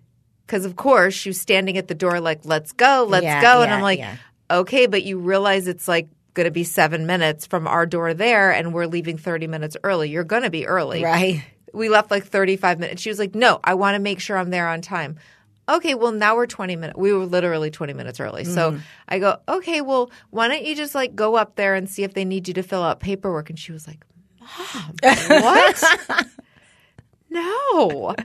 Cuz 0.48 0.66
of 0.66 0.76
course, 0.76 1.14
she 1.14 1.30
was 1.30 1.40
standing 1.40 1.78
at 1.78 1.88
the 1.88 1.96
door 1.96 2.20
like, 2.20 2.42
"Let's 2.44 2.72
go, 2.72 3.06
let's 3.10 3.24
Yeah, 3.24 3.42
go." 3.42 3.62
And 3.62 3.70
yeah, 3.70 3.76
I'm 3.76 3.82
like, 3.82 4.00
yeah. 4.00 4.18
okay, 4.50 4.86
but 4.88 5.04
you 5.04 5.20
realize 5.20 5.68
it's 5.68 5.88
like 5.88 6.08
going 6.36 6.46
to 6.46 6.52
be 6.52 6.64
seven 6.64 7.08
minutes 7.08 7.48
from 7.48 7.66
our 7.68 7.88
door 7.88 8.14
there, 8.14 8.52
and 8.52 8.74
we're 8.74 8.86
leaving 8.86 9.18
30 9.18 9.48
minutes 9.48 9.76
early. 9.84 10.10
You're 10.10 10.24
going 10.24 10.44
to 10.44 10.52
be 10.52 10.68
early. 10.68 11.04
Right. 11.04 11.44
We 11.74 11.90
left 11.90 12.12
like 12.12 12.26
35 12.26 12.80
minutes. 12.80 13.02
She 13.02 13.10
was 13.10 13.18
like, 13.18 13.34
no, 13.34 13.60
I 13.64 13.74
want 13.74 13.96
to 13.96 14.00
make 14.00 14.20
sure 14.20 14.38
I'm 14.38 14.50
there 14.50 14.68
on 14.68 14.82
time. 14.82 15.18
Okay, 15.68 15.96
well, 15.96 16.12
now 16.12 16.36
we're 16.36 16.46
20 16.46 16.76
minutes. 16.76 16.98
We 16.98 17.12
were 17.12 17.26
literally 17.26 17.72
20 17.72 17.94
minutes 17.94 18.20
early. 18.20 18.44
So 18.44 18.72
Mm-hmm. 18.72 18.80
I 19.10 19.20
go, 19.20 19.38
okay, 19.48 19.82
well, 19.82 20.12
why 20.30 20.48
don't 20.48 20.64
you 20.64 20.76
just 20.76 20.94
like 20.96 21.16
go 21.16 21.36
up 21.36 21.56
there 21.56 21.74
and 21.76 21.90
see 21.90 22.04
if 22.04 22.14
they 22.14 22.24
need 22.26 22.48
you 22.48 22.54
to 22.54 22.64
fill 22.64 22.84
out 22.84 23.00
paperwork? 23.00 23.50
And 23.50 23.58
she 23.58 23.72
was 23.72 23.88
like, 23.88 24.06
Mom, 24.40 24.94
what? 25.28 25.84
no. 27.30 28.16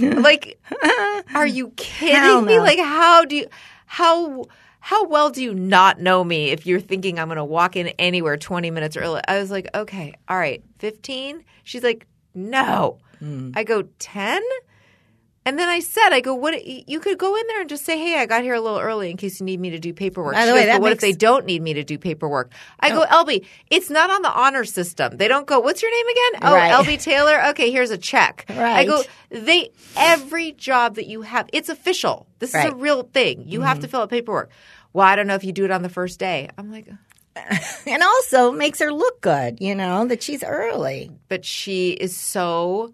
like, 0.00 0.60
are 1.34 1.46
you 1.46 1.70
kidding 1.76 2.14
Hell 2.14 2.42
me? 2.42 2.58
Like, 2.60 2.78
how 2.78 3.24
do 3.24 3.36
you, 3.36 3.46
how, 3.86 4.44
how 4.80 5.06
well 5.06 5.30
do 5.30 5.42
you 5.42 5.54
not 5.54 6.00
know 6.00 6.22
me 6.22 6.50
if 6.50 6.66
you're 6.66 6.80
thinking 6.80 7.18
I'm 7.18 7.28
going 7.28 7.36
to 7.36 7.44
walk 7.44 7.76
in 7.76 7.88
anywhere 7.98 8.36
20 8.36 8.70
minutes 8.70 8.96
early? 8.96 9.20
I 9.26 9.38
was 9.40 9.50
like, 9.50 9.68
okay, 9.74 10.14
all 10.28 10.38
right, 10.38 10.62
15? 10.78 11.44
She's 11.64 11.82
like, 11.82 12.06
no. 12.34 12.98
Hmm. 13.18 13.50
I 13.54 13.64
go, 13.64 13.82
10? 13.98 14.40
And 15.46 15.58
then 15.58 15.70
I 15.70 15.80
said, 15.80 16.10
I 16.10 16.20
go, 16.20 16.34
what? 16.34 16.64
You 16.66 17.00
could 17.00 17.16
go 17.16 17.34
in 17.34 17.46
there 17.48 17.60
and 17.62 17.68
just 17.68 17.86
say, 17.86 17.98
hey, 17.98 18.18
I 18.18 18.26
got 18.26 18.42
here 18.42 18.52
a 18.54 18.60
little 18.60 18.78
early 18.78 19.10
in 19.10 19.16
case 19.16 19.40
you 19.40 19.46
need 19.46 19.58
me 19.58 19.70
to 19.70 19.78
do 19.78 19.94
paperwork. 19.94 20.34
By 20.34 20.44
the 20.44 20.52
She 20.52 20.54
way, 20.54 20.60
goes, 20.60 20.66
that 20.66 20.80
what 20.82 20.92
if 20.92 20.96
makes- 20.96 21.04
Oh. 21.04 21.06
they 21.06 21.12
don't 21.12 21.46
need 21.46 21.62
me 21.62 21.72
to 21.74 21.82
do 21.82 21.96
paperwork? 21.98 22.52
I 22.78 22.90
go, 22.90 23.06
Elby, 23.06 23.46
it's 23.70 23.88
not 23.88 24.10
on 24.10 24.20
the 24.20 24.30
honor 24.30 24.64
system. 24.66 25.16
They 25.16 25.28
don't 25.28 25.46
go, 25.46 25.58
what's 25.60 25.80
your 25.80 25.90
name 25.90 26.06
again? 26.08 26.40
Oh, 26.50 26.54
Right. 26.54 26.72
Elby 26.72 27.02
Taylor. 27.02 27.42
Okay, 27.50 27.70
here's 27.70 27.90
a 27.90 27.96
check. 27.98 28.44
I 28.50 28.84
go, 28.84 29.02
they 29.30 29.70
every 29.96 30.52
job 30.52 30.96
that 30.96 31.06
you 31.06 31.22
have, 31.22 31.48
it's 31.54 31.70
official. 31.70 32.26
This 32.38 32.50
is 32.50 32.54
Right. 32.56 32.66
Mm-hmm. 32.68 32.78
a 32.78 32.82
real 32.82 33.02
thing. 33.04 33.44
You 33.46 33.62
have 33.62 33.80
to 33.80 33.88
fill 33.88 34.02
out 34.02 34.10
paperwork. 34.10 34.50
Well, 34.92 35.06
I 35.06 35.16
don't 35.16 35.26
know 35.26 35.36
if 35.36 35.44
you 35.44 35.52
do 35.52 35.64
it 35.64 35.70
on 35.70 35.82
the 35.82 35.88
first 35.88 36.18
day. 36.18 36.50
I'm 36.58 36.70
like, 36.70 36.86
And 37.86 38.02
also 38.02 38.52
makes 38.52 38.78
her 38.80 38.92
look 38.92 39.20
good, 39.22 39.58
you 39.60 39.74
know, 39.74 40.04
that 40.06 40.22
she's 40.22 40.42
early. 40.44 41.10
but 41.28 41.44
she 41.46 41.90
is 41.92 42.14
so 42.14 42.92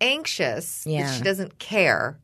anxious 0.00 0.84
Yeah. 0.86 1.06
that 1.06 1.16
she 1.16 1.22
doesn't 1.22 1.58
care. 1.58 2.18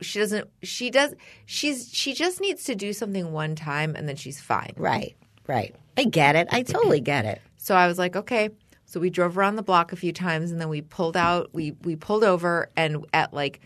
She 0.00 0.20
doesn't. 0.20 0.48
She 0.62 0.90
does. 0.90 1.14
She's. 1.46 1.92
She 1.92 2.14
just 2.14 2.40
needs 2.40 2.64
to 2.64 2.76
do 2.76 2.92
something 2.92 3.32
one 3.32 3.56
time, 3.56 3.96
and 3.96 4.08
then 4.08 4.14
she's 4.14 4.40
fine. 4.40 4.72
Right. 4.76 5.16
Right. 5.48 5.74
I 5.96 6.04
get 6.04 6.36
it. 6.36 6.46
I 6.52 6.62
totally 6.62 7.00
get 7.00 7.24
it. 7.24 7.40
So 7.56 7.74
I 7.74 7.88
was 7.88 7.98
like, 7.98 8.14
okay. 8.14 8.50
So 8.84 9.00
we 9.00 9.10
drove 9.10 9.36
around 9.36 9.56
the 9.56 9.62
block 9.62 9.92
a 9.92 9.96
few 9.96 10.12
times, 10.12 10.52
and 10.52 10.60
then 10.60 10.68
we 10.68 10.80
pulled 10.80 11.16
out. 11.16 11.50
We 11.52 11.72
we 11.82 11.96
pulled 11.96 12.22
over, 12.22 12.70
and 12.76 13.04
at 13.12 13.34
like, 13.34 13.60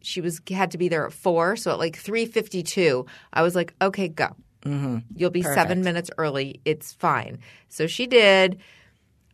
she 0.00 0.22
was 0.22 0.40
had 0.48 0.70
to 0.70 0.78
be 0.78 0.88
there 0.88 1.06
at 1.06 1.12
four. 1.12 1.54
So 1.56 1.70
at 1.72 1.78
like 1.78 1.96
three 1.98 2.24
fifty 2.24 2.62
two, 2.62 3.04
I 3.32 3.42
was 3.42 3.54
like, 3.54 3.74
okay, 3.82 4.08
go. 4.08 4.34
Mm-hmm. 4.62 4.98
You'll 5.14 5.30
be 5.30 5.42
seven 5.42 5.82
minutes 5.82 6.10
early. 6.16 6.60
It's 6.64 6.92
fine. 6.94 7.38
So 7.68 7.86
she 7.86 8.06
did. 8.06 8.58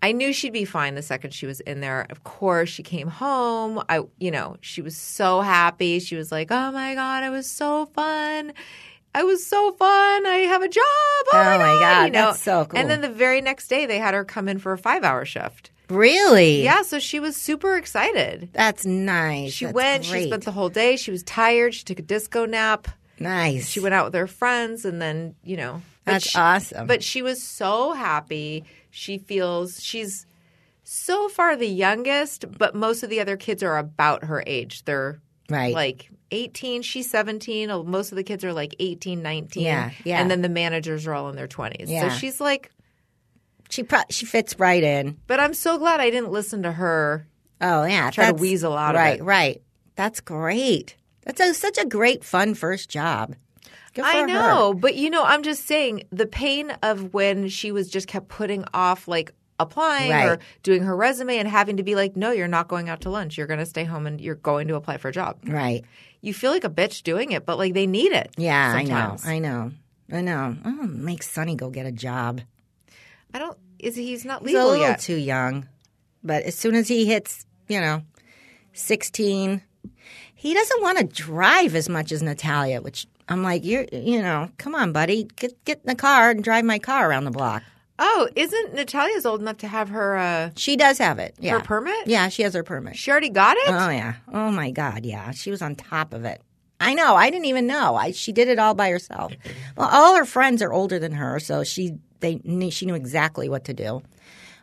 I 0.07 0.13
knew 0.13 0.33
she'd 0.33 0.53
be 0.53 0.65
fine 0.65 0.95
the 0.95 1.03
second 1.03 1.35
she 1.35 1.47
was 1.47 1.59
in 1.61 1.81
there. 1.81 2.07
Of 2.11 2.23
course, 2.23 2.69
she 2.69 2.85
came 2.85 3.09
home. 3.09 3.83
I, 3.89 4.03
you 4.19 4.31
know, 4.31 4.57
she 4.61 4.81
was 4.81 4.97
so 4.97 5.41
happy. 5.41 5.99
She 5.99 6.15
was 6.15 6.31
like, 6.31 6.49
"Oh 6.53 6.71
my 6.71 6.95
god, 6.95 7.25
it 7.25 7.31
was 7.31 7.51
so 7.51 7.87
fun." 7.87 8.53
I 9.17 9.25
was 9.25 9.45
so 9.45 9.73
fun. 9.73 10.27
I 10.27 10.45
have 10.47 10.63
a 10.63 10.69
job. 10.69 10.85
Oh, 10.85 11.31
Oh 11.33 11.37
my 11.39 11.59
my 11.59 11.65
god, 11.65 11.81
God, 11.81 12.05
you 12.05 12.11
know? 12.13 12.27
that's 12.27 12.43
so 12.43 12.67
cool. 12.67 12.79
And 12.79 12.89
then 12.89 13.01
the 13.01 13.09
very 13.09 13.41
next 13.41 13.67
day, 13.67 13.85
they 13.87 13.99
had 13.99 14.15
her 14.15 14.25
come 14.25 14.47
in 14.47 14.59
for 14.61 14.73
a 14.75 14.79
five-hour 14.79 15.25
shift. 15.25 15.71
Really? 15.89 16.63
Yeah, 16.63 16.83
so 16.83 16.99
she 17.01 17.19
was 17.19 17.35
super 17.37 17.77
excited. 17.77 18.51
That's 18.53 18.85
nice. 18.87 19.53
She 19.55 19.65
That's 19.65 19.75
went. 19.75 20.05
She 20.05 20.27
spent 20.27 20.45
the 20.45 20.53
whole 20.53 20.69
day. 20.69 20.97
She 20.97 21.11
was 21.11 21.23
tired. 21.25 21.75
She 21.75 21.83
took 21.83 21.99
a 21.99 22.03
disco 22.03 22.45
nap. 22.47 22.87
nice. 23.19 23.69
She 23.69 23.81
went 23.81 23.95
out 23.95 24.05
with 24.05 24.15
her 24.15 24.27
friends, 24.29 24.85
and 24.85 25.03
then 25.03 25.35
you 25.43 25.57
know. 25.57 25.83
That's 26.07 26.31
she- 26.31 26.39
awesome. 26.39 26.87
But 26.87 27.03
she 27.03 27.21
was 27.23 27.43
so 27.43 27.93
happy. 27.93 28.65
She 28.91 29.19
feels 29.19 29.83
she's 29.83 30.27
so 30.85 31.29
far 31.29 31.57
the 31.57 31.67
youngest, 31.67 32.45
but 32.59 32.75
most 32.75 33.03
of 33.03 33.11
the 33.11 33.21
other 33.21 33.37
kids 33.37 33.63
are 33.63 33.77
about 33.77 34.25
her 34.25 34.43
age. 34.47 34.85
They're 34.85 35.21
Right. 35.51 35.75
like 35.75 36.11
18, 36.33 36.83
she's 36.83 37.09
17. 37.11 37.71
Oh, 37.71 37.83
Most 37.85 38.11
of 38.13 38.17
the 38.17 38.25
kids 38.25 38.45
are 38.45 38.53
like 38.53 38.75
18, 38.81 39.23
19. 39.23 39.63
Yeah, 39.63 39.91
yeah. 40.05 40.21
And 40.21 40.29
then 40.31 40.43
the 40.43 40.49
managers 40.49 41.07
are 41.07 41.15
all 41.15 41.29
in 41.29 41.37
their 41.37 41.47
20s. 41.49 41.89
Yeah. 41.89 42.09
So 42.09 42.17
she's 42.17 42.41
like, 42.41 42.71
she 43.69 43.83
pro- 43.83 44.03
she 44.11 44.27
fits 44.27 44.59
right 44.59 44.83
in. 44.83 45.17
but 45.27 45.39
I'm 45.41 45.55
so 45.55 45.79
glad 45.79 46.01
I 46.01 46.11
didn't 46.11 46.31
listen 46.31 46.63
to 46.63 46.73
her. 46.73 47.27
Oh 47.61 47.85
yeah, 47.85 48.11
Try 48.11 48.27
to 48.31 48.35
weasel 48.35 48.77
out 48.77 48.95
of 48.95 49.01
right, 49.01 49.19
it. 49.19 49.23
Right, 49.23 49.27
right. 49.57 49.63
That's 49.97 50.21
great. 50.21 50.95
That's 51.25 51.41
a, 51.41 51.55
such 51.55 51.79
a 51.79 51.85
great 51.87 52.23
fun 52.23 52.55
first 52.55 52.91
job. 52.91 53.35
I 54.05 54.21
her. 54.21 54.27
know, 54.27 54.75
but 54.75 54.97
you 54.97 55.11
know, 55.11 55.25
I'm 55.25 55.43
just 55.43 55.67
saying 55.67 56.05
the 56.11 56.27
pain 56.27 56.71
of 56.83 57.15
when 57.15 57.49
she 57.49 57.73
was 57.73 57.89
just 57.89 58.07
kept 58.09 58.29
putting 58.29 58.65
off 58.75 59.09
like 59.09 59.33
applying 59.59 60.13
or 60.13 60.39
doing 60.63 60.83
her 60.83 60.95
resume 60.95 61.39
and 61.39 61.49
having 61.49 61.79
to 61.79 61.83
be 61.83 61.95
like, 61.95 62.17
no, 62.17 62.31
you're 62.31 62.49
not 62.49 62.69
going 62.69 62.89
out 62.89 63.01
to 63.03 63.11
lunch. 63.11 63.39
You're 63.39 63.47
going 63.47 63.59
to 63.61 63.67
stay 63.67 63.85
home 63.85 64.07
and 64.07 64.21
you're 64.21 64.35
going 64.35 64.69
to 64.69 64.75
apply 64.75 64.99
for 64.99 65.09
a 65.09 65.13
job. 65.13 65.39
Right. 65.47 65.85
You 66.21 66.35
feel 66.35 66.51
like 66.51 66.65
a 66.65 66.71
bitch 66.71 67.03
doing 67.03 67.33
it, 67.33 67.47
but 67.47 67.57
like 67.59 67.73
they 67.75 67.87
need 67.87 68.13
it. 68.13 68.31
Yeah, 68.37 68.73
sometimes. 68.73 69.27
I 69.27 69.39
know. 69.39 69.73
I 70.13 70.21
know. 70.21 70.49
I 70.49 70.51
know. 70.51 70.57
Oh, 70.65 70.87
make 70.87 71.23
Sonny 71.23 71.55
go 71.57 71.71
get 71.71 71.87
a 71.87 71.93
job. 71.93 72.41
I 73.33 73.39
don't. 73.39 73.57
Is 73.79 73.97
he's 73.97 74.25
not 74.25 74.43
He's 74.43 74.55
a 74.55 74.59
legal 74.59 74.71
little 74.71 74.87
yet? 74.87 75.01
too 75.01 75.17
young. 75.17 75.69
But 76.23 76.45
as 76.45 76.55
soon 76.55 76.75
as 76.75 76.89
he 76.89 77.07
hits, 77.07 77.45
you 77.69 77.81
know, 77.81 78.03
16, 78.73 79.63
he 80.35 80.55
doesn't 80.55 80.83
want 80.83 80.99
to 80.99 81.05
drive 81.05 81.75
as 81.75 81.89
much 81.89 82.13
as 82.13 82.23
Natalia, 82.23 82.81
which 82.81 83.07
I'm 83.29 83.43
like, 83.43 83.65
you're, 83.65 83.87
you 83.93 84.23
know, 84.23 84.51
come 84.59 84.75
on, 84.75 84.93
buddy. 84.93 85.25
Get, 85.37 85.65
get 85.65 85.79
in 85.79 85.87
the 85.87 85.95
car 85.95 86.31
and 86.31 86.45
drive 86.45 86.65
my 86.65 86.79
car 86.79 87.11
around 87.11 87.25
the 87.25 87.31
block. 87.33 87.63
oh, 87.99 88.29
isn't 88.37 88.75
Natalia's 88.75 89.25
old 89.27 89.41
enough 89.41 89.57
to 89.59 89.69
have 89.69 89.89
her? 89.89 90.17
uh 90.17 90.51
She 90.57 90.77
does 90.77 90.99
have 90.99 91.19
it. 91.19 91.35
Yeah. 91.41 91.55
Her 91.55 91.61
permit? 91.61 92.07
Yeah, 92.07 92.29
she 92.29 92.43
has 92.43 92.55
her 92.55 92.63
permit. 92.63 92.97
She 92.97 93.11
already 93.11 93.31
got 93.31 93.57
it. 93.57 93.69
Oh, 93.69 93.89
yeah. 93.89 94.15
Oh, 94.33 94.51
my 94.51 94.71
God. 94.71 95.05
Yeah. 95.05 95.31
She 95.33 95.51
was 95.51 95.63
on 95.63 95.75
top 95.75 96.13
of 96.15 96.25
it. 96.25 96.41
I 96.79 96.93
know. 96.95 97.15
I 97.17 97.31
didn't 97.31 97.47
even 97.47 97.67
know. 97.67 97.95
I, 97.97 98.11
she 98.13 98.33
did 98.33 98.49
it 98.49 98.59
all 98.59 98.75
by 98.75 98.91
herself. 98.91 99.33
Well, 99.77 99.89
all 99.91 100.15
her 100.17 100.27
friends 100.27 100.61
are 100.61 100.73
older 100.73 100.99
than 100.99 101.13
her, 101.13 101.41
so 101.41 101.65
she 101.65 101.95
they 102.21 102.39
she 102.71 102.85
knew 102.85 102.95
exactly 102.95 103.49
what 103.49 103.65
to 103.65 103.73
do. 103.75 104.03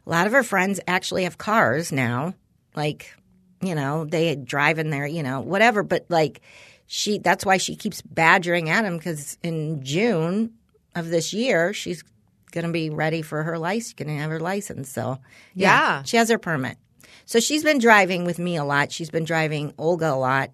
A 0.05 0.09
lot 0.09 0.27
of 0.27 0.33
her 0.33 0.43
friends 0.43 0.79
actually 0.87 1.23
have 1.23 1.39
cars 1.39 1.91
now. 1.91 2.35
Like, 2.75 3.15
you 3.63 3.73
know, 3.73 4.05
they 4.05 4.35
drive 4.35 4.77
in 4.77 4.91
there, 4.91 5.07
you 5.07 5.23
know, 5.23 5.41
whatever. 5.41 5.81
But 5.81 6.05
like, 6.09 6.41
she 6.87 7.17
that's 7.19 7.45
why 7.45 7.57
she 7.57 7.75
keeps 7.75 8.01
badgering 8.01 8.69
at 8.69 8.85
him 8.85 8.97
because 8.97 9.37
in 9.43 9.83
June 9.83 10.53
of 10.95 11.09
this 11.09 11.33
year 11.33 11.73
she's 11.73 12.03
going 12.51 12.65
to 12.65 12.71
be 12.71 12.89
ready 12.89 13.21
for 13.23 13.41
her 13.43 13.57
license. 13.57 13.93
Going 13.93 14.09
to 14.15 14.21
have 14.21 14.29
her 14.29 14.39
license. 14.39 14.89
So 14.89 15.17
Yeah. 15.55 16.03
she 16.03 16.17
has 16.17 16.29
her 16.29 16.37
permit. 16.37 16.77
So 17.25 17.39
she's 17.39 17.63
been 17.63 17.79
driving 17.79 18.25
with 18.25 18.37
me 18.37 18.57
a 18.57 18.63
lot. 18.63 18.91
She's 18.91 19.09
been 19.09 19.23
driving 19.23 19.73
Olga 19.77 20.11
a 20.11 20.15
lot. 20.15 20.51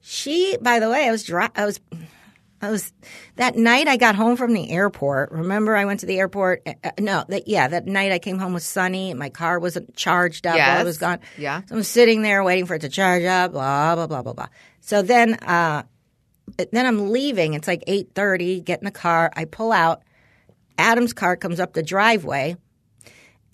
She, 0.00 0.56
by 0.60 0.78
the 0.80 0.88
way, 0.88 1.06
I 1.08 1.10
was 1.10 1.24
dri- 1.24 1.48
I 1.56 1.64
was 1.66 1.80
I 2.64 2.70
was 2.70 2.92
that 3.36 3.56
night 3.56 3.86
I 3.86 3.96
got 3.96 4.14
home 4.14 4.36
from 4.36 4.54
the 4.54 4.70
airport. 4.70 5.32
Remember, 5.32 5.76
I 5.76 5.84
went 5.84 6.00
to 6.00 6.06
the 6.06 6.18
airport. 6.18 6.62
Uh, 6.66 6.72
uh, 6.82 6.90
no, 6.98 7.24
that 7.28 7.46
yeah, 7.46 7.68
that 7.68 7.86
night 7.86 8.10
I 8.10 8.18
came 8.18 8.38
home 8.38 8.54
with 8.54 8.62
Sonny. 8.62 9.12
My 9.14 9.28
car 9.28 9.58
wasn't 9.58 9.94
charged 9.94 10.46
up 10.46 10.56
while 10.56 10.80
I 10.80 10.84
was 10.84 10.98
gone. 10.98 11.20
Yeah. 11.36 11.62
so 11.66 11.76
I'm 11.76 11.82
sitting 11.82 12.22
there 12.22 12.42
waiting 12.42 12.66
for 12.66 12.74
it 12.74 12.80
to 12.80 12.88
charge 12.88 13.24
up. 13.24 13.52
Blah 13.52 13.94
blah 13.94 14.06
blah 14.06 14.22
blah 14.22 14.32
blah. 14.32 14.48
So 14.80 15.02
then, 15.02 15.34
uh, 15.34 15.84
then 16.56 16.86
I'm 16.86 17.10
leaving. 17.10 17.54
It's 17.54 17.68
like 17.68 17.84
eight 17.86 18.14
thirty. 18.14 18.60
Get 18.60 18.80
in 18.80 18.84
the 18.84 18.90
car. 18.90 19.30
I 19.36 19.44
pull 19.44 19.72
out. 19.72 20.02
Adam's 20.78 21.12
car 21.12 21.36
comes 21.36 21.60
up 21.60 21.72
the 21.72 21.82
driveway, 21.82 22.56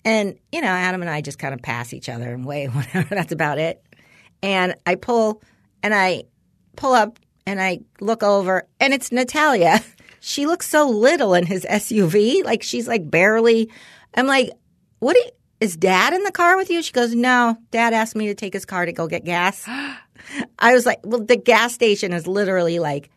and 0.05 0.37
you 0.51 0.61
know, 0.61 0.67
Adam 0.67 1.01
and 1.01 1.09
I 1.09 1.21
just 1.21 1.37
kind 1.37 1.53
of 1.53 1.61
pass 1.61 1.93
each 1.93 2.09
other 2.09 2.33
and 2.33 2.45
wait. 2.45 2.67
Whatever. 2.73 3.13
That's 3.13 3.31
about 3.31 3.59
it. 3.59 3.83
And 4.43 4.75
I 4.85 4.95
pull, 4.95 5.43
and 5.83 5.93
I 5.93 6.23
pull 6.75 6.93
up 6.93 7.19
and 7.45 7.61
I 7.61 7.79
look 7.99 8.23
over 8.23 8.67
and 8.79 8.93
it's 8.93 9.11
Natalia. 9.11 9.81
She 10.23 10.45
looks 10.45 10.69
so 10.69 10.87
little 10.87 11.33
in 11.33 11.47
his 11.47 11.65
SUV. 11.65 12.45
Like 12.45 12.61
she's 12.61 12.87
like 12.87 13.09
barely. 13.09 13.71
I'm 14.13 14.27
like, 14.27 14.51
what 14.99 15.15
you, 15.15 15.25
is 15.59 15.75
dad 15.75 16.13
in 16.13 16.23
the 16.23 16.31
car 16.31 16.57
with 16.57 16.69
you? 16.69 16.83
She 16.83 16.91
goes, 16.91 17.15
no, 17.15 17.57
dad 17.71 17.93
asked 17.93 18.15
me 18.15 18.27
to 18.27 18.35
take 18.35 18.53
his 18.53 18.63
car 18.63 18.85
to 18.85 18.93
go 18.93 19.07
get 19.07 19.25
gas. 19.25 19.67
I 20.59 20.73
was 20.73 20.85
like, 20.85 20.99
well, 21.03 21.23
the 21.23 21.37
gas 21.37 21.73
station 21.73 22.13
is 22.13 22.27
literally 22.27 22.77
like 22.77 23.09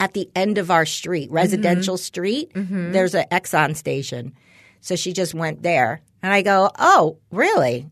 at 0.00 0.12
the 0.12 0.28
end 0.36 0.58
of 0.58 0.70
our 0.70 0.84
street, 0.84 1.28
mm-hmm. 1.28 1.36
residential 1.36 1.96
street. 1.96 2.52
Mm-hmm. 2.52 2.92
There's 2.92 3.14
an 3.14 3.24
Exxon 3.30 3.74
station. 3.74 4.34
So 4.82 4.96
she 4.96 5.14
just 5.14 5.34
went 5.34 5.62
there. 5.62 6.02
And 6.22 6.32
I 6.32 6.42
go, 6.42 6.70
oh, 6.78 7.16
really? 7.30 7.88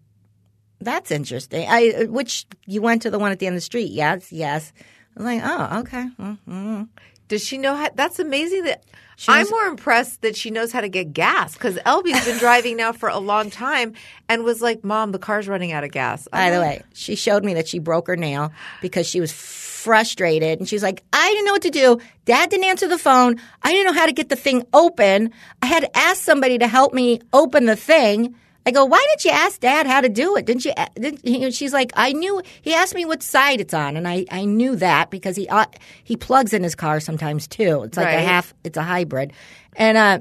That's 0.81 1.11
interesting. 1.11 1.67
I 1.69 1.91
uh, 1.91 2.05
which 2.07 2.47
you 2.67 2.83
went 2.83 3.03
to 3.03 3.11
the 3.11 3.19
one 3.19 3.33
at 3.33 3.39
the 3.39 3.47
end 3.47 3.55
of 3.55 3.59
the 3.59 3.63
street? 3.63 3.91
Yes, 3.91 4.31
yes. 4.31 4.73
I 5.19 5.23
was 5.23 5.25
like, 5.25 5.43
oh, 5.45 5.79
okay. 5.81 6.09
Mm-hmm. 6.19 6.83
Does 7.27 7.45
she 7.45 7.59
know 7.59 7.75
how? 7.75 7.91
That's 7.95 8.19
amazing. 8.19 8.65
That 8.65 8.85
She 9.17 9.31
I'm 9.31 9.41
knows- 9.41 9.51
more 9.51 9.65
impressed 9.67 10.23
that 10.23 10.37
she 10.37 10.51
knows 10.51 10.73
how 10.73 10.81
to 10.81 10.89
get 10.89 11.13
gas 11.13 11.53
because 11.55 11.77
Elby's 11.85 12.25
been 12.25 12.39
driving 12.47 12.77
now 12.77 12.93
for 12.93 13.09
a 13.11 13.19
long 13.19 13.51
time 13.51 13.93
and 14.31 14.45
was 14.45 14.63
like, 14.63 14.83
"Mom, 14.85 15.13
the 15.13 15.19
car's 15.19 15.47
running 15.49 15.73
out 15.73 15.85
of 15.85 15.91
gas." 15.91 16.27
By 16.33 16.51
the 16.51 16.61
way, 16.61 16.83
she 16.95 17.17
showed 17.17 17.45
me 17.45 17.55
that 17.55 17.69
she 17.69 17.81
broke 17.81 18.07
her 18.07 18.17
nail 18.17 18.53
because 18.81 19.07
she 19.07 19.21
was 19.21 19.31
frustrated 19.33 20.59
and 20.59 20.69
she 20.69 20.75
was 20.75 20.83
like, 20.83 21.03
I 21.13 21.29
didn't 21.31 21.45
know 21.47 21.53
what 21.53 21.63
to 21.63 21.71
do. 21.71 21.99
Dad 22.25 22.51
didn't 22.51 22.65
answer 22.67 22.89
the 22.89 22.99
phone. 22.99 23.37
I 23.63 23.73
didn't 23.73 23.87
know 23.87 23.99
how 24.01 24.07
to 24.07 24.13
get 24.13 24.29
the 24.29 24.37
thing 24.37 24.65
open. 24.73 25.31
I 25.63 25.67
had 25.67 25.81
to 25.81 25.97
ask 25.97 26.21
somebody 26.23 26.59
to 26.59 26.67
help 26.67 26.93
me 26.93 27.21
open 27.33 27.67
the 27.67 27.77
thing. 27.77 28.35
I 28.69 28.71
go, 28.71 28.85
why 28.85 29.03
didn't 29.11 29.25
you 29.25 29.31
ask 29.31 29.61
Dad 29.61 29.87
how 29.87 30.03
to 30.03 30.11
do 30.11 30.37
it? 30.37 30.45
Didn't 30.45 30.65
you? 30.67 30.73
Didn't, 30.95 31.27
he- 31.27 31.51
she's 31.53 31.73
like, 31.73 31.91
I 31.97 32.13
knew. 32.13 32.43
He 32.61 32.75
asked 32.75 32.95
me 32.95 33.07
what 33.07 33.23
side 33.23 33.61
it's 33.63 33.73
on, 33.73 33.97
and 33.97 34.07
I, 34.07 34.27
I 34.31 34.45
knew 34.45 34.77
that 34.77 35.11
because 35.11 35.37
he 35.37 35.49
uh, 35.49 35.65
he 36.05 36.17
plugs 36.17 36.53
in 36.53 36.63
his 36.63 36.75
car 36.75 37.01
sometimes 37.01 37.49
too. 37.49 37.85
It's 37.85 37.97
like 37.97 38.09
a 38.09 38.21
half. 38.27 38.53
It's 38.65 38.77
a 38.77 38.83
hybrid, 38.83 39.33
and 39.75 39.97
uh, 39.97 40.21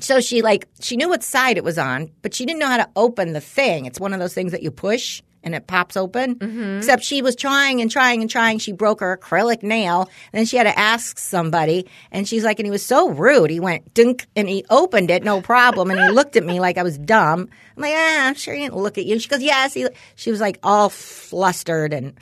so 0.00 0.20
she 0.20 0.42
like 0.42 0.66
she 0.80 0.96
knew 0.96 1.08
what 1.08 1.22
side 1.22 1.56
it 1.58 1.64
was 1.64 1.78
on, 1.78 2.10
but 2.22 2.34
she 2.34 2.44
didn't 2.44 2.58
know 2.58 2.66
how 2.68 2.78
to 2.78 2.88
open 2.96 3.34
the 3.34 3.40
thing. 3.40 3.86
It's 3.86 4.00
one 4.00 4.12
of 4.12 4.18
those 4.18 4.34
things 4.34 4.50
that 4.52 4.62
you 4.64 4.70
push 4.72 5.22
and 5.42 5.54
it 5.54 5.66
pops 5.66 5.96
open. 5.96 6.76
Except 6.78 7.02
she 7.02 7.22
was 7.22 7.34
trying 7.36 7.80
and 7.80 7.90
trying 7.90 8.20
and 8.20 8.30
trying. 8.30 8.58
She 8.58 8.72
broke 8.72 9.00
her 9.00 9.16
acrylic 9.16 9.62
nail. 9.62 10.10
Then 10.32 10.44
she 10.44 10.56
had 10.56 10.64
to 10.64 10.78
ask 10.78 11.18
somebody, 11.18 11.88
and 12.10 12.28
she's 12.28 12.44
like, 12.44 12.58
and 12.58 12.66
he 12.66 12.70
was 12.70 12.84
so 12.84 13.08
rude. 13.10 13.50
He 13.50 13.60
went 13.60 13.94
dink 13.94 14.26
and 14.36 14.48
he 14.48 14.64
opened 14.70 15.10
it, 15.10 15.22
no 15.24 15.40
problem. 15.40 15.90
And 15.90 16.00
he 16.00 16.08
looked 16.12 16.36
at 16.36 16.44
me 16.44 16.60
like 16.60 16.78
I 16.78 16.82
was 16.82 16.98
dumb. 16.98 17.48
I'm 17.76 17.82
like, 17.82 17.94
ah, 17.94 18.28
I'm 18.28 18.34
sure 18.34 18.54
he 18.54 18.62
didn't 18.62 18.76
look 18.76 18.98
at 18.98 19.06
you. 19.06 19.12
And 19.12 19.22
she 19.22 19.28
goes, 19.28 19.42
yes. 19.42 19.74
He, 19.74 19.86
she 20.14 20.30
was 20.30 20.40
like 20.40 20.58
all 20.62 20.88
flustered, 20.88 21.92
and 21.92 22.14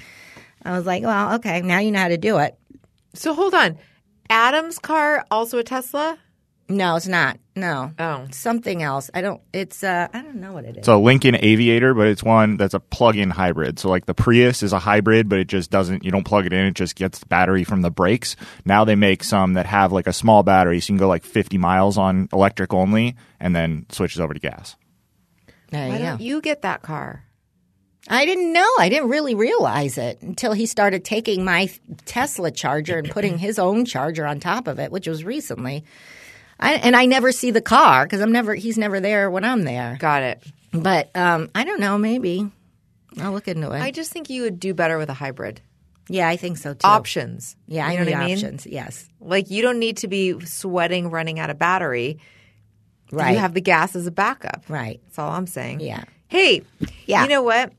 I 0.64 0.76
was 0.76 0.86
like, 0.86 1.02
well, 1.02 1.34
okay, 1.36 1.60
now 1.62 1.78
you 1.78 1.90
know 1.90 2.00
how 2.00 2.08
to 2.08 2.18
do 2.18 2.38
it. 2.38 2.56
So 3.14 3.34
hold 3.34 3.54
on. 3.54 3.78
Adam's 4.30 4.78
car 4.78 5.24
also 5.30 5.58
a 5.58 5.64
Tesla? 5.64 6.18
No, 6.68 6.96
it's 6.96 7.08
not. 7.08 7.38
No. 7.59 7.92
Oh. 7.98 8.26
Something 8.30 8.82
else. 8.82 9.11
I 9.12 9.20
don't. 9.20 9.40
It's. 9.52 9.82
uh 9.82 10.09
I 10.12 10.22
don't 10.22 10.36
know 10.36 10.52
what 10.52 10.64
it 10.64 10.70
is. 10.70 10.76
It's 10.78 10.88
a 10.88 10.96
Lincoln 10.96 11.34
Aviator, 11.34 11.94
but 11.94 12.06
it's 12.06 12.22
one 12.22 12.56
that's 12.56 12.74
a 12.74 12.80
plug-in 12.80 13.30
hybrid. 13.30 13.78
So 13.78 13.88
like 13.88 14.06
the 14.06 14.14
Prius 14.14 14.62
is 14.62 14.72
a 14.72 14.78
hybrid, 14.78 15.28
but 15.28 15.38
it 15.38 15.48
just 15.48 15.70
doesn't. 15.70 16.04
You 16.04 16.11
don't 16.11 16.24
plug 16.24 16.46
it 16.46 16.52
in; 16.52 16.66
it 16.66 16.74
just 16.74 16.94
gets 16.94 17.18
the 17.18 17.26
battery 17.26 17.64
from 17.64 17.82
the 17.82 17.90
brakes. 17.90 18.36
Now 18.64 18.84
they 18.84 18.94
make 18.94 19.24
some 19.24 19.54
that 19.54 19.66
have 19.66 19.92
like 19.92 20.06
a 20.06 20.12
small 20.12 20.42
battery, 20.42 20.80
so 20.80 20.92
you 20.92 20.98
can 20.98 21.04
go 21.04 21.09
like 21.09 21.24
50 21.24 21.59
miles 21.59 21.98
on 21.98 22.28
electric 22.32 22.72
only, 22.72 23.16
and 23.40 23.54
then 23.54 23.86
switches 23.90 24.20
over 24.20 24.34
to 24.34 24.40
gas. 24.40 24.76
There 25.70 25.88
Why 25.88 25.98
you 25.98 26.04
don't 26.04 26.20
you 26.20 26.40
get 26.40 26.62
that 26.62 26.82
car? 26.82 27.24
I 28.11 28.24
didn't 28.24 28.52
know. 28.52 28.68
I 28.78 28.88
didn't 28.88 29.11
really 29.11 29.34
realize 29.34 29.98
it 29.98 30.22
until 30.22 30.52
he 30.52 30.64
started 30.64 31.04
taking 31.04 31.44
my 31.44 31.70
Tesla 32.06 32.50
charger 32.50 32.98
and 32.98 33.11
putting 33.11 33.36
his 33.38 33.59
own 33.59 33.84
charger 33.84 34.24
on 34.26 34.40
top 34.40 34.66
of 34.66 34.78
it, 34.78 34.90
which 34.90 35.06
was 35.06 35.24
recently. 35.24 35.84
I, 36.61 36.74
and 36.74 36.96
I 36.96 37.06
never 37.06 37.30
see 37.32 37.50
the 37.50 37.61
car 37.61 38.04
because 38.04 38.20
I'm 38.20 38.32
never. 38.32 38.54
He's 38.54 38.76
never 38.78 39.00
there 39.00 39.30
when 39.30 39.44
I'm 39.44 39.62
there. 39.64 39.96
Got 40.00 40.22
it. 40.22 40.42
But 40.72 41.11
um, 41.16 41.50
I 41.54 41.64
don't 41.64 41.80
know. 41.80 41.96
Maybe 41.98 42.50
I'll 43.20 43.32
look 43.32 43.48
into 43.48 43.70
it. 43.72 43.80
I 43.80 43.90
just 43.90 44.12
think 44.12 44.28
you 44.28 44.42
would 44.42 44.59
do 44.61 44.74
better 44.74 44.98
with 44.98 45.09
a 45.09 45.14
hybrid. 45.14 45.61
yeah, 46.09 46.28
I 46.28 46.36
think 46.36 46.59
so 46.59 46.74
too. 46.74 46.86
Options. 46.86 47.56
Yeah, 47.66 47.86
I 47.86 47.92
you 47.92 47.98
know 47.98 48.04
need 48.04 48.12
what 48.12 48.20
I 48.20 48.26
mean? 48.26 48.34
options. 48.36 48.66
Yes, 48.66 49.09
Like 49.20 49.50
you 49.50 49.62
don't 49.62 49.78
need 49.78 49.98
to 49.98 50.09
be 50.09 50.38
sweating 50.44 51.11
running 51.11 51.38
out 51.38 51.50
of 51.50 51.59
battery. 51.59 52.18
right. 53.12 53.32
You 53.32 53.38
have 53.38 53.54
the 53.54 53.61
gas 53.61 53.94
as 53.96 54.06
a 54.06 54.11
backup. 54.11 54.64
right. 54.68 55.00
That's 55.04 55.18
all 55.18 55.30
I'm 55.30 55.46
saying. 55.46 55.80
Yeah. 55.80 56.04
Hey, 56.28 56.62
Yeah. 57.06 57.22
You 57.22 57.28
know 57.28 57.42
what? 57.42 57.72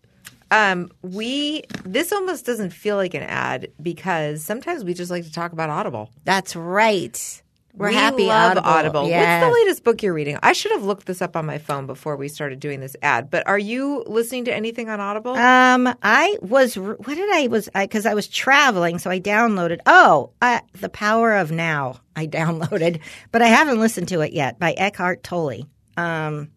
Um, 0.52 0.90
we 1.04 1.62
this 1.84 2.12
almost 2.12 2.46
doesn't 2.46 2.72
feel 2.72 2.96
like 2.96 3.14
an 3.14 3.22
ad 3.24 3.72
because 3.82 4.44
sometimes 4.44 4.84
we 4.84 4.96
just 4.96 5.12
like 5.12 5.24
to 5.26 5.32
talk 5.32 5.52
about 5.52 5.70
Audible. 5.70 6.10
That's 6.24 6.56
right. 6.56 7.44
We're 7.80 7.90
we 7.90 7.96
happy. 7.96 8.26
love 8.26 8.58
Audible. 8.58 8.70
Audible. 8.70 9.08
Yes. 9.08 9.42
What's 9.42 9.54
the 9.54 9.60
latest 9.62 9.84
book 9.86 10.04
you're 10.04 10.14
reading? 10.14 10.38
I 10.44 10.52
should 10.52 10.74
have 10.74 10.84
looked 10.84 11.06
this 11.06 11.22
up 11.22 11.38
on 11.38 11.46
my 11.46 11.60
phone 11.60 11.88
before 11.88 12.18
we 12.18 12.28
started 12.28 12.60
doing 12.60 12.82
this 12.82 12.94
ad. 13.02 13.30
But 13.30 13.48
are 13.48 13.58
you 13.58 14.04
listening 14.06 14.44
to 14.46 14.54
anything 14.54 14.90
on 14.90 15.00
Audible? 15.00 15.32
Um, 15.32 15.96
I 16.04 16.38
was. 16.42 16.78
What 16.78 17.08
did 17.08 17.30
I 17.34 17.48
was? 17.48 17.70
Because 17.74 18.06
I, 18.06 18.14
was 18.16 18.28
traveling, 18.28 19.00
so 19.00 19.10
I 19.10 19.22
downloaded. 19.22 19.80
Oh, 19.86 20.32
uh, 20.42 20.60
the 20.74 20.90
Power 20.90 21.36
of 21.36 21.52
Now. 21.52 22.02
I 22.18 22.28
downloaded, 22.28 23.00
but 23.32 23.42
I 23.42 23.48
haven't 23.48 23.80
listened 23.80 24.10
to 24.10 24.20
it 24.22 24.34
yet 24.34 24.60
by 24.60 24.74
Eckhart 24.74 25.24
Tolle. 25.24 25.66
Um, 25.96 26.52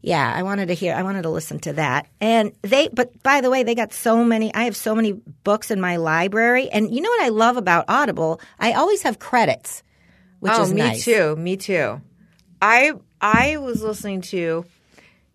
yeah, 0.00 0.32
I 0.34 0.42
wanted 0.42 0.68
to 0.68 0.74
hear. 0.74 0.92
I 0.92 1.04
wanted 1.04 1.22
to 1.22 1.30
listen 1.30 1.60
to 1.60 1.74
that. 1.74 2.08
And 2.20 2.50
they. 2.62 2.88
But 2.92 3.22
by 3.22 3.40
the 3.40 3.50
way, 3.50 3.62
they 3.62 3.76
got 3.76 3.92
so 3.92 4.24
many. 4.24 4.52
I 4.54 4.64
have 4.64 4.74
so 4.74 4.96
many 4.96 5.12
books 5.12 5.70
in 5.70 5.80
my 5.80 5.98
library, 5.98 6.68
and 6.68 6.92
you 6.92 7.00
know 7.00 7.10
what 7.10 7.22
I 7.22 7.28
love 7.28 7.56
about 7.56 7.84
Audible? 7.86 8.40
I 8.58 8.72
always 8.72 9.02
have 9.02 9.20
credits, 9.20 9.84
which 10.40 10.52
oh, 10.54 10.62
is 10.62 10.72
me 10.72 10.80
nice. 10.80 11.04
too. 11.04 11.36
Me 11.36 11.56
too. 11.56 12.00
I 12.62 12.92
I 13.20 13.56
was 13.58 13.82
listening 13.82 14.20
to. 14.22 14.64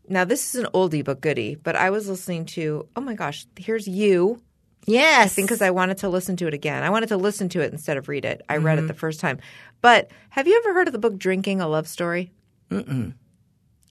Now 0.08 0.26
this 0.26 0.54
is 0.54 0.62
an 0.62 0.68
oldie 0.74 1.04
but 1.04 1.22
goodie, 1.22 1.56
but 1.56 1.76
I 1.76 1.90
was 1.90 2.10
listening 2.10 2.46
to. 2.48 2.88
Oh 2.96 3.02
my 3.02 3.14
gosh, 3.14 3.46
here's 3.58 3.88
you. 3.88 4.42
Yes, 4.86 5.38
because 5.38 5.62
I 5.62 5.70
wanted 5.70 6.00
to 6.00 6.10
listen 6.10 6.36
to 6.38 6.48
it 6.48 6.54
again. 6.54 6.84
I 6.84 6.90
wanted 6.90 7.08
to 7.10 7.18
listen 7.18 7.48
to 7.50 7.62
it 7.62 7.72
instead 7.72 7.96
of 7.96 8.10
read 8.10 8.26
it. 8.26 8.42
I 8.50 8.56
Mm-hmm. 8.58 8.66
read 8.66 8.80
it 8.80 8.88
the 8.88 8.94
first 8.94 9.22
time. 9.22 9.40
But 9.82 10.12
have 10.30 10.46
you 10.46 10.58
ever 10.64 10.74
heard 10.74 10.88
of 10.88 10.92
the 10.94 11.00
book 11.00 11.18
Drinking 11.18 11.62
a 11.62 11.68
Love 11.70 11.88
Story? 11.88 12.32
Mm-mm. 12.70 13.14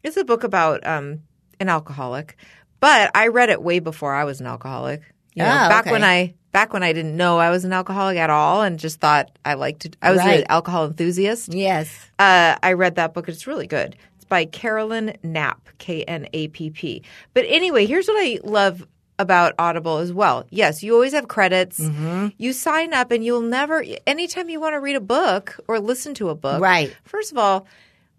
It's 0.03 0.19
a 0.19 0.25
book 0.25 0.45
about 0.45 0.87
um, 0.87 1.23
an 1.61 1.71
alcoholic, 1.71 2.37
but 2.81 3.11
I 3.15 3.29
read 3.29 3.49
it 3.49 3.63
way 3.63 3.79
before 3.79 4.13
I 4.15 4.25
was 4.25 4.41
an 4.41 4.47
alcoholic. 4.47 5.01
You 5.35 5.45
know, 5.45 5.49
Oh, 5.49 5.69
back 5.71 5.85
okay. 5.87 5.93
when 5.93 6.05
I 6.05 6.35
back 6.53 6.73
when 6.73 6.83
I 6.83 6.93
didn't 6.93 7.17
know 7.17 7.39
I 7.39 7.51
was 7.51 7.65
an 7.65 7.73
alcoholic 7.73 8.17
at 8.19 8.31
all, 8.31 8.63
and 8.63 8.79
just 8.79 9.01
thought 9.01 9.31
I 9.45 9.55
liked 9.55 9.81
to. 9.83 9.91
I 10.03 10.11
was 10.11 10.19
Right. 10.21 10.41
an 10.41 10.47
alcohol 10.49 10.87
enthusiast. 10.87 11.53
yes. 11.53 11.91
Uh, 12.19 12.57
I 12.63 12.75
read 12.75 12.95
that 12.97 13.15
book. 13.15 13.29
It's 13.29 13.47
really 13.47 13.67
good. 13.67 13.97
It's 14.17 14.25
by 14.25 14.45
Carolyn 14.45 15.17
Knapp, 15.23 15.69
K 15.79 16.05
N 16.05 16.29
A 16.33 16.49
P 16.49 16.71
P. 16.71 17.03
But 17.35 17.45
anyway, 17.49 17.87
here's 17.87 18.07
what 18.07 18.17
I 18.23 18.39
love 18.45 18.87
about 19.19 19.55
Audible 19.59 19.99
as 19.99 20.13
well. 20.13 20.47
Yes, 20.51 20.83
you 20.83 20.95
always 20.95 21.13
have 21.13 21.29
credits. 21.29 21.79
Mm-hmm. 21.79 22.29
You 22.39 22.53
sign 22.53 22.93
up 22.95 23.11
and 23.13 23.25
you'll 23.25 23.41
never, 23.43 23.85
anytime 24.07 24.49
you 24.49 24.59
want 24.61 24.73
to 24.75 24.81
read 24.81 24.97
a 24.97 25.01
book 25.01 25.59
or 25.69 25.79
listen 25.79 26.15
to 26.15 26.29
a 26.31 26.35
book. 26.35 26.61
Right. 26.61 26.97
First 27.05 27.31
of 27.31 27.39
all, 27.39 27.67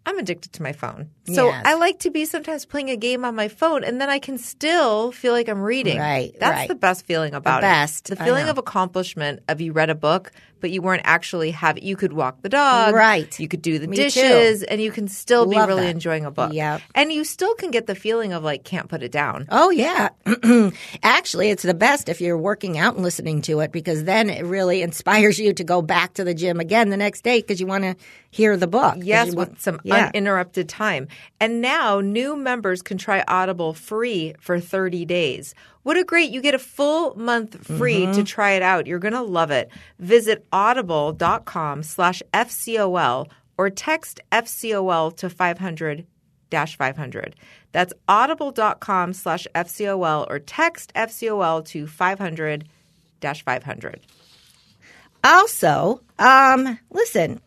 I'm 0.05 0.17
addicted 0.19 0.51
to 0.53 0.63
my 0.63 0.73
phone. 0.73 1.09
So 1.33 1.47
Yes. 1.47 1.63
I 1.65 1.75
like 1.75 1.99
to 1.99 2.09
be 2.11 2.25
sometimes 2.25 2.65
playing 2.65 2.89
a 2.89 2.97
game 2.97 3.23
on 3.23 3.35
my 3.35 3.47
phone 3.47 3.83
and 3.85 4.01
then 4.01 4.09
I 4.09 4.19
can 4.19 4.37
still 4.37 5.11
feel 5.13 5.31
like 5.31 5.47
I'm 5.47 5.61
reading. 5.61 5.97
Right, 5.97 6.35
That's 6.39 6.51
right. 6.59 6.67
the 6.67 6.75
best 6.75 7.05
feeling 7.05 7.33
about 7.33 7.61
best. 7.61 8.09
it. 8.11 8.17
The 8.17 8.23
feeling 8.25 8.49
of 8.49 8.57
accomplishment 8.57 9.41
of 9.47 9.61
you 9.61 9.71
read 9.71 9.89
a 9.89 9.95
book, 9.95 10.31
but 10.63 10.71
you 10.71 10.81
weren't 10.81 11.01
actually 11.03 11.51
having, 11.51 11.83
you 11.83 11.97
could 11.97 12.13
walk 12.13 12.41
the 12.41 12.47
dog. 12.47 12.95
Right. 12.95 13.37
You 13.37 13.49
could 13.49 13.61
do 13.61 13.79
the 13.79 13.87
Me 13.89 13.97
too. 13.97 14.03
dishes 14.03 14.63
and 14.63 14.79
you 14.79 14.91
can 14.91 15.09
still 15.09 15.45
be 15.45 15.57
really 15.57 15.81
that. 15.81 15.89
enjoying 15.89 16.23
a 16.23 16.31
book. 16.31 16.53
Yeah, 16.53 16.79
And 16.95 17.11
you 17.11 17.25
still 17.25 17.53
can 17.55 17.69
get 17.69 17.85
the 17.85 17.95
feeling 17.95 18.31
of 18.31 18.45
like 18.45 18.63
can't 18.63 18.87
put 18.87 19.03
it 19.03 19.11
down. 19.11 19.45
Oh 19.51 19.71
yeah. 19.71 20.07
Actually, 21.03 21.49
it's 21.49 21.63
the 21.63 21.73
best 21.73 22.07
if 22.07 22.21
you're 22.21 22.37
working 22.37 22.77
out 22.77 22.93
and 22.95 23.03
listening 23.03 23.41
to 23.41 23.59
it 23.59 23.73
because 23.73 24.05
then 24.05 24.29
it 24.29 24.45
really 24.45 24.81
inspires 24.81 25.37
you 25.37 25.51
to 25.51 25.65
go 25.65 25.81
back 25.81 26.13
to 26.13 26.23
the 26.23 26.33
gym 26.33 26.61
again 26.61 26.87
the 26.87 26.95
next 26.95 27.25
day 27.25 27.41
because 27.41 27.59
you 27.59 27.67
want 27.67 27.83
to 27.83 27.97
hear 28.31 28.55
the 28.55 28.65
book. 28.65 28.95
Yes, 28.99 29.35
with 29.35 29.59
some 29.59 29.81
yeah. 29.83 30.11
uninterrupted 30.15 30.69
time. 30.69 31.09
And 31.41 31.59
now 31.59 31.99
new 31.99 32.37
members 32.37 32.81
can 32.81 32.97
try 32.97 33.21
Audible 33.27 33.73
free 33.73 34.33
for 34.39 34.61
30 34.61 35.03
days. 35.03 35.55
What 35.83 35.97
a 35.97 36.03
great, 36.03 36.31
you 36.31 36.41
get 36.41 36.55
a 36.55 36.59
full 36.59 37.13
month 37.15 37.65
free 37.65 38.01
Mm-hmm. 38.01 38.13
to 38.13 38.23
try 38.23 38.51
it 38.51 38.61
out. 38.61 38.87
You're 38.87 38.99
going 38.99 39.13
to 39.13 39.21
love 39.21 39.51
it. 39.51 39.69
Visit 39.99 40.45
audible.com 40.51 41.83
slash 41.83 42.23
FCOL 42.33 43.27
or 43.57 43.69
text 43.69 44.19
FCOL 44.31 45.15
to 45.17 45.29
500 45.29 46.05
dash 46.49 46.77
500. 46.77 47.35
That's 47.71 47.93
audible.com 48.07 49.13
slash 49.13 49.47
FCOL 49.55 50.27
or 50.29 50.39
text 50.39 50.93
FCOL 50.95 51.65
to 51.65 51.87
500 51.87 52.69
dash 53.19 53.43
500. 53.43 54.01
Also, 55.23 56.01
um, 56.19 56.77
listen, 56.91 57.39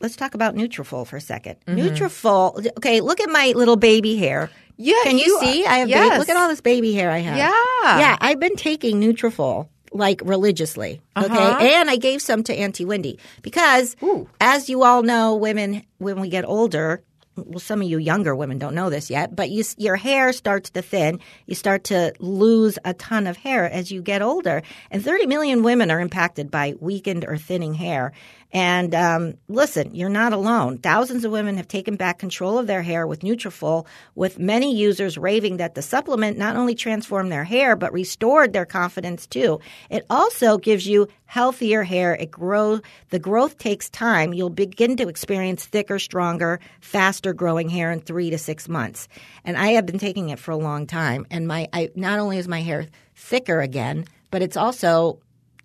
let's 0.00 0.16
talk 0.16 0.34
about 0.34 0.54
Nutrafol 0.54 1.06
for 1.06 1.16
a 1.16 1.20
2nd 1.20 1.56
Mm-hmm. 1.66 1.78
Nutrafol. 1.78 2.66
Okay, 2.78 3.00
look 3.00 3.20
at 3.20 3.30
my 3.30 3.52
little 3.56 3.76
baby 3.76 4.16
hair. 4.16 4.50
Yeah, 4.82 4.94
Can 5.04 5.18
you, 5.18 5.24
you- 5.26 5.40
see? 5.40 5.64
I 5.66 5.78
have 5.78 5.88
yes. 5.88 6.08
baby, 6.08 6.18
look 6.18 6.28
at 6.28 6.36
all 6.36 6.48
this 6.48 6.60
baby 6.60 6.92
hair 6.94 7.10
I 7.10 7.18
have. 7.18 7.36
Yeah. 7.36 7.98
yeah. 7.98 8.16
I've 8.20 8.40
been 8.40 8.56
taking 8.56 9.00
Nutrafol 9.00 9.68
like 9.92 10.20
religiously. 10.24 11.00
Okay, 11.16 11.26
Uh-huh. 11.34 11.58
and 11.64 11.90
I 11.90 11.96
gave 11.96 12.22
some 12.22 12.42
to 12.44 12.54
Auntie 12.54 12.84
Wendy 12.84 13.18
because, 13.42 13.96
as 14.40 14.70
you 14.70 14.82
all 14.84 15.02
know, 15.02 15.34
women 15.36 15.82
when 15.98 16.20
we 16.20 16.28
get 16.28 16.44
older. 16.44 17.02
Well, 17.36 17.60
some 17.60 17.80
of 17.80 17.88
you 17.88 17.96
younger 17.98 18.34
women 18.36 18.58
don't 18.58 18.74
know 18.74 18.90
this 18.90 19.08
yet, 19.08 19.34
but 19.34 19.48
you, 19.50 19.64
your 19.78 19.96
hair 19.96 20.32
starts 20.32 20.68
to 20.70 20.82
thin. 20.82 21.20
You 21.46 21.54
start 21.54 21.84
to 21.84 22.12
lose 22.18 22.78
a 22.84 22.92
ton 22.92 23.26
of 23.26 23.36
hair 23.38 23.70
as 23.70 23.90
you 23.90 24.02
get 24.02 24.20
older. 24.20 24.62
And 24.90 25.02
30 25.02 25.26
million 25.26 25.62
women 25.62 25.90
are 25.90 26.00
impacted 26.00 26.50
by 26.50 26.74
weakened 26.80 27.24
or 27.26 27.38
thinning 27.38 27.72
hair. 27.74 28.12
And 28.52 28.94
um, 28.94 29.34
listen, 29.48 29.94
you're 29.94 30.08
not 30.08 30.32
alone. 30.32 30.78
Thousands 30.78 31.24
of 31.24 31.30
women 31.30 31.56
have 31.56 31.68
taken 31.68 31.96
back 31.96 32.18
control 32.18 32.58
of 32.58 32.66
their 32.66 32.82
hair 32.82 33.06
with 33.06 33.20
Nutrafol, 33.20 33.86
with 34.14 34.38
many 34.38 34.74
users 34.74 35.16
raving 35.16 35.58
that 35.58 35.74
the 35.74 35.82
supplement 35.82 36.36
not 36.36 36.56
only 36.56 36.74
transformed 36.74 37.30
their 37.30 37.44
hair 37.44 37.76
but 37.76 37.92
restored 37.92 38.52
their 38.52 38.66
confidence 38.66 39.26
too. 39.26 39.60
It 39.88 40.04
also 40.10 40.58
gives 40.58 40.86
you 40.86 41.06
healthier 41.26 41.84
hair. 41.84 42.14
It 42.14 42.30
grow 42.30 42.80
the 43.10 43.20
growth 43.20 43.58
takes 43.58 43.88
time. 43.88 44.34
You'll 44.34 44.50
begin 44.50 44.96
to 44.96 45.08
experience 45.08 45.64
thicker, 45.64 46.00
stronger, 46.00 46.58
faster 46.80 47.32
growing 47.32 47.68
hair 47.68 47.92
in 47.92 48.00
three 48.00 48.30
to 48.30 48.38
six 48.38 48.68
months. 48.68 49.06
And 49.44 49.56
I 49.56 49.68
have 49.72 49.86
been 49.86 50.00
taking 50.00 50.30
it 50.30 50.40
for 50.40 50.50
a 50.50 50.56
long 50.56 50.86
time. 50.86 51.26
And 51.30 51.46
my 51.46 51.68
I, 51.72 51.90
not 51.94 52.18
only 52.18 52.38
is 52.38 52.48
my 52.48 52.62
hair 52.62 52.88
thicker 53.14 53.60
again, 53.60 54.06
but 54.32 54.42
it's 54.42 54.56
also 54.56 55.20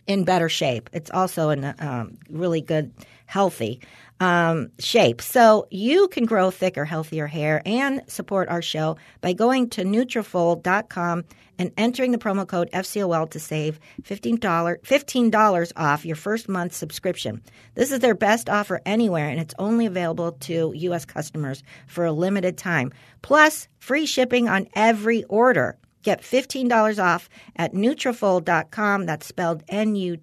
in 0.07 0.23
better 0.23 0.49
shape. 0.49 0.89
It's 0.93 1.11
also 1.11 1.49
in 1.49 1.63
a 1.63 1.75
um, 1.79 2.17
really 2.29 2.61
good, 2.61 2.91
healthy 3.25 3.81
um, 4.19 4.71
shape. 4.79 5.21
So 5.21 5.67
you 5.71 6.07
can 6.07 6.25
grow 6.25 6.51
thicker, 6.51 6.85
healthier 6.85 7.27
hair 7.27 7.61
and 7.65 8.01
support 8.07 8.49
our 8.49 8.61
show 8.61 8.97
by 9.21 9.33
going 9.33 9.69
to 9.71 9.83
Nutrafol.com 9.83 11.25
and 11.57 11.71
entering 11.77 12.11
the 12.11 12.17
promo 12.17 12.45
code 12.47 12.69
FCOL 12.71 13.29
to 13.29 13.39
save 13.39 13.79
$15, 14.03 14.39
$15 14.39 15.71
off 15.75 16.05
your 16.05 16.15
first 16.15 16.49
month 16.49 16.73
subscription. 16.73 17.41
This 17.75 17.91
is 17.91 17.99
their 17.99 18.15
best 18.15 18.49
offer 18.49 18.81
anywhere, 18.85 19.29
and 19.29 19.39
it's 19.39 19.55
only 19.57 19.85
available 19.85 20.33
to 20.33 20.73
U.S. 20.75 21.05
customers 21.05 21.63
for 21.87 22.05
a 22.05 22.11
limited 22.11 22.57
time. 22.57 22.91
Plus, 23.21 23.67
free 23.79 24.05
shipping 24.05 24.49
on 24.49 24.67
every 24.75 25.23
order. 25.25 25.77
Get 26.05 26.21
$15 26.21 27.03
off 27.03 27.27
at 27.55 27.73
Nutrafol.com. 27.73 29.05
That's 29.07 29.25
spelled 29.25 29.63
N-U-T-R-A-F-O-L 29.67 30.15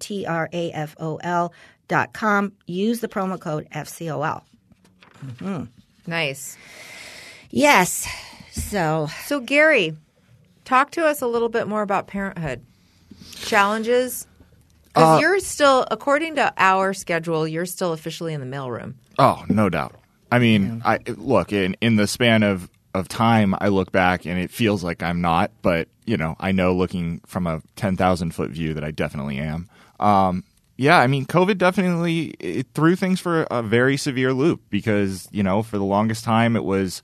dot 1.89 2.13
com. 2.13 2.53
Use 2.65 3.01
the 3.01 3.09
promo 3.09 3.37
code 3.37 3.67
FCOL. 3.75 4.43
Mm-hmm. 5.25 5.63
Nice. 6.07 6.57
Yes. 7.49 8.07
So 8.51 9.09
So, 9.25 9.41
Gary, 9.41 9.97
talk 10.63 10.91
to 10.91 11.05
us 11.05 11.21
a 11.21 11.27
little 11.27 11.49
bit 11.49 11.67
more 11.67 11.81
about 11.81 12.07
parenthood 12.07 12.65
challenges. 13.35 14.25
Because 14.85 15.19
you're 15.19 15.39
still, 15.39 15.85
according 15.91 16.35
to 16.35 16.53
our 16.55 16.93
schedule, 16.93 17.45
you're 17.45 17.65
still 17.65 17.91
officially 17.91 18.33
in 18.33 18.39
the 18.39 18.47
mailroom. 18.47 18.93
Oh, 19.19 19.43
no 19.49 19.67
doubt. 19.67 19.95
I 20.31 20.39
mean, 20.39 20.81
I 20.85 20.99
look 21.17 21.51
in 21.51 21.75
in 21.81 21.97
the 21.97 22.07
span 22.07 22.41
of 22.41 22.69
of 22.93 23.07
time. 23.07 23.55
I 23.59 23.69
look 23.69 23.91
back 23.91 24.25
and 24.25 24.39
it 24.39 24.51
feels 24.51 24.83
like 24.83 25.01
I'm 25.01 25.21
not, 25.21 25.51
but 25.61 25.87
you 26.05 26.17
know, 26.17 26.35
I 26.39 26.51
know 26.51 26.73
looking 26.73 27.21
from 27.25 27.47
a 27.47 27.61
ten 27.75 27.97
thousand 27.97 28.31
foot 28.31 28.51
view 28.51 28.73
that 28.73 28.83
I 28.83 28.91
definitely 28.91 29.37
am. 29.37 29.69
Um, 29.99 30.43
yeah, 30.77 30.99
I 30.99 31.07
mean, 31.07 31.25
COVID 31.25 31.57
definitely 31.57 32.35
it 32.39 32.67
threw 32.73 32.95
things 32.95 33.19
for 33.19 33.43
a 33.43 33.61
very 33.61 33.97
severe 33.97 34.33
loop 34.33 34.61
because 34.69 35.27
you 35.31 35.43
know, 35.43 35.63
for 35.63 35.77
the 35.77 35.83
longest 35.83 36.23
time, 36.23 36.55
it 36.55 36.63
was 36.63 37.01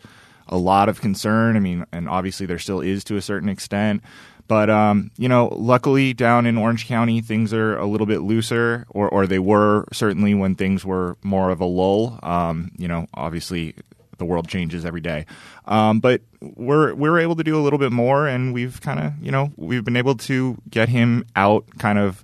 a 0.48 0.58
lot 0.58 0.90
of 0.90 1.02
concern. 1.02 1.56
I 1.56 1.60
mean, 1.60 1.86
and 1.92 2.10
obviously 2.10 2.46
there 2.46 2.60
still 2.60 2.82
is 2.82 3.04
to 3.06 3.18
a 3.18 3.22
certain 3.22 3.50
extent. 3.50 4.04
But 4.48 4.72
um, 4.72 5.12
you 5.18 5.30
know, 5.30 5.50
luckily 5.56 6.14
down 6.14 6.48
in 6.48 6.58
Orange 6.58 6.88
County, 6.88 7.22
things 7.22 7.54
are 7.54 7.78
a 7.78 7.86
little 7.86 8.08
bit 8.08 8.22
looser, 8.22 8.86
or 8.90 9.08
or 9.08 9.28
they 9.28 9.40
were 9.40 9.86
certainly 9.94 10.34
when 10.34 10.56
things 10.56 10.84
were 10.84 11.18
more 11.22 11.52
of 11.52 11.62
a 11.62 11.66
lull. 11.66 12.20
Um, 12.24 12.72
you 12.76 12.88
know, 12.88 13.06
obviously 13.14 13.76
the 14.20 14.26
world 14.26 14.48
changes 14.48 14.86
every 14.86 15.02
day, 15.02 15.26
um, 15.66 16.00
but 16.00 16.22
we're 16.42 16.94
we're 16.94 17.20
able 17.20 17.36
to 17.36 17.44
do 17.44 17.58
a 17.58 17.62
little 17.64 17.80
bit 17.80 17.92
more, 17.92 18.28
and 18.28 18.54
we've 18.54 18.80
kind 18.82 19.00
of 19.00 19.14
you 19.22 19.32
know 19.32 19.52
we've 19.58 19.84
been 19.84 19.98
able 19.98 20.16
to 20.16 20.58
get 20.70 20.90
him 20.90 21.26
out 21.36 21.66
kind 21.80 21.98
of 21.98 22.24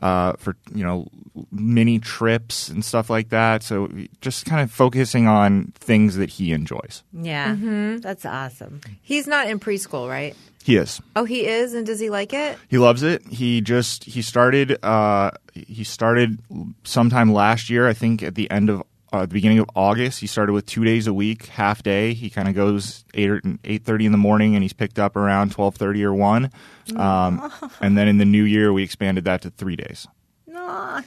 uh, 0.00 0.34
for 0.34 0.56
you 0.74 0.84
know 0.84 1.08
mini 1.50 1.98
trips 1.98 2.68
and 2.68 2.84
stuff 2.84 3.10
like 3.10 3.30
that. 3.30 3.62
So 3.62 3.90
just 4.20 4.44
kind 4.46 4.62
of 4.62 4.70
focusing 4.70 5.26
on 5.26 5.72
things 5.74 6.16
that 6.16 6.30
he 6.30 6.52
enjoys. 6.52 7.02
yeah, 7.12 7.56
that's 8.00 8.24
awesome. 8.24 8.80
He's 9.02 9.26
not 9.26 9.48
in 9.48 9.58
preschool, 9.60 10.08
right? 10.08 10.34
He 10.62 10.76
is. 10.76 11.00
Oh, 11.16 11.24
he 11.24 11.46
is? 11.46 11.72
And 11.72 11.86
does 11.86 12.00
he 12.00 12.10
like 12.10 12.34
it? 12.34 12.58
He 12.68 12.76
loves 12.76 13.02
it. 13.02 13.26
He 13.26 13.62
just 13.62 14.04
he 14.04 14.20
started 14.20 14.82
uh, 14.84 15.30
he 15.54 15.84
started 15.84 16.38
sometime 16.84 17.32
last 17.32 17.70
year. 17.70 17.88
I 17.88 17.94
think 17.94 18.22
at 18.22 18.34
the 18.34 18.50
end 18.50 18.68
of 18.68 18.82
uh, 19.12 19.22
the 19.22 19.28
beginning 19.28 19.58
of 19.58 19.68
August. 19.74 20.20
He 20.20 20.26
started 20.26 20.52
with 20.52 20.66
two 20.66 20.84
days 20.84 21.06
a 21.06 21.12
week, 21.12 21.46
half 21.46 21.82
day. 21.82 22.14
He 22.14 22.30
kind 22.30 22.48
of 22.48 22.54
goes 22.54 23.04
eight 23.14 23.30
or 23.30 23.42
eight 23.64 23.84
thirty 23.84 24.06
in 24.06 24.12
the 24.12 24.18
morning, 24.18 24.54
and 24.54 24.62
he's 24.62 24.72
picked 24.72 24.98
up 24.98 25.16
around 25.16 25.52
twelve 25.52 25.76
thirty 25.76 26.04
or 26.04 26.14
one. 26.14 26.50
Um, 26.96 27.52
and 27.80 27.96
then 27.96 28.08
in 28.08 28.18
the 28.18 28.24
new 28.24 28.44
year, 28.44 28.72
we 28.72 28.82
expanded 28.82 29.24
that 29.24 29.42
to 29.42 29.50
three 29.50 29.76
days. 29.76 30.06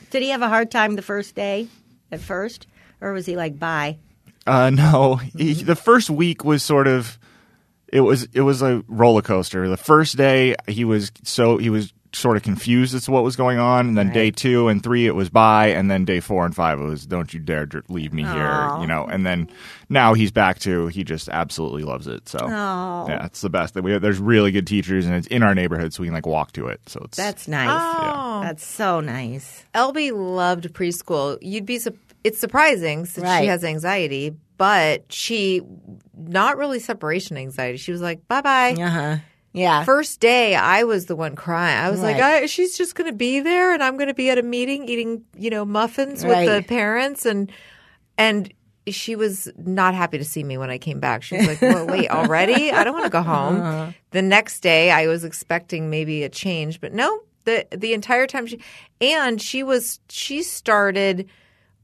Did 0.09 0.21
he 0.21 0.29
have 0.29 0.41
a 0.41 0.49
hard 0.49 0.71
time 0.71 0.95
the 0.95 1.01
first 1.01 1.35
day 1.35 1.67
at 2.11 2.19
first? 2.19 2.67
Or 3.01 3.13
was 3.13 3.25
he 3.25 3.35
like, 3.35 3.59
bye? 3.59 3.97
Uh, 4.45 4.69
no, 4.69 5.15
he, 5.15 5.53
the 5.53 5.75
first 5.75 6.09
week 6.09 6.43
was 6.43 6.63
sort 6.63 6.87
of 6.87 7.17
it 7.87 8.01
was 8.01 8.27
it 8.33 8.41
was 8.41 8.61
a 8.61 8.83
roller 8.87 9.21
coaster. 9.21 9.67
The 9.67 9.77
first 9.77 10.17
day 10.17 10.55
he 10.67 10.85
was 10.85 11.11
so 11.23 11.57
he 11.57 11.69
was 11.69 11.93
sort 12.13 12.37
of 12.37 12.43
confused 12.43 12.93
as 12.95 13.05
to 13.05 13.11
what 13.11 13.23
was 13.23 13.35
going 13.35 13.57
on, 13.59 13.87
and 13.87 13.97
then 13.97 14.11
day 14.13 14.29
two 14.31 14.67
and 14.67 14.83
three 14.83 15.07
it 15.07 15.15
was 15.15 15.29
bye, 15.29 15.67
and 15.67 15.89
then 15.89 16.05
day 16.05 16.19
four 16.19 16.45
and 16.45 16.55
five 16.55 16.79
it 16.79 16.83
was 16.83 17.05
don't 17.05 17.33
you 17.33 17.39
dare 17.39 17.67
leave 17.89 18.13
me 18.13 18.23
here, 18.23 18.69
you 18.79 18.87
know. 18.87 19.05
And 19.05 19.25
then 19.25 19.49
now 19.89 20.13
he's 20.13 20.31
back 20.31 20.59
to 20.59 20.87
he 20.87 21.03
just 21.03 21.27
absolutely 21.29 21.83
loves 21.83 22.07
it. 22.07 22.29
So 22.29 22.47
yeah, 22.47 23.25
it's 23.25 23.41
the 23.41 23.49
best. 23.49 23.75
We 23.75 23.97
there's 23.97 24.19
really 24.19 24.51
good 24.51 24.67
teachers, 24.67 25.05
and 25.05 25.15
it's 25.15 25.27
in 25.27 25.43
our 25.43 25.55
neighborhood, 25.55 25.93
so 25.93 26.01
we 26.01 26.07
can 26.07 26.13
like 26.13 26.25
walk 26.25 26.51
to 26.53 26.67
it. 26.67 26.81
So 26.87 27.01
it's 27.03 27.17
That's 27.17 27.47
nice. 27.47 27.69
Oh. 27.71 28.41
That's 28.43 28.65
so 28.65 28.99
nice. 28.99 29.63
Elby 29.73 30.11
loved 30.13 30.71
preschool. 30.73 31.37
You'd 31.41 31.65
be 31.65 31.79
sup- 31.79 31.95
it's 32.23 32.39
surprising 32.39 33.05
since 33.05 33.23
Right. 33.25 33.41
she 33.41 33.47
has 33.47 33.63
anxiety, 33.63 34.33
but 34.57 35.11
she 35.11 35.61
not 36.15 36.57
really 36.57 36.79
separation 36.79 37.37
anxiety. 37.37 37.77
She 37.77 37.91
was 37.91 38.01
like, 38.01 38.27
"Bye 38.27 38.41
bye." 38.41 38.71
Uh 38.73 38.89
huh. 38.89 39.17
Yeah. 39.53 39.83
First 39.83 40.19
day, 40.19 40.55
I 40.55 40.83
was 40.83 41.05
the 41.05 41.15
one 41.15 41.35
crying. 41.35 41.77
I 41.77 41.89
was 41.91 42.01
like, 42.01 42.17
I, 42.17 42.47
"She's 42.47 42.75
just 42.77 42.95
going 42.95 43.09
to 43.09 43.15
be 43.15 43.39
there, 43.39 43.73
and 43.73 43.83
I'm 43.83 43.97
going 43.97 44.07
to 44.07 44.13
be 44.15 44.29
at 44.31 44.37
a 44.39 44.43
meeting 44.43 44.89
eating, 44.89 45.23
you 45.37 45.49
know, 45.51 45.63
muffins 45.63 46.25
Right. 46.25 46.47
with 46.47 46.55
the 46.63 46.67
parents." 46.67 47.25
And 47.25 47.51
and 48.17 48.51
she 48.87 49.15
was 49.15 49.49
not 49.57 49.93
happy 49.95 50.17
to 50.17 50.25
see 50.25 50.43
me 50.43 50.57
when 50.57 50.69
I 50.69 50.77
came 50.77 50.99
back. 50.99 51.23
She 51.23 51.37
was 51.37 51.47
like, 51.47 51.61
well, 51.61 51.85
"Wait, 51.95 52.09
already? 52.09 52.71
I 52.71 52.83
don't 52.83 52.93
want 52.93 53.05
to 53.05 53.11
go 53.11 53.21
home." 53.21 53.61
Uh-huh. 53.61 53.91
The 54.11 54.21
next 54.23 54.61
day, 54.61 54.89
I 54.91 55.07
was 55.07 55.23
expecting 55.23 55.89
maybe 55.89 56.23
a 56.23 56.29
change, 56.29 56.81
but 56.81 56.91
no. 56.93 57.21
the 57.45 57.67
The 57.71 57.93
entire 57.93 58.25
time 58.27 58.47
she 58.47 58.59
and 58.99 59.39
she 59.41 59.61
was 59.63 59.99
she 60.09 60.41
started 60.41 61.29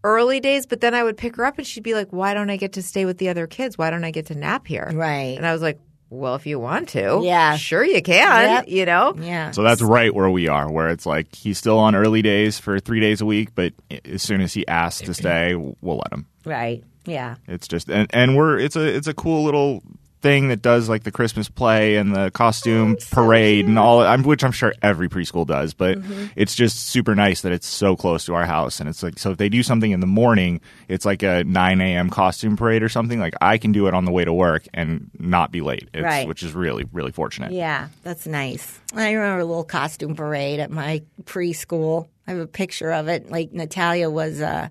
early 0.03 0.39
days, 0.39 0.65
but 0.65 0.81
then 0.81 0.95
I 0.95 1.03
would 1.03 1.17
pick 1.17 1.35
her 1.35 1.45
up 1.45 1.57
and 1.57 1.67
she'd 1.67 1.83
be 1.83 1.93
like, 1.93 2.07
"Why 2.11 2.33
don't 2.33 2.49
I 2.49 2.57
get 2.57 2.73
to 2.73 2.81
stay 2.81 3.05
with 3.05 3.17
the 3.19 3.29
other 3.29 3.45
kids? 3.47 3.77
Why 3.77 3.89
don't 3.91 4.03
I 4.05 4.11
get 4.11 4.25
to 4.27 4.35
nap 4.35 4.65
here?" 4.65 4.89
Right. 4.93 5.37
And 5.37 5.45
I 5.45 5.53
was 5.53 5.61
like, 5.61 5.79
"Well, 6.09 6.35
if 6.35 6.45
you 6.45 6.59
want 6.59 6.89
to, 6.89 7.21
Yeah. 7.23 7.55
sure 7.55 7.83
you 7.83 8.01
can." 8.01 8.49
Yep. 8.49 8.65
You 8.67 8.85
know, 8.85 9.15
yeah. 9.19 9.51
So 9.51 9.63
that's 9.63 9.81
right 9.81 10.13
where 10.13 10.29
we 10.29 10.47
are, 10.47 10.71
where 10.71 10.89
it's 10.89 11.05
like 11.05 11.33
he's 11.35 11.57
still 11.57 11.77
on 11.79 11.95
early 11.95 12.21
days 12.21 12.59
for 12.59 12.79
three 12.79 12.99
days 12.99 13.21
a 13.21 13.25
week, 13.25 13.49
but 13.55 13.73
as 14.05 14.21
soon 14.21 14.41
as 14.41 14.53
he 14.53 14.67
asks 14.67 15.01
to 15.05 15.13
stay, 15.13 15.55
we'll 15.55 15.97
let 15.97 16.11
him. 16.13 16.25
right. 16.45 16.83
Yeah. 17.05 17.35
It's 17.47 17.67
just 17.67 17.89
and, 17.89 18.07
and 18.13 18.35
we're 18.37 18.59
it's 18.59 18.75
a 18.75 18.85
it's 18.85 19.07
a 19.07 19.13
cool 19.13 19.43
little 19.43 19.81
thing 20.21 20.49
that 20.49 20.61
does 20.61 20.89
like 20.89 21.03
the 21.03 21.11
Christmas 21.11 21.47
play 21.47 21.95
and 21.95 22.13
the 22.13 22.29
costume 22.31 22.97
parade 23.11 23.65
and 23.65 23.79
all 23.79 24.01
I'm 24.01 24.23
which 24.23 24.43
I'm 24.43 24.51
sure 24.51 24.73
every 24.81 25.07
preschool 25.07 25.47
does, 25.47 25.73
but 25.73 25.97
it's 26.35 26.55
just 26.55 26.87
super 26.89 27.15
nice 27.15 27.41
that 27.41 27.51
it's 27.53 27.67
so 27.67 27.95
close 27.95 28.25
to 28.25 28.33
our 28.35 28.45
house 28.45 28.79
and 28.81 28.89
it's 28.89 29.01
like 29.01 29.17
so 29.17 29.31
if 29.31 29.37
they 29.37 29.47
do 29.47 29.63
something 29.63 29.91
in 29.91 30.01
the 30.01 30.07
morning, 30.07 30.59
it's 30.89 31.05
like 31.05 31.23
a 31.23 31.43
nine 31.45 31.79
AM 31.79 32.09
costume 32.09 32.57
parade 32.57 32.83
or 32.83 32.89
something, 32.89 33.19
like 33.19 33.33
I 33.41 33.57
can 33.57 33.71
do 33.71 33.87
it 33.87 33.93
on 33.93 34.03
the 34.05 34.11
way 34.11 34.25
to 34.25 34.33
work 34.33 34.65
and 34.73 35.09
not 35.17 35.51
be 35.51 35.61
late. 35.61 35.87
It's, 35.93 36.03
Right. 36.03 36.27
which 36.27 36.43
is 36.43 36.53
really, 36.53 36.85
really 36.91 37.11
fortunate. 37.11 37.51
Yeah, 37.53 37.87
that's 38.03 38.27
nice. 38.27 38.79
I 38.95 39.11
remember 39.11 39.39
a 39.39 39.45
little 39.45 39.63
costume 39.63 40.15
parade 40.15 40.59
at 40.59 40.69
my 40.71 41.01
preschool. 41.23 42.07
I 42.27 42.31
have 42.31 42.39
a 42.41 42.47
picture 42.47 42.91
of 42.91 43.07
it. 43.07 43.31
Like 43.31 43.53
Natalia 43.53 44.09
was 44.09 44.41
uh, 44.41 44.67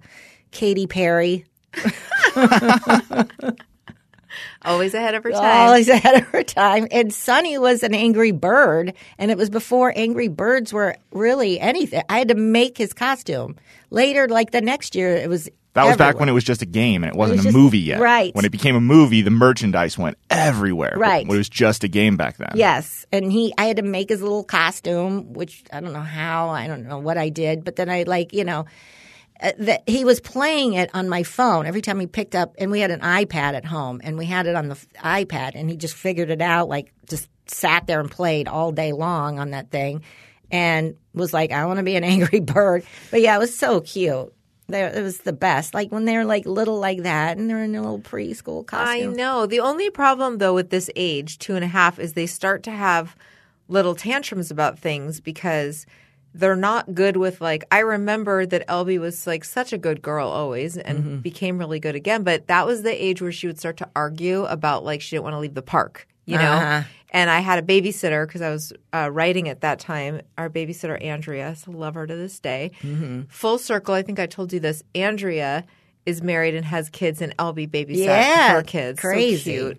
Katy 0.50 0.86
Perry. 0.86 1.44
always 4.64 4.94
ahead 4.94 5.14
of 5.14 5.24
her 5.24 5.30
time. 5.32 5.66
Always 5.68 5.88
ahead 5.88 6.16
of 6.22 6.24
her 6.28 6.42
time. 6.42 6.86
And 6.90 7.12
Sonny 7.12 7.58
was 7.58 7.82
an 7.82 7.94
angry 7.94 8.32
bird, 8.32 8.94
and 9.18 9.30
it 9.30 9.36
was 9.36 9.50
before 9.50 9.92
angry 9.96 10.28
birds 10.28 10.72
were 10.72 10.96
really 11.12 11.58
anything. 11.60 12.02
I 12.08 12.18
had 12.18 12.28
to 12.28 12.34
make 12.34 12.78
his 12.78 12.92
costume. 12.92 13.56
Later, 13.90 14.28
like 14.28 14.50
the 14.50 14.60
next 14.60 14.94
year, 14.94 15.14
it 15.16 15.28
was. 15.28 15.48
That 15.74 15.84
was 15.84 15.96
back 15.96 16.18
when 16.18 16.28
it 16.28 16.32
was 16.32 16.42
just 16.42 16.60
a 16.60 16.66
game 16.66 17.04
and 17.04 17.12
it 17.12 17.16
wasn't 17.16 17.36
was 17.36 17.44
a 17.44 17.48
just- 17.50 17.56
movie 17.56 17.78
yet. 17.78 18.00
right. 18.00 18.34
When 18.34 18.44
it 18.44 18.50
became 18.50 18.74
a 18.74 18.80
movie, 18.80 19.22
the 19.22 19.30
merchandise 19.30 19.96
went 19.96 20.18
everywhere. 20.28 20.92
but 20.94 21.00
Right. 21.00 21.24
It 21.24 21.28
was 21.30 21.48
just 21.48 21.84
a 21.84 21.88
game 21.88 22.16
back 22.16 22.36
then. 22.36 22.50
Yes, 22.56 23.06
and 23.12 23.30
he, 23.30 23.54
I 23.58 23.66
had 23.66 23.76
to 23.76 23.82
make 23.84 24.08
his 24.08 24.20
little 24.20 24.42
costume, 24.42 25.34
which 25.34 25.62
I 25.72 25.78
don't 25.80 25.92
know 25.92 26.00
how, 26.00 26.48
I 26.48 26.66
don't 26.66 26.88
know 26.88 26.98
what 26.98 27.16
I 27.16 27.28
did, 27.28 27.62
but 27.64 27.76
then 27.76 27.88
I 27.88 28.02
like, 28.04 28.32
you 28.32 28.42
know, 28.44 28.66
uh, 29.40 29.52
that 29.58 29.88
he 29.88 30.04
was 30.04 30.20
playing 30.20 30.74
it 30.74 30.90
on 30.94 31.08
my 31.08 31.22
phone 31.22 31.66
every 31.66 31.82
time 31.82 32.00
he 32.00 32.06
picked 32.06 32.34
up, 32.34 32.54
and 32.58 32.70
we 32.70 32.80
had 32.80 32.90
an 32.90 33.00
iPad 33.00 33.54
at 33.54 33.64
home, 33.64 34.00
and 34.02 34.18
we 34.18 34.26
had 34.26 34.46
it 34.46 34.54
on 34.54 34.68
the 34.68 34.74
f- 34.74 34.86
iPad, 35.26 35.52
and 35.54 35.70
he 35.70 35.76
just 35.76 35.94
figured 35.94 36.30
it 36.30 36.40
out, 36.40 36.68
like 36.68 36.92
just 37.08 37.28
sat 37.46 37.86
there 37.86 38.00
and 38.00 38.10
played 38.10 38.48
all 38.48 38.72
day 38.72 38.92
long 38.92 39.38
on 39.38 39.50
that 39.50 39.70
thing, 39.70 40.02
and 40.50 40.96
was 41.14 41.32
like, 41.32 41.52
I 41.52 41.66
want 41.66 41.78
to 41.78 41.84
be 41.84 41.96
an 41.96 42.04
angry 42.14 42.40
bird, 42.40 42.84
but 43.10 43.20
yeah, 43.20 43.36
it 43.36 43.38
was 43.38 43.56
so 43.56 43.80
cute. 43.80 44.32
They're, 44.70 44.90
it 44.90 45.02
was 45.02 45.20
the 45.20 45.32
best. 45.32 45.72
Like 45.72 45.90
when 45.90 46.04
they're 46.04 46.26
like 46.26 46.44
little 46.44 46.78
like 46.78 47.04
that 47.04 47.38
and 47.38 47.48
they're 47.48 47.62
in 47.62 47.72
their 47.72 47.80
little 47.80 48.00
preschool 48.00 48.66
costume. 48.66 49.12
I 49.12 49.14
know. 49.14 49.46
The 49.46 49.60
only 49.60 49.88
problem 49.88 50.36
though 50.36 50.54
with 50.54 50.68
this 50.68 50.90
age, 50.94 51.38
two 51.38 51.54
and 51.54 51.64
a 51.64 51.68
half, 51.68 51.98
is 51.98 52.12
they 52.12 52.26
start 52.26 52.64
to 52.64 52.70
have 52.70 53.16
little 53.68 53.94
tantrums 53.94 54.50
about 54.50 54.78
things 54.78 55.20
because 55.20 55.86
they're 56.38 56.56
not 56.56 56.94
good 56.94 57.16
with 57.16 57.40
like 57.40 57.64
I 57.70 57.80
remember 57.80 58.46
that 58.46 58.66
Elby 58.68 58.98
was 58.98 59.26
like 59.26 59.44
such 59.44 59.72
a 59.72 59.78
good 59.78 60.00
girl 60.02 60.28
always 60.28 60.76
and 60.78 60.98
Mm-hmm. 60.98 61.16
became 61.18 61.58
really 61.58 61.80
good 61.80 61.94
again, 61.94 62.22
but 62.22 62.46
that 62.46 62.64
was 62.66 62.82
the 62.82 63.04
age 63.04 63.20
where 63.20 63.32
she 63.32 63.46
would 63.46 63.58
start 63.58 63.76
to 63.78 63.88
argue 63.94 64.44
about 64.44 64.84
like 64.84 65.00
she 65.00 65.16
didn't 65.16 65.24
want 65.24 65.34
to 65.34 65.40
leave 65.40 65.54
the 65.54 65.62
park, 65.62 66.06
you 66.24 66.38
know? 66.38 66.52
Uh-huh. 66.52 66.82
And 67.10 67.30
I 67.30 67.40
had 67.40 67.58
a 67.58 67.62
babysitter 67.62 68.26
because 68.26 68.42
I 68.42 68.50
was 68.50 68.72
uh, 68.92 69.08
writing 69.10 69.48
at 69.48 69.62
that 69.62 69.78
time. 69.80 70.20
Our 70.36 70.50
babysitter 70.50 71.02
Andrea, 71.02 71.56
so 71.56 71.70
love 71.70 71.94
her 71.94 72.06
to 72.06 72.14
this 72.14 72.38
day. 72.38 72.72
Mm-hmm. 72.82 73.22
Full 73.30 73.56
circle. 73.58 73.94
I 73.94 74.02
think 74.02 74.18
I 74.18 74.26
told 74.26 74.52
you 74.52 74.60
this. 74.60 74.82
Andrea 74.94 75.64
is 76.04 76.22
married 76.22 76.54
and 76.54 76.66
has 76.66 76.90
kids, 76.90 77.22
and 77.22 77.34
Elby 77.38 77.66
babysat 77.68 78.04
Yeah, 78.04 78.52
her 78.52 78.62
kids. 78.62 79.00
So 79.00 79.10
cute. 79.14 79.78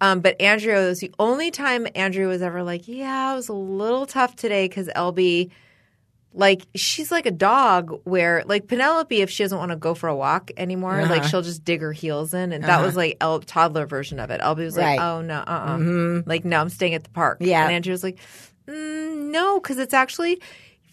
Um, 0.00 0.20
but 0.20 0.40
Andrea 0.40 0.86
was 0.86 1.00
the 1.00 1.10
only 1.18 1.50
time 1.50 1.88
Andrea 1.96 2.28
was 2.28 2.42
ever 2.42 2.62
like, 2.62 2.86
"Yeah, 2.86 3.32
it 3.32 3.36
was 3.36 3.48
a 3.48 3.52
little 3.52 4.06
tough 4.06 4.36
today 4.36 4.68
because 4.68 4.86
Elby, 4.94 5.50
like, 6.32 6.66
she's 6.74 7.10
like 7.10 7.26
a 7.26 7.30
dog 7.30 8.00
where, 8.04 8.42
like 8.46 8.68
Penelope, 8.68 9.20
if 9.20 9.30
she 9.30 9.42
doesn't 9.42 9.58
want 9.58 9.70
to 9.70 9.76
go 9.76 9.94
for 9.94 10.08
a 10.08 10.14
walk 10.16 10.50
anymore, 10.56 11.02
like 11.06 11.20
Uh-huh. 11.20 11.28
she'll 11.28 11.42
just 11.42 11.64
dig 11.64 11.80
her 11.80 11.92
heels 11.92 12.34
in, 12.34 12.52
and 12.52 12.62
that 12.64 12.82
was 12.82 12.96
like 12.96 13.16
El- 13.20 13.40
toddler 13.40 13.86
version 13.86 14.20
of 14.20 14.30
it. 14.30 14.40
Elby 14.40 14.64
was 14.64 14.76
like, 14.76 14.98
Right. 14.98 15.00
"Oh 15.00 15.20
no, 15.22 15.38
uh, 15.38 15.76
uh 15.78 16.22
like 16.26 16.44
no, 16.44 16.60
I'm 16.60 16.68
staying 16.68 16.94
at 16.94 17.04
the 17.04 17.10
park." 17.10 17.38
Yeah. 17.40 17.64
and 17.64 17.72
Andrea 17.72 17.92
was 17.92 18.04
like, 18.04 18.18
mm, 18.66 19.30
"No, 19.30 19.58
because 19.60 19.78
it's 19.78 19.94
actually." 19.94 20.40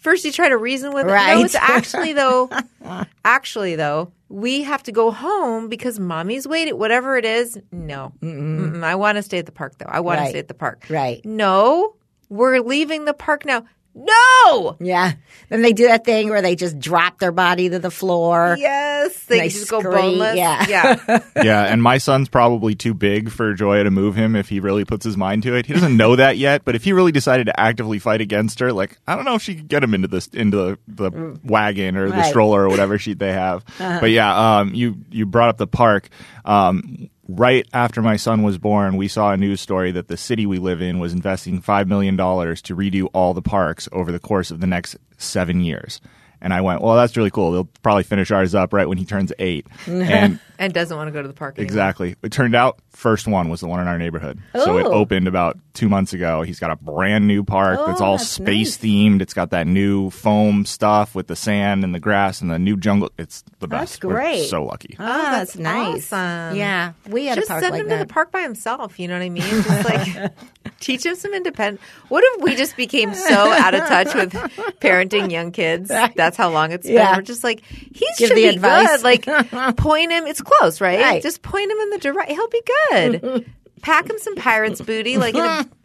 First, 0.00 0.24
you 0.24 0.30
try 0.30 0.48
to 0.48 0.56
reason 0.56 0.92
with 0.92 1.06
it. 1.06 1.10
No, 1.10 1.40
it's 1.44 1.56
actually 1.56 2.12
though. 2.12 2.48
actually, 3.24 3.74
though, 3.76 4.12
we 4.28 4.62
have 4.62 4.82
to 4.84 4.92
go 4.92 5.10
home 5.10 5.68
because 5.68 5.98
mommy's 5.98 6.46
waiting. 6.46 6.78
Whatever 6.78 7.16
it 7.16 7.24
is, 7.24 7.58
no. 7.72 8.12
Mm-mm. 8.20 8.84
I 8.84 8.94
want 8.94 9.16
to 9.16 9.22
stay 9.22 9.38
at 9.38 9.46
the 9.46 9.52
park, 9.52 9.78
though. 9.78 9.86
I 9.88 10.00
want 10.00 10.20
to 10.20 10.28
stay 10.28 10.38
at 10.38 10.48
the 10.48 10.54
park. 10.54 10.84
Right. 10.88 11.24
No, 11.24 11.96
we're 12.28 12.60
leaving 12.60 13.04
the 13.04 13.14
park 13.14 13.44
now. 13.44 13.64
No. 13.98 14.76
Yeah. 14.78 15.12
Then 15.48 15.62
they 15.62 15.72
do 15.72 15.86
that 15.86 16.04
thing 16.04 16.28
where 16.28 16.42
they 16.42 16.54
just 16.54 16.78
drop 16.78 17.18
their 17.18 17.32
body 17.32 17.70
to 17.70 17.78
the 17.78 17.90
floor. 17.90 18.56
Yes, 18.58 19.24
they, 19.24 19.38
They 19.40 19.48
just 19.48 19.70
go 19.70 19.80
scream, 19.80 19.94
boneless. 20.18 20.36
yeah. 20.36 20.66
yeah. 20.68 21.20
yeah, 21.42 21.62
and 21.64 21.82
my 21.82 21.96
son's 21.98 22.28
probably 22.28 22.74
too 22.74 22.92
big 22.92 23.30
for 23.30 23.54
Joya 23.54 23.84
to 23.84 23.90
move 23.90 24.14
him 24.14 24.36
if 24.36 24.48
he 24.50 24.60
really 24.60 24.84
puts 24.84 25.04
his 25.04 25.16
mind 25.16 25.44
to 25.44 25.54
it. 25.54 25.64
He 25.66 25.72
doesn't 25.72 25.96
know 25.96 26.14
that 26.16 26.36
yet, 26.36 26.62
but 26.64 26.74
if 26.74 26.84
he 26.84 26.92
really 26.92 27.12
decided 27.12 27.46
to 27.46 27.58
actively 27.58 27.98
fight 27.98 28.20
against 28.20 28.58
her, 28.60 28.72
like 28.72 28.98
I 29.06 29.16
don't 29.16 29.24
know 29.24 29.34
if 29.36 29.42
she 29.42 29.54
could 29.54 29.68
get 29.68 29.82
him 29.82 29.94
into 29.94 30.08
this 30.08 30.26
into 30.28 30.56
the, 30.56 30.78
the 31.10 31.40
wagon 31.44 31.96
or 31.96 32.10
the 32.10 32.22
stroller 32.24 32.64
or 32.64 32.68
whatever 32.68 32.98
she 32.98 33.14
they 33.14 33.32
have. 33.32 33.64
But 33.78 34.10
yeah, 34.10 34.58
um, 34.58 34.74
you 34.74 34.96
you 35.10 35.24
brought 35.26 35.48
up 35.48 35.56
the 35.56 35.66
park. 35.66 36.08
Um, 36.44 37.08
right 37.28 37.66
after 37.72 38.02
my 38.02 38.16
son 38.16 38.42
was 38.42 38.58
born, 38.58 38.96
we 38.96 39.08
saw 39.08 39.32
a 39.32 39.36
news 39.36 39.60
story 39.60 39.92
that 39.92 40.08
the 40.08 40.16
city 40.16 40.46
we 40.46 40.58
live 40.58 40.80
in 40.80 40.98
was 40.98 41.12
investing 41.12 41.60
five 41.60 41.88
million 41.88 42.16
dollars 42.16 42.62
to 42.62 42.76
redo 42.76 43.08
all 43.12 43.34
the 43.34 43.42
parks 43.42 43.88
over 43.92 44.12
the 44.12 44.18
course 44.18 44.50
of 44.50 44.60
the 44.60 44.66
next 44.66 44.96
seven 45.18 45.60
years. 45.60 46.00
And 46.46 46.54
I 46.54 46.60
went, 46.60 46.80
well, 46.80 46.94
that's 46.94 47.16
really 47.16 47.32
cool. 47.32 47.50
They'll 47.50 47.68
probably 47.82 48.04
finish 48.04 48.30
ours 48.30 48.54
up 48.54 48.72
right 48.72 48.88
when 48.88 48.98
he 48.98 49.04
turns 49.04 49.32
eight. 49.40 49.66
and 49.88 50.38
And 50.60 50.72
doesn't 50.72 50.96
want 50.96 51.08
to 51.08 51.12
go 51.12 51.20
to 51.20 51.26
the 51.26 51.34
park. 51.34 51.58
Anymore. 51.58 51.66
Exactly. 51.66 52.14
It 52.22 52.30
turned 52.30 52.54
out 52.54 52.78
first 52.92 53.26
one 53.26 53.48
was 53.48 53.60
the 53.60 53.66
one 53.66 53.80
in 53.80 53.88
our 53.88 53.98
neighborhood. 53.98 54.38
So 54.54 54.78
it 54.78 54.86
Oh. 54.86 54.92
opened 54.92 55.26
about 55.26 55.58
two 55.74 55.88
months 55.88 56.12
ago. 56.12 56.42
He's 56.42 56.60
got 56.60 56.70
a 56.70 56.76
brand 56.76 57.26
new 57.26 57.42
park 57.44 57.78
Oh, 57.80 57.86
that's 57.88 58.00
all 58.00 58.16
that's 58.16 58.28
space 58.30 58.78
themed. 58.78 59.20
It's 59.22 59.34
got 59.34 59.50
that 59.50 59.66
new 59.66 60.08
foam 60.10 60.64
stuff 60.64 61.16
with 61.16 61.26
the 61.26 61.34
sand 61.36 61.82
and 61.82 61.92
the 61.92 61.98
grass 62.00 62.40
and 62.40 62.48
the 62.50 62.58
new 62.60 62.76
jungle. 62.76 63.10
It's 63.18 63.42
the 63.58 63.66
best. 63.66 63.94
That's 63.94 64.04
We're 64.04 64.12
great. 64.14 64.44
so 64.48 64.64
lucky. 64.64 64.96
Oh, 65.00 65.02
oh, 65.04 65.06
that's 65.06 65.52
that's, 65.54 65.56
nice. 65.58 66.12
awesome. 66.12 66.56
Yeah. 66.56 66.92
We 67.08 67.26
had 67.26 67.34
Just 67.34 67.48
a 67.48 67.54
park 67.54 67.62
send 67.64 67.72
like 67.72 67.80
him 67.82 67.88
that. 67.88 67.98
to 67.98 68.04
the 68.04 68.12
park 68.14 68.30
by 68.30 68.42
himself. 68.42 68.98
You 69.00 69.08
know 69.08 69.14
what 69.14 69.24
I 69.24 69.28
mean? 69.30 69.42
Just 69.42 69.84
like 69.84 70.32
teach 70.80 71.04
him 71.04 71.16
some 71.16 71.34
independence. 71.34 71.82
What 72.08 72.22
if 72.24 72.42
we 72.44 72.54
just 72.54 72.76
became 72.76 73.12
so 73.14 73.34
out 73.52 73.74
of 73.74 73.80
touch 73.80 74.14
with 74.14 74.32
parenting 74.80 75.30
young 75.30 75.50
kids? 75.52 75.88
That's 76.14 76.35
how 76.36 76.50
long 76.50 76.72
it's 76.72 76.86
been. 76.86 76.94
Yeah. 76.96 77.16
We're 77.16 77.22
just 77.22 77.42
like 77.44 77.62
he 77.64 78.06
Give 78.18 78.28
should 78.28 78.34
be 78.34 78.46
advice. 78.46 79.02
good. 79.02 79.02
Like 79.02 79.24
point 79.76 80.10
him. 80.12 80.26
It's 80.26 80.40
close, 80.40 80.80
right? 80.80 81.00
Right. 81.00 81.22
Just 81.22 81.42
point 81.42 81.70
him 81.70 81.78
in 81.78 81.90
the 81.90 81.98
direct. 81.98 82.30
He'll 82.30 82.48
be 82.48 82.62
good. 82.90 83.50
Pack 83.82 84.08
him 84.10 84.18
some 84.18 84.36
pirates 84.36 84.80
booty, 84.80 85.16
like 85.18 85.34
in 85.34 85.40
a, 85.44 85.66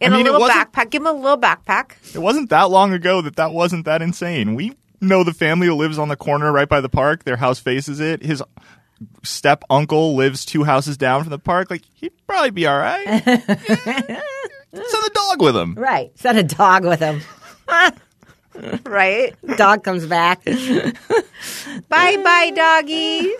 in 0.00 0.12
I 0.12 0.16
mean, 0.16 0.26
a 0.26 0.32
little 0.32 0.48
backpack. 0.48 0.90
Give 0.90 1.02
him 1.02 1.08
a 1.08 1.12
little 1.12 1.38
backpack. 1.38 2.14
It 2.14 2.20
wasn't 2.20 2.50
that 2.50 2.70
long 2.70 2.92
ago 2.92 3.20
that 3.22 3.36
that 3.36 3.52
wasn't 3.52 3.84
that 3.86 4.02
insane. 4.02 4.54
We 4.54 4.72
know 5.00 5.24
the 5.24 5.34
family 5.34 5.66
who 5.66 5.74
lives 5.74 5.98
on 5.98 6.08
the 6.08 6.16
corner 6.16 6.52
right 6.52 6.68
by 6.68 6.80
the 6.80 6.88
park. 6.88 7.24
Their 7.24 7.36
house 7.36 7.58
faces 7.58 7.98
it. 8.00 8.22
His 8.22 8.42
step 9.24 9.64
uncle 9.68 10.14
lives 10.14 10.44
two 10.44 10.62
houses 10.64 10.96
down 10.96 11.22
from 11.22 11.30
the 11.30 11.38
park. 11.38 11.70
Like 11.70 11.82
he'd 11.94 12.12
probably 12.26 12.50
be 12.50 12.66
all 12.66 12.78
right. 12.78 13.04
Send 13.24 15.04
the 15.04 15.10
dog 15.12 15.42
with 15.42 15.56
him. 15.56 15.74
Right. 15.74 16.16
Send 16.18 16.38
a 16.38 16.42
dog 16.44 16.84
with 16.84 17.00
him. 17.00 17.20
Right? 18.84 19.34
Dog 19.56 19.82
comes 19.84 20.06
back. 20.06 20.44
bye, 20.44 20.52
bye, 21.88 22.52
doggy. 22.54 23.32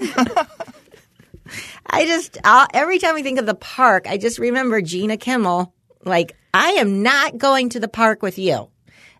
I 1.86 2.06
just 2.06 2.38
i 2.44 2.66
every 2.72 2.98
time 2.98 3.16
I 3.16 3.22
think 3.22 3.38
of 3.38 3.46
the 3.46 3.54
park, 3.54 4.06
I 4.08 4.16
just 4.16 4.38
remember 4.38 4.80
Gina 4.80 5.16
Kimmel. 5.16 5.74
Like, 6.04 6.36
I 6.54 6.72
am 6.72 7.02
not 7.02 7.38
going 7.38 7.68
to 7.70 7.80
the 7.80 7.88
park 7.88 8.22
with 8.22 8.38
you. 8.38 8.68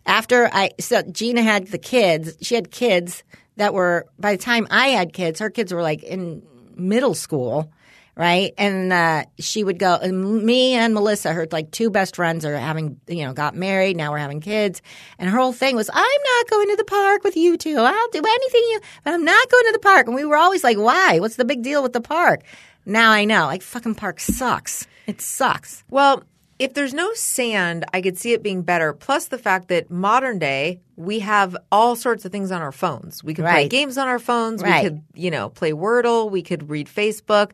After 0.05 0.49
I, 0.51 0.71
so 0.79 1.01
Gina 1.03 1.41
had 1.41 1.67
the 1.67 1.77
kids. 1.77 2.35
She 2.41 2.55
had 2.55 2.71
kids 2.71 3.23
that 3.57 3.73
were 3.73 4.07
by 4.19 4.35
the 4.35 4.41
time 4.41 4.67
I 4.69 4.89
had 4.89 5.13
kids, 5.13 5.39
her 5.39 5.49
kids 5.49 5.73
were 5.73 5.81
like 5.81 6.03
in 6.03 6.43
middle 6.75 7.13
school, 7.13 7.71
right? 8.15 8.53
And 8.57 8.93
uh, 8.93 9.25
she 9.39 9.63
would 9.63 9.79
go. 9.79 9.95
And 9.95 10.43
me 10.43 10.73
and 10.73 10.93
Melissa, 10.93 11.33
her 11.33 11.47
like 11.51 11.71
two 11.71 11.89
best 11.89 12.15
friends, 12.15 12.45
are 12.45 12.55
having 12.57 12.99
you 13.07 13.25
know 13.25 13.33
got 13.33 13.55
married. 13.55 13.97
Now 13.97 14.11
we're 14.11 14.17
having 14.19 14.41
kids, 14.41 14.81
and 15.17 15.29
her 15.29 15.37
whole 15.37 15.53
thing 15.53 15.75
was, 15.75 15.89
"I'm 15.93 16.21
not 16.37 16.49
going 16.49 16.69
to 16.69 16.75
the 16.75 16.85
park 16.85 17.23
with 17.23 17.37
you 17.37 17.57
two. 17.57 17.77
I'll 17.77 18.09
do 18.09 18.21
anything 18.25 18.61
you, 18.71 18.79
but 19.03 19.13
I'm 19.13 19.25
not 19.25 19.49
going 19.49 19.65
to 19.65 19.73
the 19.73 19.79
park." 19.79 20.07
And 20.07 20.15
we 20.15 20.25
were 20.25 20.37
always 20.37 20.63
like, 20.63 20.77
"Why? 20.77 21.19
What's 21.19 21.35
the 21.35 21.45
big 21.45 21.63
deal 21.63 21.83
with 21.83 21.93
the 21.93 22.01
park?" 22.01 22.43
Now 22.85 23.11
I 23.11 23.25
know, 23.25 23.45
like 23.45 23.61
fucking 23.61 23.95
park 23.95 24.19
sucks. 24.19 24.87
It 25.07 25.21
sucks. 25.21 25.83
Well, 25.89 26.23
if 26.59 26.73
there's 26.73 26.93
no 26.93 27.13
sand, 27.13 27.85
I 27.93 28.01
could 28.01 28.17
see 28.17 28.33
it 28.33 28.43
being 28.43 28.61
better. 28.61 28.93
Plus 28.93 29.25
the 29.27 29.37
fact 29.37 29.67
that 29.69 29.89
modern 29.89 30.39
day 30.39 30.79
we 30.95 31.19
have 31.19 31.57
all 31.71 31.95
sorts 31.95 32.25
of 32.25 32.31
things 32.31 32.51
on 32.51 32.61
our 32.61 32.71
phones. 32.71 33.23
We 33.23 33.33
could 33.33 33.45
play 33.45 33.67
games 33.67 33.97
on 33.97 34.07
our 34.07 34.19
phones. 34.19 34.61
Right. 34.61 34.83
We 34.83 34.89
could, 34.89 35.01
you 35.15 35.31
know, 35.31 35.49
play 35.49 35.71
Wordle. 35.71 36.29
We 36.29 36.43
could 36.43 36.69
read 36.69 36.87
Facebook. 36.87 37.51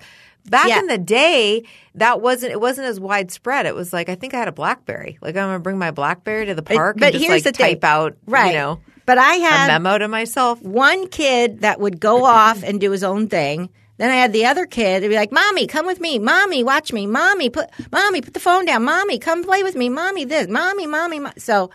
Back 0.48 0.68
Yeah. 0.68 0.80
in 0.80 0.88
the 0.88 0.98
day, 0.98 1.64
that 1.96 2.22
wasn't 2.22 2.52
it 2.52 2.60
wasn't 2.62 2.88
as 2.88 3.00
widespread. 3.00 3.66
It 3.66 3.76
was 3.76 3.94
like 3.94 4.10
I 4.10 4.16
think 4.16 4.34
I 4.34 4.38
had 4.40 4.48
a 4.48 4.52
BlackBerry. 4.52 5.18
Like 5.22 5.36
I'm 5.36 5.48
gonna 5.48 5.60
bring 5.60 5.78
my 5.78 5.92
BlackBerry 5.92 6.48
to 6.48 6.56
the 6.56 6.64
park 6.64 6.98
but 7.00 7.08
and 7.08 7.14
just 7.14 7.26
here's 7.26 7.46
like 7.46 7.54
the 7.54 7.58
thing. 7.58 7.76
type 7.76 7.84
out, 7.84 8.18
right? 8.26 8.48
you 8.48 8.54
know, 8.58 8.80
but 9.06 9.18
I 9.18 9.34
had 9.36 9.66
a 9.70 9.80
memo 9.80 9.98
to 9.98 10.08
myself. 10.08 10.62
one 10.62 11.08
kid 11.08 11.62
that 11.62 11.80
would 11.80 12.00
go 12.00 12.26
off 12.40 12.64
and 12.64 12.80
do 12.82 12.92
his 12.92 13.04
own 13.04 13.28
thing. 13.28 13.70
Then 13.98 14.10
I 14.12 14.16
had 14.16 14.32
the 14.32 14.46
other 14.46 14.66
kid 14.66 15.02
to 15.02 15.10
be 15.10 15.16
like, 15.16 15.32
"Mommy, 15.34 15.68
come 15.68 15.86
with 15.86 16.00
me. 16.00 16.20
Mommy, 16.20 16.64
watch 16.64 16.94
me. 16.94 17.06
Mommy, 17.06 17.50
put 17.50 17.70
mommy 17.92 18.22
put 18.22 18.34
the 18.34 18.40
phone 18.40 18.64
down. 18.66 18.86
Mommy, 18.86 19.20
come 19.20 19.44
play 19.44 19.62
with 19.62 19.76
me. 19.76 19.90
Mommy, 19.90 20.24
this. 20.26 20.48
Mommy, 20.48 20.88
mommy." 20.88 21.20
mo-" 21.20 21.34
So, 21.38 21.70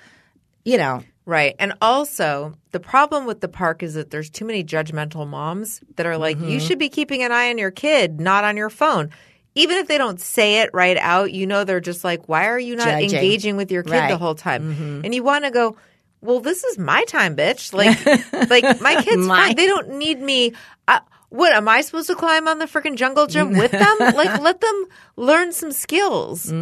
you 0.65 0.79
know, 0.79 1.05
Right. 1.27 1.55
And 1.59 1.73
also, 1.81 2.55
the 2.73 2.81
problem 2.81 3.25
with 3.25 3.41
the 3.41 3.49
park 3.49 3.83
is 3.83 3.95
that 3.95 4.11
there's 4.11 4.29
too 4.29 4.45
many 4.45 4.63
judgmental 4.63 5.27
moms 5.27 5.81
that 5.97 6.05
are 6.05 6.19
like, 6.19 6.37
Mm-hmm. 6.37 6.49
you 6.49 6.61
should 6.61 6.79
be 6.79 6.89
keeping 6.91 7.23
an 7.23 7.33
eye 7.33 7.49
on 7.49 7.57
your 7.59 7.71
kid, 7.71 8.21
not 8.21 8.45
on 8.45 8.57
your 8.59 8.69
phone. 8.71 9.11
Even 9.55 9.79
if 9.79 9.87
they 9.89 9.97
don't 9.99 10.21
say 10.21 10.61
it 10.61 10.71
right 10.75 10.97
out, 10.99 11.33
you 11.33 11.47
know, 11.47 11.65
they're 11.65 11.81
just 11.81 12.05
like, 12.05 12.29
why 12.29 12.47
are 12.49 12.59
you 12.59 12.77
not 12.77 12.87
Judging. 12.89 13.05
engaging 13.15 13.57
with 13.57 13.71
your 13.71 13.83
kid 13.85 13.93
the 13.93 13.97
Right. 13.97 14.11
Mm-hmm. 14.11 14.23
whole 14.23 14.35
time? 14.35 15.03
And 15.05 15.15
you 15.15 15.23
want 15.23 15.45
to 15.45 15.51
go, 15.51 15.77
well, 16.21 16.41
this 16.41 16.65
is 16.65 16.77
my 16.79 17.05
time, 17.05 17.37
bitch. 17.37 17.73
Like, 17.73 18.51
like 18.51 18.81
my 18.83 19.01
kids, 19.03 19.27
My- 19.27 19.47
fine. 19.47 19.57
they 19.57 19.67
don't 19.67 19.91
need 19.97 20.21
me. 20.21 20.53
Uh, 20.89 21.01
what 21.31 21.53
am 21.53 21.69
I 21.69 21.81
supposed 21.81 22.09
to 22.09 22.15
climb 22.17 22.49
on 22.49 22.59
the 22.59 22.67
freaking 22.67 22.97
jungle 22.97 23.27
gym 23.27 23.57
with 23.57 23.71
them? 23.71 23.97
like, 24.01 24.41
let 24.41 24.61
them 24.61 24.87
learn 25.17 25.53
some 25.53 25.73
skills. 25.73 26.53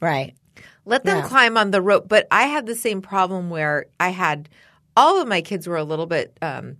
right? 0.00 0.34
Let 0.86 1.04
them 1.04 1.18
Yeah. 1.18 1.28
climb 1.28 1.56
on 1.58 1.70
the 1.72 1.82
rope. 1.82 2.08
But 2.08 2.26
I 2.30 2.44
had 2.44 2.64
the 2.66 2.74
same 2.76 3.02
problem 3.02 3.50
where 3.50 3.86
I 4.00 4.08
had 4.08 4.48
all 4.96 5.20
of 5.20 5.28
my 5.28 5.42
kids 5.42 5.66
were 5.66 5.76
a 5.76 5.84
little 5.84 6.06
bit 6.06 6.36
um, 6.40 6.78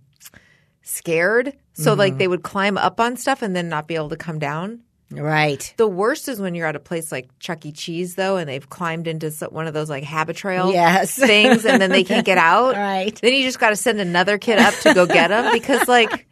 scared. 0.81 1.53
So, 1.73 1.91
Mm-hmm. 1.91 1.99
like, 1.99 2.17
they 2.17 2.27
would 2.27 2.41
climb 2.43 2.77
up 2.77 2.99
on 2.99 3.17
stuff 3.17 3.41
and 3.43 3.55
then 3.55 3.69
not 3.69 3.87
be 3.87 3.95
able 3.95 4.09
to 4.09 4.15
come 4.17 4.39
down. 4.39 4.81
Right. 5.11 5.73
The 5.77 5.87
worst 5.87 6.27
is 6.27 6.39
when 6.39 6.53
you're 6.55 6.67
at 6.67 6.75
a 6.75 6.79
place 6.79 7.11
like 7.13 7.29
Chuck 7.39 7.65
E. 7.65 7.71
Cheese, 7.71 8.15
though, 8.15 8.35
and 8.35 8.49
they've 8.49 8.67
climbed 8.69 9.07
into 9.07 9.29
one 9.49 9.65
of 9.67 9.73
those 9.73 9.89
like 9.89 10.03
habit 10.03 10.35
trail 10.35 10.71
Yes. 10.73 11.15
things 11.15 11.63
and 11.65 11.81
then 11.81 11.91
they 11.91 12.03
can't 12.03 12.25
get 12.25 12.37
out. 12.39 12.75
Right. 12.75 13.17
Then 13.21 13.33
you 13.33 13.43
just 13.43 13.59
got 13.59 13.69
to 13.69 13.75
send 13.77 14.01
another 14.01 14.37
kid 14.37 14.59
up 14.59 14.73
to 14.81 14.93
go 14.93 15.05
get 15.05 15.29
them 15.29 15.53
because, 15.53 15.87
like, 15.87 16.27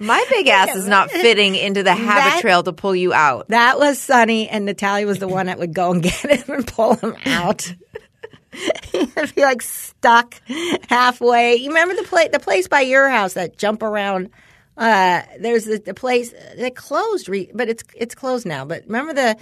my 0.00 0.24
big 0.30 0.48
ass 0.48 0.74
is 0.74 0.86
not 0.88 1.10
fitting 1.10 1.54
into 1.54 1.82
the 1.82 1.94
habit 1.94 2.34
That- 2.34 2.40
trail 2.40 2.62
to 2.62 2.72
pull 2.72 2.94
you 2.96 3.12
out. 3.12 3.48
That 3.48 3.78
was 3.78 3.98
Sonny, 3.98 4.48
and 4.48 4.64
Natalia 4.64 5.06
was 5.06 5.18
the 5.18 5.28
one 5.28 5.46
that 5.46 5.58
would 5.58 5.74
go 5.74 5.92
and 5.92 6.02
get 6.02 6.14
him 6.14 6.54
and 6.54 6.66
pull 6.66 6.94
him 6.96 7.14
out. 7.26 7.72
I'd 8.94 9.34
be 9.34 9.42
like 9.42 9.62
stuck 9.62 10.40
halfway. 10.88 11.56
You 11.56 11.68
remember 11.68 11.96
the 11.96 12.04
place, 12.04 12.28
the 12.32 12.38
place 12.38 12.68
by 12.68 12.82
your 12.82 13.08
house 13.08 13.32
that 13.34 13.58
jump 13.58 13.82
around? 13.82 14.30
Uh, 14.76 15.22
there's 15.40 15.64
the, 15.64 15.78
the 15.78 15.94
place 15.94 16.32
that 16.56 16.74
closed, 16.76 17.28
re- 17.28 17.50
but 17.54 17.68
it's 17.68 17.82
it's 17.96 18.14
closed 18.14 18.46
now. 18.46 18.64
But 18.64 18.84
remember 18.86 19.12
the 19.12 19.36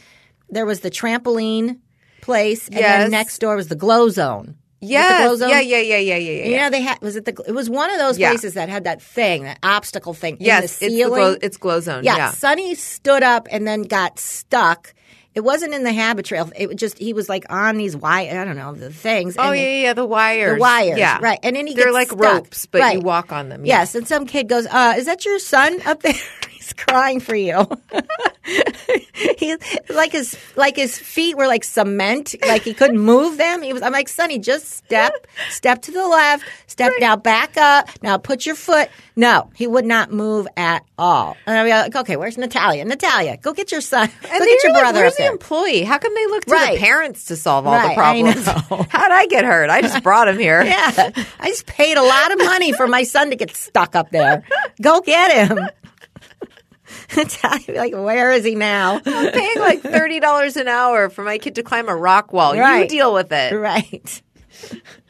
there 0.50 0.66
was 0.66 0.80
the 0.80 0.90
trampoline 0.90 1.78
place, 2.22 2.66
and 2.68 2.76
Yes. 2.76 3.02
then 3.02 3.10
next 3.10 3.38
door 3.38 3.56
was 3.56 3.68
the 3.68 3.76
glow 3.76 4.08
zone. 4.08 4.56
Was 4.82 5.40
it 5.40 5.44
the 5.44 5.48
Yes. 5.48 5.64
Yeah, 5.66 5.78
yeah, 5.78 5.78
yeah, 5.78 5.96
yeah, 5.96 6.16
yeah, 6.16 6.30
yeah. 6.44 6.46
You 6.50 6.56
know 6.58 6.70
they 6.70 6.80
had 6.82 7.00
was 7.00 7.16
it 7.16 7.24
the 7.24 7.40
it 7.46 7.52
was 7.52 7.70
one 7.70 7.90
of 7.90 7.98
those 7.98 8.18
Yeah. 8.18 8.30
places 8.30 8.54
that 8.54 8.68
had 8.68 8.84
that 8.84 9.00
thing 9.00 9.44
that 9.44 9.58
obstacle 9.62 10.12
thing 10.12 10.36
in 10.38 10.44
yes, 10.46 10.78
the 10.78 10.86
it's 10.86 10.94
the 10.96 11.04
glow, 11.08 11.36
it's 11.40 11.56
glow 11.56 11.80
zone. 11.80 12.02
Yeah, 12.04 12.16
Yeah. 12.16 12.30
Sonny 12.32 12.74
stood 12.74 13.22
up 13.22 13.46
and 13.50 13.66
then 13.66 13.82
got 13.82 14.18
stuck. 14.18 14.92
It 15.34 15.40
wasn't 15.40 15.72
in 15.72 15.82
the 15.82 15.92
habit 15.94 16.26
trail. 16.26 16.50
It 16.54 16.68
was 16.68 16.76
just 16.76 16.98
he 16.98 17.12
was 17.14 17.28
like 17.28 17.46
on 17.48 17.78
these 17.78 17.96
wire. 17.96 18.38
I 18.40 18.44
don't 18.44 18.56
know 18.56 18.74
the 18.74 18.92
things. 18.92 19.36
Oh 19.38 19.44
and 19.50 19.56
yeah, 19.56 19.62
yeah, 19.66 19.82
yeah, 19.84 19.92
the 19.94 20.04
wires. 20.04 20.56
the 20.56 20.60
wires, 20.60 20.98
Yeah, 20.98 21.18
right? 21.22 21.38
And 21.42 21.56
then 21.56 21.66
he 21.66 21.74
they're 21.74 21.90
like 21.92 22.08
stuck. 22.08 22.20
ropes, 22.20 22.66
but 22.66 22.80
Right. 22.82 22.94
you 22.96 23.00
walk 23.00 23.32
on 23.32 23.48
them. 23.48 23.64
yeah. 23.64 23.78
Yes, 23.80 23.94
and 23.94 24.06
some 24.06 24.26
kid 24.26 24.48
goes, 24.48 24.66
uh, 24.66 24.94
"Is 24.98 25.06
that 25.06 25.24
your 25.24 25.38
son 25.38 25.80
up 25.86 26.02
there? 26.02 26.12
Crying 26.76 27.20
for 27.20 27.34
you." 27.34 27.66
He's 29.38 29.56
like 29.88 30.12
his 30.12 30.36
like 30.56 30.76
his 30.76 30.98
feet 30.98 31.36
were 31.36 31.46
like 31.46 31.62
cement, 31.64 32.34
like 32.46 32.62
he 32.62 32.74
couldn't 32.74 32.98
move 32.98 33.38
them. 33.38 33.62
He 33.62 33.72
was. 33.72 33.82
I'm 33.82 33.92
like, 33.92 34.08
Sonny, 34.08 34.38
just 34.38 34.68
step, 34.68 35.26
step 35.50 35.82
to 35.82 35.92
the 35.92 36.06
left, 36.06 36.44
step 36.66 36.92
now, 37.00 37.14
back 37.16 37.56
up. 37.56 37.88
Now 38.02 38.18
put 38.18 38.44
your 38.44 38.54
foot. 38.56 38.88
No, 39.14 39.50
he 39.54 39.66
would 39.66 39.84
not 39.84 40.10
move 40.10 40.48
at 40.56 40.84
all. 40.98 41.36
And 41.46 41.56
I'd 41.58 41.64
be 41.64 41.70
like, 41.70 41.94
okay, 42.04 42.16
where's 42.16 42.36
Natalia? 42.38 42.84
Natalia, 42.84 43.36
go 43.36 43.52
get 43.52 43.70
your 43.70 43.80
son. 43.80 44.08
And 44.22 44.38
go 44.38 44.44
get 44.44 44.62
your 44.64 44.72
like, 44.72 44.82
brother 44.82 45.00
Where's 45.00 45.16
the 45.16 45.22
there. 45.24 45.32
employee? 45.32 45.82
How 45.82 45.98
come 45.98 46.14
they 46.14 46.26
look 46.26 46.44
to 46.46 46.50
Right. 46.52 46.74
the 46.74 46.80
parents 46.80 47.26
to 47.26 47.36
solve 47.36 47.66
all 47.66 47.72
the 47.74 47.78
Right, 47.78 47.90
I 47.90 47.94
problems? 47.94 48.46
How'd 48.90 49.12
I 49.12 49.26
get 49.26 49.44
hurt? 49.44 49.70
I 49.70 49.82
just 49.82 50.02
brought 50.02 50.28
him 50.28 50.38
here. 50.38 50.62
Yeah, 50.62 51.10
I 51.38 51.48
just 51.48 51.66
paid 51.66 51.96
a 51.96 52.02
lot 52.02 52.32
of 52.32 52.38
money 52.38 52.72
for 52.72 52.88
my 52.88 53.02
son 53.04 53.30
to 53.30 53.36
get 53.36 53.54
stuck 53.54 53.94
up 53.94 54.10
there. 54.10 54.42
Go 54.80 55.00
get 55.02 55.48
him. 55.48 55.68
Like, 57.68 57.92
where 57.94 58.32
is 58.32 58.44
he 58.44 58.54
now? 58.54 59.00
I'm 59.04 59.32
paying 59.32 59.58
like 59.58 59.80
thirty 59.80 60.20
dollars 60.20 60.56
an 60.56 60.68
hour 60.68 61.08
for 61.10 61.22
my 61.24 61.38
kid 61.38 61.54
to 61.56 61.62
climb 61.62 61.88
a 61.88 61.96
rock 61.96 62.32
wall. 62.32 62.54
You 62.82 62.88
deal 62.88 63.14
with 63.14 63.30
it, 63.32 63.54
Right. 63.54 64.22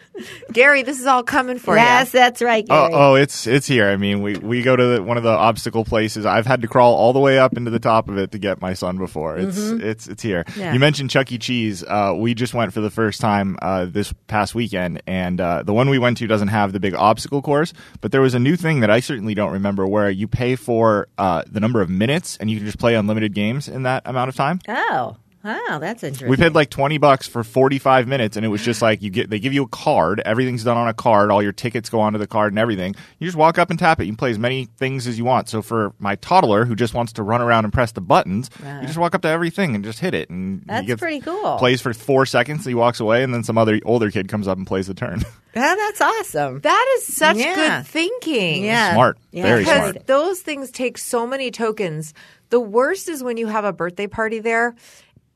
Gary. 0.53 0.83
This 0.83 1.01
is 1.01 1.07
all 1.07 1.23
coming 1.23 1.59
for 1.59 1.75
Yes, 1.77 1.85
you. 1.87 1.91
Yes, 1.91 2.11
that's 2.13 2.43
right, 2.43 2.67
Oh, 2.69 2.89
Gary. 2.89 2.93
oh, 2.95 3.15
it's 3.15 3.47
it's 3.47 3.67
here. 3.67 3.89
I 3.89 3.97
mean, 3.97 4.21
we, 4.23 4.37
we 4.37 4.63
go 4.63 4.77
to 4.77 4.85
the, 4.97 5.03
one 5.03 5.17
of 5.17 5.23
the 5.23 5.31
obstacle 5.31 5.85
places. 5.85 6.27
I've 6.27 6.47
had 6.47 6.63
to 6.63 6.69
crawl 6.69 6.95
all 6.95 7.13
the 7.13 7.19
way 7.21 7.39
up 7.39 7.57
into 7.57 7.71
the 7.71 7.79
top 7.79 8.09
of 8.09 8.19
it 8.19 8.33
to 8.33 8.39
get 8.39 8.61
my 8.61 8.75
son 8.75 8.99
before. 8.99 9.37
It's 9.39 9.57
it's 9.59 10.07
it's 10.09 10.23
here. 10.23 10.45
Yeah. 10.57 10.73
You 10.75 10.79
mentioned 10.81 11.11
Chuck 11.11 11.33
E. 11.33 11.39
Cheese. 11.39 11.83
Uh, 11.83 12.15
we 12.17 12.35
just 12.35 12.53
went 12.55 12.73
for 12.73 12.81
the 12.81 12.91
first 12.91 13.21
time 13.21 13.57
uh, 13.63 13.87
this 13.87 14.13
past 14.27 14.55
weekend, 14.55 15.03
and 15.07 15.41
uh, 15.41 15.63
the 15.63 15.73
one 15.73 15.89
we 15.89 15.99
went 15.99 16.19
to 16.19 16.27
doesn't 16.27 16.49
have 16.49 16.73
the 16.73 16.81
big 16.81 16.95
obstacle 16.95 17.41
course, 17.41 17.73
but 18.01 18.13
there 18.13 18.21
was 18.21 18.35
a 18.35 18.39
new 18.39 18.57
thing 18.57 18.81
that 18.81 18.91
I 18.91 19.01
certainly 19.01 19.35
don't 19.35 19.53
remember 19.53 19.87
where 19.87 20.11
you 20.11 20.29
pay 20.29 20.57
for 20.57 21.09
uh, 21.19 21.43
the 21.51 21.61
number 21.61 21.81
of 21.81 21.89
minutes, 21.89 22.37
and 22.39 22.51
you 22.51 22.59
can 22.59 22.67
just 22.67 22.79
play 22.79 22.95
unlimited 22.95 23.33
games 23.35 23.69
in 23.69 23.85
that 23.85 24.03
amount 24.05 24.29
of 24.29 24.37
time. 24.37 24.61
Oh, 24.69 25.17
wow, 25.45 25.79
that's 25.81 26.03
interesting. 26.03 26.29
We 26.29 26.37
paid 26.37 26.55
like 26.55 26.71
twenty 26.71 26.99
bucks 26.99 27.27
for 27.27 27.43
forty 27.45 27.79
five 27.79 28.07
minutes, 28.07 28.37
and 28.37 28.45
it 28.47 28.49
was 28.49 28.63
just 28.63 28.83
like 28.83 29.03
you 29.03 29.11
get 29.11 29.31
they 29.31 29.39
give 29.39 29.53
you 29.53 29.65
a 29.65 29.69
card. 29.69 30.21
Everything's 30.25 30.65
done 30.65 30.77
on 30.77 30.89
a 30.89 30.95
card. 30.95 31.31
All 31.31 31.43
your 31.43 31.53
tickets 31.53 31.91
go 31.91 32.01
onto 32.01 32.19
the 32.19 32.27
card 32.27 32.53
and 32.53 32.59
everything. 32.59 32.95
You 33.19 33.27
just 33.27 33.37
walk 33.37 33.59
up 33.59 33.71
and 33.71 33.79
tap 33.79 34.01
it. 34.01 34.05
You 34.05 34.11
can 34.13 34.17
play 34.17 34.31
as 34.31 34.39
many 34.39 34.67
things 34.77 35.07
as 35.07 35.19
you 35.19 35.25
want. 35.25 35.49
So 35.49 35.63
for 35.63 35.93
my 35.99 36.17
toddler 36.17 36.65
who 36.65 36.75
just 36.75 36.95
wants 36.95 37.13
to 37.15 37.23
run 37.23 37.41
around 37.41 37.65
and 37.65 37.73
press 37.73 37.93
the 37.93 38.01
buttons, 38.01 38.51
you 38.61 38.87
just 38.87 38.99
walk 38.99 39.15
up 39.15 39.23
to 39.23 39.29
everything 39.29 39.75
and 39.75 39.85
just 39.85 39.99
hit 39.99 40.15
it. 40.15 40.31
And 40.31 40.63
That's 40.67 40.83
he 40.83 40.87
gets, 40.89 41.01
pretty 41.01 41.21
cool. 41.21 41.57
Plays 41.59 41.81
for 41.81 41.93
four 41.95 42.27
seconds, 42.27 42.65
he 42.65 42.75
walks 42.75 43.01
away, 43.01 43.23
and 43.23 43.33
then 43.35 43.45
some 43.45 43.59
other 43.59 43.81
older 43.85 44.11
kid 44.11 44.29
comes 44.29 44.47
up 44.49 44.59
and 44.59 44.67
plays 44.67 44.87
the 44.87 44.95
turn. 44.95 45.23
Yeah, 45.55 45.75
that's 45.77 46.01
awesome. 46.01 46.61
That 46.61 46.95
is 46.97 47.15
such 47.15 47.37
Yeah. 47.37 47.55
good 47.83 47.87
thinking. 47.87 48.65
Yeah. 48.65 48.93
Smart. 48.95 49.19
Yeah. 49.33 49.43
Very 49.43 49.61
because 49.63 49.91
smart. 49.93 50.07
those 50.07 50.41
things 50.41 50.71
take 50.71 50.99
so 50.99 51.27
many 51.27 51.51
tokens. 51.51 52.15
The 52.51 52.61
worst 52.61 53.09
is 53.09 53.23
when 53.23 53.37
you 53.39 53.47
have 53.47 53.65
a 53.65 53.73
birthday 53.73 54.07
party 54.07 54.39
there 54.39 54.75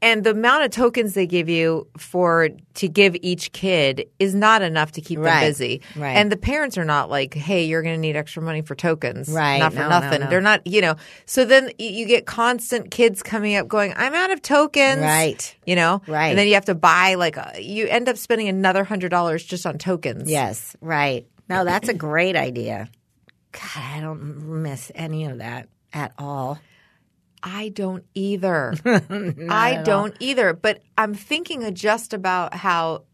and 0.07 0.25
the 0.25 0.31
amount 0.31 0.65
of 0.65 0.71
tokens 0.71 1.15
they 1.15 1.27
give 1.27 1.49
you 1.49 1.87
for 1.99 2.51
to 2.75 2.89
give 2.89 3.17
each 3.23 3.53
kid 3.53 4.07
is 4.19 4.35
not 4.35 4.63
enough 4.63 4.93
to 4.93 5.01
keep 5.01 5.19
Right. 5.19 5.41
them 5.41 5.49
busy. 5.51 5.81
Right. 5.97 6.17
And 6.17 6.31
the 6.31 6.37
parents 6.37 6.79
are 6.79 6.85
not 6.85 7.11
like, 7.11 7.35
"Hey, 7.35 7.65
you're 7.65 7.83
going 7.83 7.95
to 7.95 8.01
need 8.01 8.17
extra 8.17 8.43
money 8.43 8.63
for 8.63 8.75
tokens." 8.75 9.29
Right. 9.29 9.59
Not 9.59 9.73
for 9.73 9.81
No, 9.81 9.89
no, 9.89 10.01
nothing. 10.01 10.21
no. 10.21 10.29
They're 10.31 10.41
not, 10.41 10.67
you 10.67 10.81
know. 10.81 10.95
So 11.27 11.45
then 11.45 11.71
you 11.79 12.07
get 12.07 12.27
constant 12.27 12.91
kids 12.91 13.23
coming 13.23 13.57
up 13.57 13.69
going, 13.69 13.93
"I'm 13.97 14.15
out 14.15 14.31
of 14.31 14.43
tokens." 14.43 15.01
Right. 15.03 15.55
You 15.67 15.77
know. 15.77 16.03
Right. 16.07 16.29
And 16.29 16.39
then 16.39 16.47
you 16.49 16.55
have 16.55 16.67
to 16.67 16.75
buy 16.75 17.15
like 17.15 17.37
a, 17.37 17.53
you 17.61 17.87
end 17.89 18.09
up 18.09 18.17
spending 18.17 18.49
another 18.49 18.85
$100 18.85 19.45
just 19.45 19.67
on 19.67 19.79
tokens. 19.79 20.31
Yes, 20.31 20.77
right. 20.81 21.27
No, 21.49 21.65
that's 21.65 21.89
a 21.89 21.95
great 21.95 22.37
idea. 22.37 22.89
God, 23.53 23.83
I 23.97 24.01
don't 24.01 24.63
miss 24.63 24.91
any 24.95 25.27
of 25.27 25.39
that 25.39 25.69
at 25.93 26.13
all. 26.19 26.59
I 27.43 27.69
don't 27.71 28.05
either. 28.15 28.75
I 29.51 29.83
don't 29.85 30.15
either. 30.21 30.53
But 30.55 30.83
I'm 30.99 31.15
thinking 31.15 31.75
just 31.75 32.13
about 32.13 32.55
how 32.55 33.05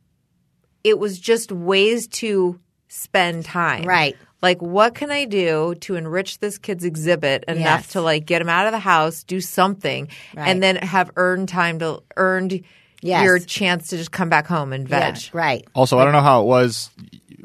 it 0.85 0.99
was 0.99 1.19
just 1.19 1.53
ways 1.53 2.07
to 2.09 2.59
spend 2.89 3.45
time. 3.45 3.85
Right. 3.85 4.17
Like, 4.43 4.61
what 4.61 4.95
can 4.97 5.11
I 5.13 5.25
do 5.25 5.75
to 5.83 5.95
enrich 5.95 6.39
this 6.41 6.59
kid's 6.59 6.85
exhibit 6.85 7.45
enough 7.47 7.61
Yes. 7.61 7.87
to 7.89 8.01
like 8.01 8.27
get 8.27 8.43
him 8.43 8.49
out 8.49 8.67
of 8.67 8.73
the 8.73 8.79
house, 8.81 9.23
do 9.23 9.41
something, 9.41 10.09
Right. 10.35 10.49
and 10.49 10.63
then 10.63 10.77
have 10.77 11.11
earned 11.17 11.49
time 11.49 11.79
to 11.79 12.03
earned 12.17 12.65
Yes. 13.03 13.25
your 13.25 13.39
chance 13.41 13.89
to 13.89 13.97
just 13.97 14.13
come 14.13 14.29
back 14.29 14.47
home 14.47 14.73
and 14.73 14.89
veg. 14.89 15.17
Yeah, 15.17 15.31
right. 15.33 15.69
Also, 15.75 15.99
I 15.99 16.05
don't 16.05 16.13
know 16.13 16.21
how 16.21 16.43
it 16.43 16.47
was 16.47 16.89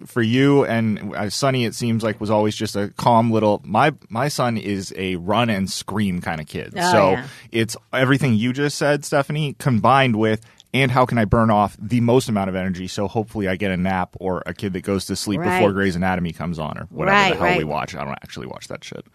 for 0.05 0.21
you 0.21 0.63
and 0.65 1.15
uh, 1.15 1.29
Sonny. 1.29 1.65
It 1.65 1.73
seems 1.75 2.03
like 2.03 2.21
was 2.21 2.29
always 2.29 2.55
just 2.55 2.75
a 2.75 2.89
calm 2.97 3.31
little. 3.31 3.61
My 3.65 3.93
my 4.09 4.27
son 4.27 4.57
is 4.57 4.93
a 4.95 5.15
run 5.17 5.49
and 5.49 5.69
scream 5.69 6.21
kind 6.21 6.39
of 6.39 6.47
kid. 6.47 6.73
Oh, 6.77 6.91
so 6.91 7.11
yeah. 7.11 7.27
it's 7.51 7.75
everything 7.91 8.35
you 8.35 8.53
just 8.53 8.77
said, 8.77 9.01
Stefanie, 9.01 9.57
combined 9.57 10.15
with. 10.15 10.45
And 10.73 10.91
how 10.91 11.05
can 11.05 11.17
I 11.17 11.25
burn 11.25 11.49
off 11.49 11.75
the 11.79 12.01
most 12.01 12.27
amount 12.29 12.49
of 12.49 12.55
energy? 12.55 12.87
So 12.87 13.07
hopefully 13.07 13.47
I 13.47 13.55
get 13.55 13.71
a 13.71 13.77
nap 13.77 14.15
or 14.19 14.43
a 14.45 14.53
kid 14.53 14.73
that 14.73 14.81
goes 14.81 15.05
to 15.05 15.15
sleep 15.15 15.39
Right. 15.39 15.57
before 15.59 15.71
Grey's 15.71 15.95
Anatomy 15.95 16.33
comes 16.33 16.59
on 16.59 16.77
or 16.77 16.83
whatever 16.89 17.15
Right, 17.15 17.33
the 17.33 17.47
hell 17.47 17.57
we 17.57 17.63
watch. 17.63 17.95
I 17.95 18.03
don't 18.03 18.11
actually 18.21 18.47
watch 18.47 18.67
that 18.67 18.83
shit. 18.83 19.05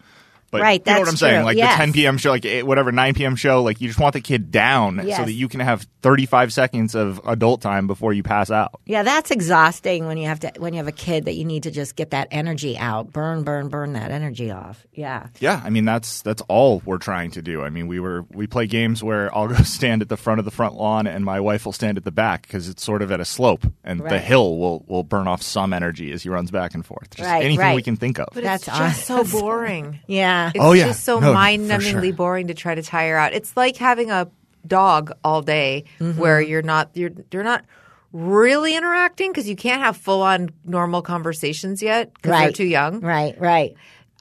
But 0.53 0.61
Right, 0.61 0.83
you 0.85 0.93
know 0.93 0.99
what 0.99 1.09
I'm 1.09 1.15
saying? 1.17 1.37
true. 1.37 1.45
Like 1.45 1.57
Yes. 1.57 1.73
the 1.73 1.77
10 1.85 1.93
p.m. 1.93 2.17
show, 2.19 2.29
like 2.29 2.45
eh, 2.45 2.61
whatever 2.61 2.91
9 2.91 3.15
p.m. 3.15 3.35
show, 3.35 3.63
like 3.63 3.81
you 3.81 3.87
just 3.87 3.99
want 3.99 4.13
the 4.13 4.21
kid 4.21 4.51
down 4.51 5.01
Yes. 5.03 5.17
so 5.17 5.25
that 5.25 5.33
you 5.33 5.47
can 5.47 5.59
have 5.61 5.87
35 6.03 6.53
seconds 6.53 6.93
of 6.93 7.19
adult 7.25 7.59
time 7.61 7.87
before 7.87 8.13
you 8.13 8.21
pass 8.21 8.51
out. 8.51 8.79
Yeah, 8.85 9.01
that's 9.01 9.31
exhausting 9.31 10.05
when 10.05 10.17
you 10.17 10.27
have 10.27 10.39
to 10.41 10.51
when 10.59 10.73
you 10.73 10.77
have 10.77 10.87
a 10.87 10.91
kid 10.91 11.25
that 11.25 11.33
you 11.33 11.43
need 11.43 11.63
to 11.63 11.71
just 11.71 11.95
get 11.95 12.11
that 12.11 12.27
energy 12.29 12.77
out, 12.77 13.11
burn, 13.11 13.43
burn, 13.43 13.69
burn 13.69 13.93
that 13.93 14.11
energy 14.11 14.51
off. 14.51 14.85
Yeah. 14.93 15.27
Yeah, 15.39 15.59
I 15.63 15.71
mean 15.71 15.85
that's 15.85 16.21
that's 16.21 16.43
all 16.47 16.83
we're 16.85 16.97
trying 16.99 17.31
to 17.31 17.41
do. 17.41 17.63
I 17.63 17.69
mean, 17.69 17.87
we 17.87 17.99
were 17.99 18.23
we 18.31 18.45
play 18.45 18.67
games 18.67 19.03
where 19.03 19.35
I'll 19.35 19.47
go 19.55 19.55
stand 19.63 20.03
at 20.03 20.09
the 20.09 20.17
front 20.17 20.37
of 20.37 20.45
the 20.45 20.51
front 20.51 20.75
lawn 20.75 21.07
and 21.07 21.25
my 21.25 21.39
wife 21.39 21.65
will 21.65 21.73
stand 21.73 21.97
at 21.97 22.03
the 22.03 22.11
back 22.11 22.43
because 22.43 22.69
it's 22.69 22.83
sort 22.83 23.01
of 23.01 23.11
at 23.11 23.19
a 23.19 23.25
slope, 23.25 23.65
and 23.83 23.99
the 24.01 24.19
hill 24.19 24.57
will 24.59 24.85
will 24.87 25.03
burn 25.03 25.27
off 25.27 25.41
some 25.41 25.73
energy 25.73 26.11
as 26.11 26.21
he 26.21 26.29
runs 26.29 26.51
back 26.51 26.75
and 26.75 26.85
forth. 26.85 27.09
Just 27.15 27.27
Right, 27.27 27.43
anything 27.43 27.59
right. 27.59 27.75
we 27.75 27.81
can 27.81 27.95
think 27.95 28.19
of. 28.19 28.27
But 28.33 28.43
That's 28.43 28.67
it's 28.67 28.77
just 28.77 29.05
so 29.05 29.23
boring. 29.39 29.99
Yeah. 30.05 30.42
It's 30.53 30.63
Oh, 30.63 30.73
yeah. 30.73 30.85
just 30.87 31.03
so 31.03 31.19
No, 31.19 31.33
mind-numbingly 31.33 32.03
sure. 32.07 32.13
boring 32.13 32.47
to 32.47 32.53
try 32.53 32.75
to 32.75 32.81
tire 32.83 33.17
out. 33.17 33.33
It's 33.33 33.55
like 33.57 33.77
having 33.77 34.11
a 34.11 34.27
dog 34.65 35.11
all 35.23 35.41
day 35.41 35.85
where 35.99 36.41
Mm-hmm. 36.41 36.49
you're 36.49 36.61
not 36.61 36.89
you're 36.93 37.11
you're 37.31 37.43
not 37.43 37.65
really 38.11 38.75
interacting 38.75 39.31
because 39.31 39.47
you 39.49 39.55
can't 39.55 39.81
have 39.81 39.97
full-on 39.97 40.49
normal 40.65 41.01
conversations 41.01 41.81
yet 41.81 42.13
because 42.13 42.31
they're 42.39 42.51
too 42.51 42.65
young. 42.65 42.99
Right, 43.01 43.39
right. 43.39 43.73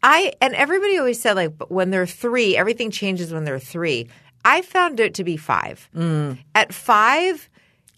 I 0.02 0.32
and 0.40 0.54
everybody 0.54 0.98
always 0.98 1.20
said 1.20 1.34
like 1.36 1.56
but 1.56 1.70
when 1.70 1.90
they're 1.90 2.06
3, 2.06 2.56
everything 2.56 2.90
changes 2.90 3.32
when 3.32 3.44
they're 3.44 3.58
3. 3.60 4.08
I 4.44 4.62
found 4.62 4.98
it 4.98 5.14
to 5.14 5.24
be 5.24 5.36
5. 5.36 5.90
At 6.54 6.72
5 6.74 7.48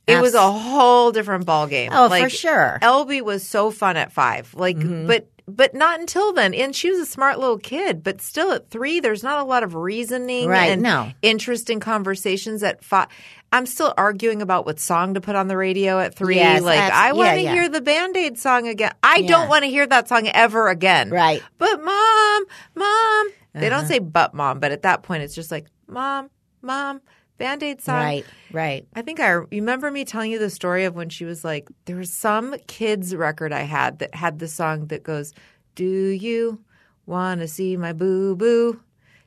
it 0.06 0.20
was 0.20 0.34
Mm. 0.34 0.48
A 0.48 0.52
whole 0.52 1.12
different 1.12 1.46
ball 1.46 1.66
game. 1.66 1.88
Oh, 1.94 2.10
for 2.10 2.28
sure. 2.28 2.78
Mm-hmm. 2.82 3.24
Was 3.24 3.48
so 3.48 3.70
fun 3.70 3.96
at 3.96 4.12
five. 4.12 4.52
Like, 4.52 4.76
but 5.06 5.26
but 5.46 5.74
not 5.74 6.00
until 6.00 6.32
then. 6.32 6.54
And 6.54 6.74
she 6.74 6.90
was 6.90 6.98
a 7.00 7.06
smart 7.06 7.38
little 7.38 7.58
kid. 7.58 8.02
But 8.02 8.20
still, 8.20 8.52
at 8.52 8.70
three, 8.70 9.00
there's 9.00 9.22
not 9.22 9.38
a 9.38 9.44
lot 9.44 9.62
of 9.62 9.74
reasoning 9.74 10.48
Right, 10.48 10.70
and 10.72 10.82
no. 10.82 11.10
interesting 11.22 11.80
conversations. 11.80 12.62
At 12.62 12.82
five, 12.84 13.08
I'm 13.52 13.66
still 13.66 13.92
arguing 13.96 14.42
about 14.42 14.66
what 14.66 14.80
song 14.80 15.14
to 15.14 15.20
put 15.20 15.36
on 15.36 15.48
the 15.48 15.56
radio 15.56 16.00
at 16.00 16.14
three. 16.14 16.36
Yes, 16.36 16.62
like, 16.62 16.78
I 16.78 17.12
want 17.12 17.30
to 17.30 17.36
yeah, 17.36 17.42
yeah. 17.42 17.52
hear 17.52 17.68
the 17.68 17.80
Band 17.80 18.16
Aid 18.16 18.38
song 18.38 18.68
again. 18.68 18.92
I 19.02 19.16
Yeah. 19.18 19.28
don't 19.28 19.48
want 19.48 19.64
to 19.64 19.70
hear 19.70 19.86
that 19.86 20.08
song 20.08 20.28
ever 20.28 20.68
again. 20.68 21.10
Right. 21.10 21.42
But 21.58 21.82
mom, 21.82 22.44
mom, 22.74 23.28
they 23.52 23.68
Uh-huh. 23.68 23.68
don't 23.80 23.86
say 23.86 23.98
but 24.00 24.34
mom. 24.34 24.60
But 24.60 24.72
at 24.72 24.82
that 24.82 25.02
point, 25.02 25.22
it's 25.22 25.34
just 25.34 25.50
like 25.50 25.66
mom, 25.86 26.30
mom, 26.62 27.00
Band 27.36 27.62
Aid 27.62 27.80
song. 27.80 27.96
Right, 27.96 28.24
right. 28.52 28.86
I 28.94 29.02
think 29.02 29.20
I 29.20 29.32
you 29.34 29.46
remember 29.50 29.90
me 29.90 30.04
telling 30.04 30.30
you 30.30 30.38
the 30.38 30.50
story 30.50 30.84
of 30.84 30.94
when 30.94 31.08
she 31.08 31.24
was 31.24 31.44
like, 31.44 31.68
there 31.86 31.96
was 31.96 32.12
some 32.12 32.54
kids 32.66 33.14
record 33.14 33.52
I 33.52 33.62
had 33.62 33.98
that 33.98 34.14
had 34.14 34.38
the 34.38 34.48
song 34.48 34.86
that 34.86 35.02
goes, 35.02 35.32
"Do 35.74 35.84
you 35.84 36.60
want 37.06 37.40
to 37.40 37.48
see 37.48 37.76
my 37.76 37.92
boo 37.92 38.36
boo? 38.36 38.80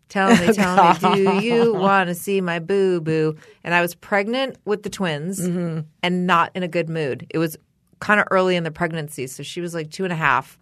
Tell 0.10 0.30
me, 0.30 0.47
oh, 0.47 0.53
tell 0.53 1.16
me, 1.16 1.24
do 1.24 1.45
you 1.45 1.74
want 1.74 2.08
to 2.08 2.16
see 2.16 2.39
my 2.39 2.60
boo 2.60 3.01
boo? 3.01 3.36
And 3.64 3.74
I 3.74 3.82
was 3.82 3.93
pregnant 3.93 4.58
with 4.66 4.84
the 4.84 4.89
twins 4.89 5.39
mm-hmm. 5.39 5.82
and 6.01 6.26
not 6.26 6.51
in 6.55 6.64
a 6.64 6.68
good 6.68 6.89
mood. 6.89 7.28
It 7.30 7.38
was 7.38 7.58
kind 7.99 8.20
of 8.20 8.28
early 8.32 8.55
in 8.55 8.64
the 8.64 8.72
pregnancy. 8.72 9.28
So 9.28 9.43
she 9.43 9.62
was 9.62 9.74
like 9.74 9.91
two 9.91 10.03
and 10.03 10.14
a 10.14 10.18
half. 10.18 10.58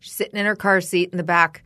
She's 0.00 0.12
sitting 0.12 0.38
in 0.38 0.46
her 0.46 0.56
car 0.56 0.80
seat 0.80 1.10
in 1.12 1.16
the 1.16 1.24
back, 1.24 1.64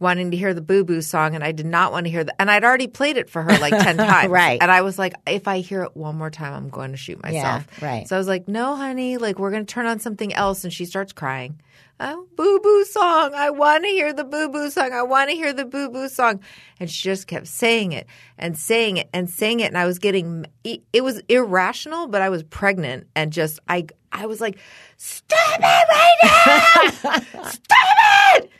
wanting 0.00 0.30
to 0.30 0.36
hear 0.36 0.54
the 0.54 0.60
boo 0.60 0.84
boo 0.84 1.02
song. 1.02 1.34
And 1.34 1.42
I 1.42 1.52
did 1.52 1.66
not 1.66 1.92
want 1.92 2.06
to 2.06 2.10
hear 2.10 2.24
that. 2.24 2.36
And 2.38 2.50
I'd 2.50 2.64
already 2.64 2.86
played 2.86 3.16
it 3.16 3.28
for 3.28 3.42
her 3.42 3.58
like 3.58 3.72
10 3.72 3.96
times. 3.98 4.30
Right. 4.30 4.58
And 4.60 4.70
I 4.70 4.82
was 4.82 4.98
like, 4.98 5.14
if 5.26 5.48
I 5.48 5.58
hear 5.58 5.82
it 5.82 5.96
one 5.96 6.16
more 6.16 6.30
time, 6.30 6.54
I'm 6.54 6.68
going 6.68 6.92
to 6.92 6.96
shoot 6.96 7.22
myself. 7.22 7.66
right. 7.82 8.06
So 8.06 8.16
I 8.16 8.18
was 8.18 8.28
like, 8.28 8.48
no, 8.48 8.76
honey, 8.76 9.16
like 9.16 9.38
we're 9.38 9.50
going 9.50 9.66
to 9.66 9.72
turn 9.72 9.86
on 9.86 9.98
something 9.98 10.32
else. 10.34 10.64
And 10.64 10.72
she 10.72 10.84
starts 10.84 11.12
crying. 11.12 11.60
Oh, 12.00 12.28
boo 12.36 12.60
boo 12.62 12.84
song. 12.84 13.34
I 13.34 13.50
want 13.50 13.82
to 13.82 13.90
hear 13.90 14.12
the 14.12 14.22
boo 14.22 14.48
boo 14.50 14.70
song. 14.70 14.92
I 14.92 15.02
want 15.02 15.30
to 15.30 15.36
hear 15.36 15.52
the 15.52 15.64
boo 15.64 15.90
boo 15.90 16.08
song. 16.08 16.38
And 16.78 16.88
she 16.88 17.02
just 17.08 17.26
kept 17.26 17.48
saying 17.48 17.90
it 17.90 18.06
and 18.38 18.56
saying 18.56 18.98
it 18.98 19.08
and 19.12 19.28
saying 19.28 19.58
it. 19.58 19.64
And 19.64 19.76
I 19.76 19.84
was 19.84 19.98
getting, 19.98 20.46
it 20.62 21.02
was 21.02 21.20
irrational, 21.28 22.06
but 22.06 22.22
I 22.22 22.28
was 22.28 22.44
pregnant 22.44 23.08
and 23.16 23.32
just, 23.32 23.58
I, 23.68 23.86
I 24.12 24.26
was 24.26 24.40
like, 24.40 24.58
stop 24.96 25.58
it 25.58 25.62
right 25.90 26.16
now. 26.22 27.42
stop 27.48 27.96
it. 28.36 28.50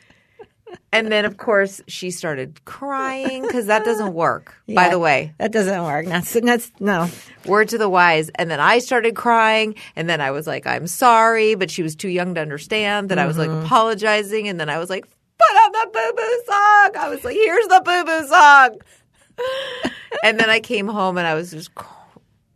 And 0.91 1.11
then, 1.11 1.25
of 1.25 1.37
course, 1.37 1.81
she 1.87 2.09
started 2.09 2.63
crying 2.65 3.43
because 3.43 3.67
that 3.67 3.85
doesn't 3.85 4.13
work, 4.13 4.55
by 4.67 4.89
the 4.89 4.97
way. 4.97 5.33
That 5.37 5.51
doesn't 5.51 5.83
work. 5.83 6.07
That's, 6.07 6.33
that's 6.33 6.71
no. 6.79 7.09
Word 7.45 7.69
to 7.69 7.77
the 7.77 7.89
wise. 7.89 8.29
And 8.35 8.49
then 8.49 8.59
I 8.59 8.79
started 8.79 9.15
crying. 9.15 9.75
And 9.95 10.09
then 10.09 10.19
I 10.19 10.31
was 10.31 10.47
like, 10.47 10.65
I'm 10.65 10.87
sorry. 10.87 11.55
But 11.55 11.69
she 11.69 11.83
was 11.83 11.95
too 11.95 12.09
young 12.09 12.35
to 12.35 12.41
understand 12.41 13.09
that 13.09 13.19
I 13.19 13.27
was 13.27 13.37
like 13.37 13.49
mm-hmm. 13.49 13.65
apologizing. 13.65 14.47
And 14.47 14.59
then 14.59 14.69
I 14.69 14.79
was 14.79 14.89
like, 14.89 15.05
put 15.05 15.55
on 15.55 15.71
the 15.71 15.89
boo 15.93 16.13
boo 16.15 16.43
song. 16.47 17.03
I 17.03 17.09
was 17.09 17.23
like, 17.23 17.35
here's 17.35 17.67
the 17.67 17.81
boo 17.85 18.05
boo 18.05 18.27
song. 18.27 19.91
and 20.23 20.39
then 20.39 20.49
I 20.49 20.59
came 20.59 20.87
home 20.87 21.17
and 21.17 21.27
I 21.27 21.35
was 21.35 21.51
just 21.51 21.75
crying. 21.75 21.95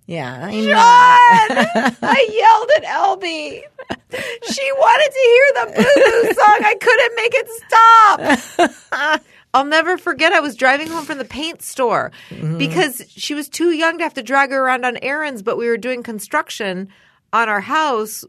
Yeah. 0.05 0.47
I 0.47 0.51
John! 0.51 1.95
I 2.01 2.27
yelled 2.29 2.69
at 2.77 2.83
Elby. 2.83 3.63
She 4.51 4.71
wanted 4.73 5.11
to 5.11 5.19
hear 5.31 5.47
the 5.55 5.65
boo 5.75 6.01
boo 6.27 6.33
song. 6.39 6.59
I 6.63 6.75
couldn't 6.79 7.15
make 7.15 7.33
it 7.35 8.47
stop. 8.51 9.21
I'll 9.55 9.65
never 9.65 9.97
forget. 9.97 10.33
I 10.33 10.39
was 10.39 10.55
driving 10.55 10.87
home 10.87 11.05
from 11.05 11.17
the 11.19 11.25
paint 11.25 11.61
store 11.61 12.11
Mm-hmm. 12.29 12.57
because 12.57 13.03
she 13.07 13.33
was 13.35 13.49
too 13.49 13.71
young 13.71 13.97
to 13.99 14.03
have 14.03 14.13
to 14.15 14.23
drag 14.23 14.49
her 14.51 14.63
around 14.65 14.85
on 14.85 14.97
errands, 15.01 15.43
but 15.43 15.57
we 15.57 15.67
were 15.67 15.77
doing 15.77 16.01
construction 16.03 16.89
on 17.31 17.49
our 17.49 17.61
house. 17.61 18.25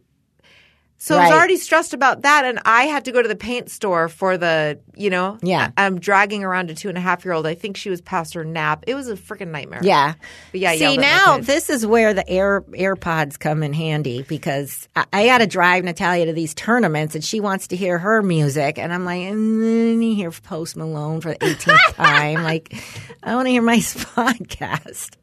So 1.04 1.18
I 1.18 1.24
was 1.24 1.32
already 1.32 1.58
stressed 1.58 1.92
about 1.92 2.22
that, 2.22 2.46
and 2.46 2.58
I 2.64 2.84
had 2.84 3.04
to 3.04 3.12
go 3.12 3.20
to 3.20 3.28
the 3.28 3.36
paint 3.36 3.70
store 3.70 4.08
for 4.08 4.38
the, 4.38 4.78
you 4.96 5.10
know, 5.10 5.36
Yeah. 5.42 5.70
I'm 5.76 5.94
um, 5.94 6.00
dragging 6.00 6.42
around 6.42 6.70
a 6.70 6.74
two 6.74 6.88
and 6.88 6.96
a 6.96 7.00
half 7.02 7.26
year 7.26 7.34
old. 7.34 7.46
I 7.46 7.54
think 7.54 7.76
she 7.76 7.90
was 7.90 8.00
past 8.00 8.32
her 8.32 8.42
nap. 8.42 8.84
It 8.86 8.94
was 8.94 9.08
a 9.08 9.14
freaking 9.14 9.48
nightmare. 9.48 9.80
Yeah. 9.82 10.14
But 10.50 10.60
yeah, 10.60 10.70
I 10.70 10.76
See 10.76 10.84
yelled 10.84 10.98
at 11.00 11.02
my 11.02 11.06
now 11.08 11.38
this 11.40 11.68
is 11.68 11.84
where 11.86 12.14
the 12.14 12.26
Air 12.26 12.62
AirPods 12.70 13.38
come 13.38 13.62
in 13.62 13.74
handy 13.74 14.22
because 14.22 14.88
I, 14.96 15.04
I 15.12 15.26
got 15.26 15.38
to 15.38 15.46
drive 15.46 15.84
Natalia 15.84 16.24
to 16.24 16.32
these 16.32 16.54
tournaments 16.54 17.14
and 17.14 17.22
she 17.22 17.38
wants 17.38 17.66
to 17.68 17.76
hear 17.76 17.98
her 17.98 18.22
music 18.22 18.78
and 18.78 18.90
I'm 18.90 19.04
like, 19.04 19.20
mm, 19.20 19.92
and 19.92 20.02
you 20.02 20.14
hear 20.14 20.30
Post 20.30 20.74
Malone 20.74 21.20
for 21.20 21.32
the 21.32 21.38
18th 21.38 21.94
time. 21.96 22.42
Like, 22.42 22.74
I 23.22 23.34
want 23.34 23.44
to 23.44 23.50
hear 23.50 23.60
my 23.60 23.76
podcast. 23.78 25.16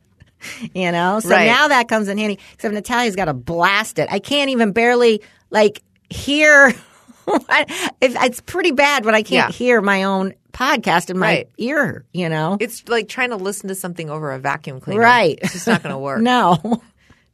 You 0.75 0.91
know, 0.91 1.19
so 1.19 1.29
Right. 1.29 1.45
now 1.45 1.67
that 1.69 1.87
comes 1.87 2.07
in 2.07 2.17
handy. 2.19 2.39
Except 2.53 2.73
Natalia's 2.73 3.15
got 3.15 3.25
to 3.25 3.33
blast 3.33 3.99
it. 3.99 4.09
I 4.11 4.19
can't 4.19 4.49
even 4.51 4.71
barely 4.73 5.21
like 5.51 5.81
hear. 6.09 6.69
if 7.27 8.15
it's 8.23 8.41
pretty 8.41 8.71
bad 8.71 9.05
when 9.05 9.13
I 9.15 9.21
can't 9.21 9.51
Yeah. 9.51 9.51
hear 9.51 9.81
my 9.81 10.03
own 10.03 10.33
podcast 10.53 11.09
in 11.09 11.17
my 11.17 11.27
Right. 11.27 11.49
ear. 11.57 12.03
You 12.13 12.27
know, 12.29 12.57
It's 12.59 12.87
like 12.89 13.07
trying 13.07 13.29
to 13.29 13.35
listen 13.37 13.69
to 13.69 13.75
something 13.75 14.09
over 14.09 14.31
a 14.31 14.39
vacuum 14.39 14.79
cleaner. 14.81 14.99
Right. 15.01 15.37
It's 15.41 15.53
just 15.53 15.67
not 15.67 15.83
going 15.83 15.93
to 15.93 15.99
work. 15.99 16.19
no. 16.21 16.81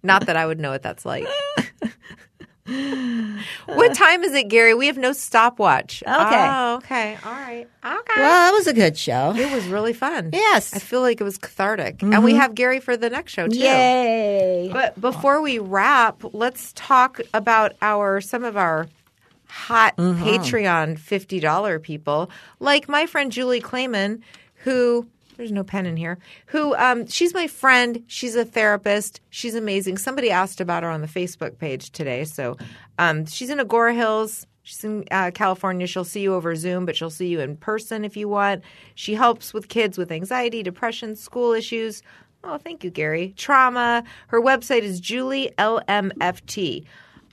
Not 0.04 0.28
that 0.28 0.36
I 0.38 0.46
would 0.46 0.60
know 0.60 0.72
what 0.72 0.84
that's 0.84 1.06
like. 1.06 1.26
what 3.66 3.94
time 3.94 4.24
is 4.24 4.34
it, 4.34 4.50
Gary? 4.50 4.74
We 4.74 4.88
have 4.88 4.98
no 4.98 5.14
stopwatch. 5.14 6.04
Okay. 6.04 6.12
Oh, 6.14 6.76
okay. 6.78 7.18
All 7.24 7.32
right. 7.32 7.68
Okay. 7.84 8.22
Well, 8.22 8.52
that 8.52 8.52
was 8.52 8.68
a 8.68 8.74
good 8.74 8.98
show. 8.98 9.34
it 9.36 9.54
was 9.54 9.68
really 9.68 9.94
fun. 9.94 10.32
Yes. 10.34 10.74
I 10.74 10.80
feel 10.80 11.02
like 11.02 11.22
it 11.22 11.24
was 11.24 11.38
cathartic. 11.38 12.02
And 12.02 12.24
we 12.24 12.32
mm-hmm. 12.32 12.42
have 12.42 12.56
Gary 12.56 12.80
for 12.80 12.98
the 12.98 13.10
next 13.10 13.32
show, 13.32 13.48
too. 13.48 13.58
Yay. 13.58 14.70
But 14.72 15.00
before 15.00 15.42
we 15.42 15.60
wrap, 15.60 16.22
let's 16.34 16.74
talk 16.74 17.22
about 17.34 17.74
our 17.82 18.20
some 18.20 18.44
of 18.44 18.58
our 18.58 18.88
hot 19.48 19.96
mm-hmm. 19.96 20.24
Patreon 20.24 21.00
fifty 21.00 21.40
dollar 21.40 21.80
people, 21.80 22.30
like 22.60 22.90
my 22.90 23.06
friend 23.06 23.32
Julie 23.32 23.62
Clayman, 23.62 24.22
who 24.56 25.08
there's 25.38 25.52
no 25.52 25.64
pen 25.64 25.86
in 25.86 25.96
here. 25.96 26.18
Who 26.48 26.76
um, 26.76 27.08
she's 27.08 27.34
my 27.34 27.48
friend. 27.48 28.04
She's 28.08 28.36
a 28.36 28.44
therapist. 28.44 29.22
She's 29.30 29.56
amazing. 29.56 29.98
Somebody 29.98 30.32
asked 30.32 30.60
about 30.60 30.84
her 30.84 30.90
on 30.90 31.02
the 31.02 31.08
Facebook 31.08 31.58
page 31.60 31.92
today. 31.92 32.26
So 32.26 32.58
um, 32.98 33.26
she's 33.26 33.50
in 33.50 33.60
Agoura 33.60 33.96
Hills. 33.96 34.46
She's 34.64 34.84
in 34.84 35.06
uh, 35.12 35.32
California. 35.34 35.88
She'll 35.88 36.04
see 36.04 36.20
you 36.20 36.34
over 36.34 36.56
Zoom, 36.56 36.86
but 36.86 36.96
she'll 36.98 37.10
see 37.10 37.28
you 37.28 37.40
in 37.40 37.56
person 37.56 38.04
if 38.04 38.18
you 38.18 38.28
want. 38.28 38.64
She 38.96 39.14
helps 39.14 39.54
with 39.54 39.70
kids 39.70 39.98
with 39.98 40.12
anxiety, 40.12 40.62
depression, 40.62 41.16
school 41.16 41.54
issues. 41.54 42.04
Oh, 42.44 42.58
thank 42.58 42.84
you, 42.84 42.90
Gary. 42.90 43.34
Trauma. 43.38 44.04
Her 44.28 44.42
website 44.42 44.82
is 44.82 45.00
Julie 45.00 45.52
LMFT. 45.58 46.84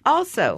Also, 0.06 0.56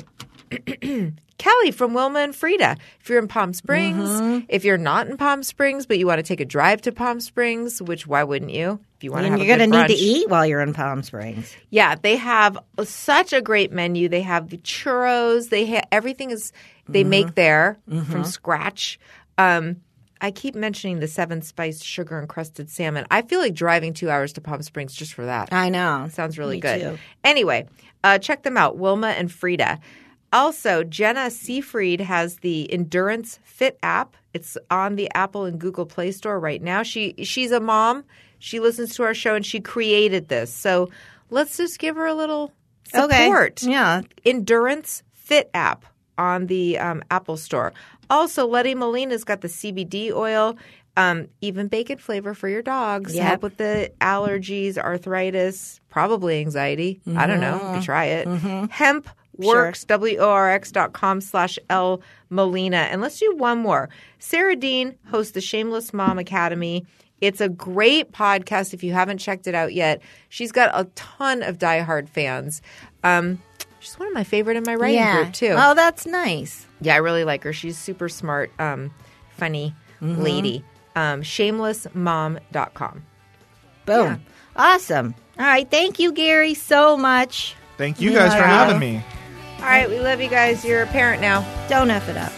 Kelly 1.39 1.71
from 1.71 1.93
Wilma 1.93 2.21
and 2.21 2.35
Frida. 2.35 2.77
If 3.01 3.09
you're 3.11 3.19
in 3.19 3.29
Palm 3.29 3.53
Springs, 3.53 4.09
Mm-hmm. 4.09 4.47
if 4.49 4.65
you're 4.65 4.79
not 4.79 5.07
in 5.09 5.17
Palm 5.19 5.43
Springs, 5.43 5.85
but 5.87 5.99
you 5.99 6.07
want 6.07 6.19
to 6.19 6.23
take 6.23 6.41
a 6.41 6.45
drive 6.47 6.81
to 6.83 6.93
Palm 6.93 7.21
Springs, 7.21 7.83
which 7.83 8.07
why 8.07 8.25
wouldn't 8.25 8.51
you? 8.53 8.81
If 8.97 9.05
you 9.05 9.13
want 9.13 9.27
to 9.27 9.33
and 9.33 9.43
you're 9.43 9.57
going 9.59 9.71
to 9.71 9.79
need 9.79 9.89
to 9.89 9.95
eat 9.95 10.31
while 10.31 10.47
you're 10.47 10.63
in 10.63 10.73
Palm 10.73 11.03
Springs. 11.03 11.55
Yeah, 11.71 11.95
they 11.95 12.17
have 12.17 12.57
such 12.85 13.35
a 13.35 13.43
great 13.43 13.71
menu. 13.71 14.09
They 14.09 14.23
have 14.23 14.49
the 14.49 14.57
churros. 14.59 15.51
They 15.51 15.67
ha- 15.67 15.87
everything 15.93 16.31
is 16.31 16.53
they 16.89 17.03
Mm-hmm. 17.03 17.11
make 17.11 17.35
there 17.35 17.77
from 17.87 18.25
scratch. 18.25 18.99
Um, 19.37 19.77
I 20.19 20.31
keep 20.31 20.55
mentioning 20.55 21.01
the 21.01 21.09
seven 21.09 21.43
spice 21.43 21.83
sugar 21.85 22.19
encrusted 22.19 22.71
salmon. 22.71 23.05
I 23.11 23.21
feel 23.21 23.41
like 23.41 23.53
driving 23.53 23.93
two 23.93 24.09
hours 24.09 24.33
to 24.35 24.41
Palm 24.41 24.63
Springs 24.63 24.95
just 24.95 25.13
for 25.13 25.27
that. 25.27 25.53
I 25.53 25.69
know. 25.69 26.09
Sounds 26.11 26.39
really 26.39 26.57
Me 26.57 26.61
good. 26.61 26.81
too. 26.81 26.99
Anyway, 27.23 27.67
uh, 28.03 28.17
check 28.17 28.43
them 28.43 28.57
out, 28.57 28.79
Wilma 28.79 29.09
and 29.09 29.31
Frida. 29.31 29.79
Also, 30.37 30.85
Jenna 30.85 31.29
Seafried 31.31 32.01
has 32.01 32.37
the 32.37 32.71
Endurance 32.71 33.41
Fit 33.43 33.79
app. 33.83 34.19
It's 34.35 34.59
on 34.71 34.97
the 34.97 35.11
Apple 35.15 35.47
and 35.47 35.59
Google 35.59 35.87
Play 35.87 36.11
Store 36.13 36.39
right 36.39 36.61
now. 36.61 36.83
She 36.83 37.15
she's 37.25 37.53
a 37.53 37.59
mom. 37.59 38.05
She 38.39 38.61
listens 38.61 38.95
to 38.97 39.03
our 39.03 39.15
show 39.15 39.35
and 39.35 39.47
she 39.47 39.61
created 39.61 40.29
this. 40.29 40.53
So 40.53 40.91
let's 41.31 41.57
just 41.57 41.79
give 41.79 41.97
her 41.97 42.05
a 42.05 42.15
little 42.15 42.53
support. 42.85 43.63
Yeah. 43.63 44.03
Endurance 44.27 45.03
Fit 45.15 45.51
app 45.55 45.87
on 46.19 46.49
the 46.49 46.79
um, 46.79 47.03
Apple 47.11 47.39
Store. 47.39 47.73
Also, 48.11 48.47
Letty 48.47 48.75
Molina's 48.75 49.25
got 49.25 49.41
the 49.41 49.49
CBD 49.49 50.13
oil, 50.13 50.59
um, 50.99 51.29
even 51.41 51.69
bacon 51.69 51.97
flavor 51.97 52.35
for 52.35 52.49
your 52.49 52.63
dogs. 52.63 53.15
Yep. 53.15 53.25
Help 53.27 53.43
with 53.43 53.57
the 53.57 53.91
allergies, 54.03 54.77
arthritis, 54.77 55.81
probably 55.89 56.41
anxiety. 56.41 57.01
I 57.17 57.27
don't 57.27 57.41
know. 57.41 57.75
You 57.75 57.81
try 57.83 58.05
it. 58.05 58.29
Hemp 58.71 59.09
works 59.39 59.85
w-o-r-x 59.85 60.71
dot 60.73 60.93
com 60.93 61.21
slash 61.21 61.59
l 61.71 62.01
molina 62.31 62.77
and 62.91 63.01
let's 63.01 63.19
do 63.19 63.35
one 63.37 63.59
more 63.59 63.89
sarah 64.19 64.57
dean 64.57 64.95
hosts 65.11 65.33
the 65.33 65.41
shameless 65.41 65.93
mom 65.93 66.19
academy 66.19 66.85
it's 67.21 67.41
a 67.41 67.49
great 67.49 68.13
podcast 68.13 68.75
if 68.75 68.83
you 68.85 68.93
haven't 68.93 69.19
checked 69.19 69.47
it 69.47 69.55
out 69.55 69.73
yet 69.73 70.01
she's 70.29 70.53
got 70.53 70.71
a 70.75 70.85
ton 70.95 71.43
of 71.43 71.59
diehard 71.59 72.09
fans 72.09 72.61
um, 73.05 73.41
she's 73.79 73.99
one 73.99 74.09
of 74.09 74.15
my 74.15 74.25
favorite 74.25 74.57
in 74.57 74.65
my 74.67 74.75
writing 74.75 74.97
yeah. 74.99 75.23
group 75.23 75.33
too 75.35 75.55
Oh, 75.57 75.75
that's 75.75 76.07
nice. 76.07 76.67
yeah, 76.81 76.95
I 76.95 76.99
really 76.99 77.25
like 77.25 77.45
her. 77.45 77.53
She's 77.53 77.79
super 77.79 78.09
smart, 78.09 78.51
um, 78.59 78.93
funny 79.31 79.75
Mm-hmm. 80.03 80.21
lady. 80.23 80.65
Um, 80.95 81.23
shamelessmom.com. 81.23 83.03
Boom. 83.87 84.05
Yeah. 84.07 84.17
Awesome. 84.57 85.15
All 85.39 85.45
right. 85.47 85.71
Thank 85.71 85.99
you, 85.99 86.13
Gary, 86.13 86.53
so 86.55 86.97
much. 86.97 87.55
Thank 87.79 88.01
you 88.01 88.13
guys 88.13 88.33
for 88.33 88.39
Yeah. 88.41 88.47
having 88.65 88.79
me. 88.79 89.03
All 89.59 89.65
right, 89.67 89.89
we 89.89 89.99
love 89.99 90.21
you 90.21 90.29
guys. 90.29 90.65
You're 90.65 90.83
a 90.83 90.87
parent 90.87 91.21
now. 91.21 91.45
Don't 91.69 91.91
F 91.91 92.09
it 92.09 92.17
up. 92.17 92.33